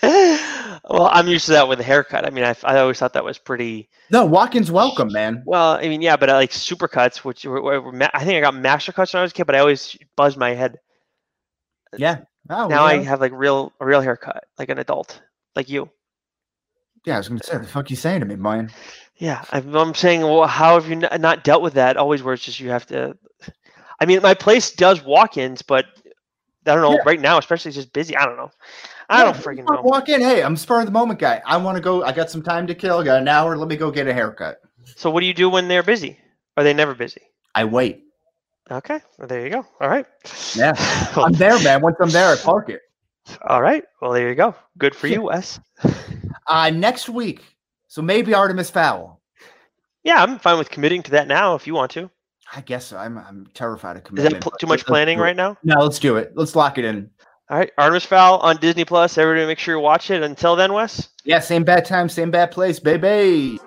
[0.02, 2.24] well, I'm used to that with a haircut.
[2.24, 5.42] I mean, I, I always thought that was pretty No, walk-ins welcome, man.
[5.46, 5.72] well.
[5.72, 8.40] I mean, yeah, but I like supercuts, which were, were, were ma- I think I
[8.40, 10.76] got master cuts when I was a kid, but I always buzzed my head.
[11.96, 12.18] Yeah.
[12.50, 15.20] Oh, now I have like real a real haircut, like an adult,
[15.56, 15.90] like you.
[17.08, 18.70] Yeah, I was gonna say, what the fuck you saying to me, Brian?
[19.16, 21.96] Yeah, I'm, I'm saying, well, how have you n- not dealt with that?
[21.96, 23.16] Always, where it's just you have to.
[23.98, 25.86] I mean, my place does walk-ins, but
[26.66, 26.92] I don't know.
[26.92, 27.02] Yeah.
[27.06, 28.14] Right now, especially, it's just busy.
[28.14, 28.50] I don't know.
[29.08, 29.80] I don't Yeah, freaking know.
[29.80, 30.20] Walk in.
[30.20, 31.40] Hey, I'm spur of the moment guy.
[31.46, 32.04] I want to go.
[32.04, 32.98] I got some time to kill.
[32.98, 33.56] I got an hour.
[33.56, 34.58] Let me go get a haircut.
[34.96, 36.20] So, what do you do when they're busy?
[36.58, 37.22] Are they never busy?
[37.54, 38.02] I wait.
[38.70, 39.64] Okay, well, there you go.
[39.80, 40.04] All right.
[40.54, 40.74] Yeah.
[41.16, 41.80] I'm there, man.
[41.80, 42.82] Once I'm there, I park it.
[43.48, 43.82] All right.
[44.02, 44.54] Well, there you go.
[44.76, 45.58] Good for you, Wes.
[46.46, 47.42] Uh, next week.
[47.88, 49.20] So maybe Artemis Fowl.
[50.04, 52.10] Yeah, I'm fine with committing to that now if you want to.
[52.54, 53.18] I guess I'm.
[53.18, 54.26] I'm terrified of committing.
[54.26, 55.56] Is that pl- too much planning right now?
[55.64, 56.32] No, let's do it.
[56.34, 57.10] Let's lock it in.
[57.50, 57.70] All right.
[57.78, 59.18] Artemis Fowl on Disney Plus.
[59.18, 60.22] Everybody make sure you watch it.
[60.22, 61.08] Until then, Wes.
[61.24, 63.58] Yeah, same bad time, same bad place, baby.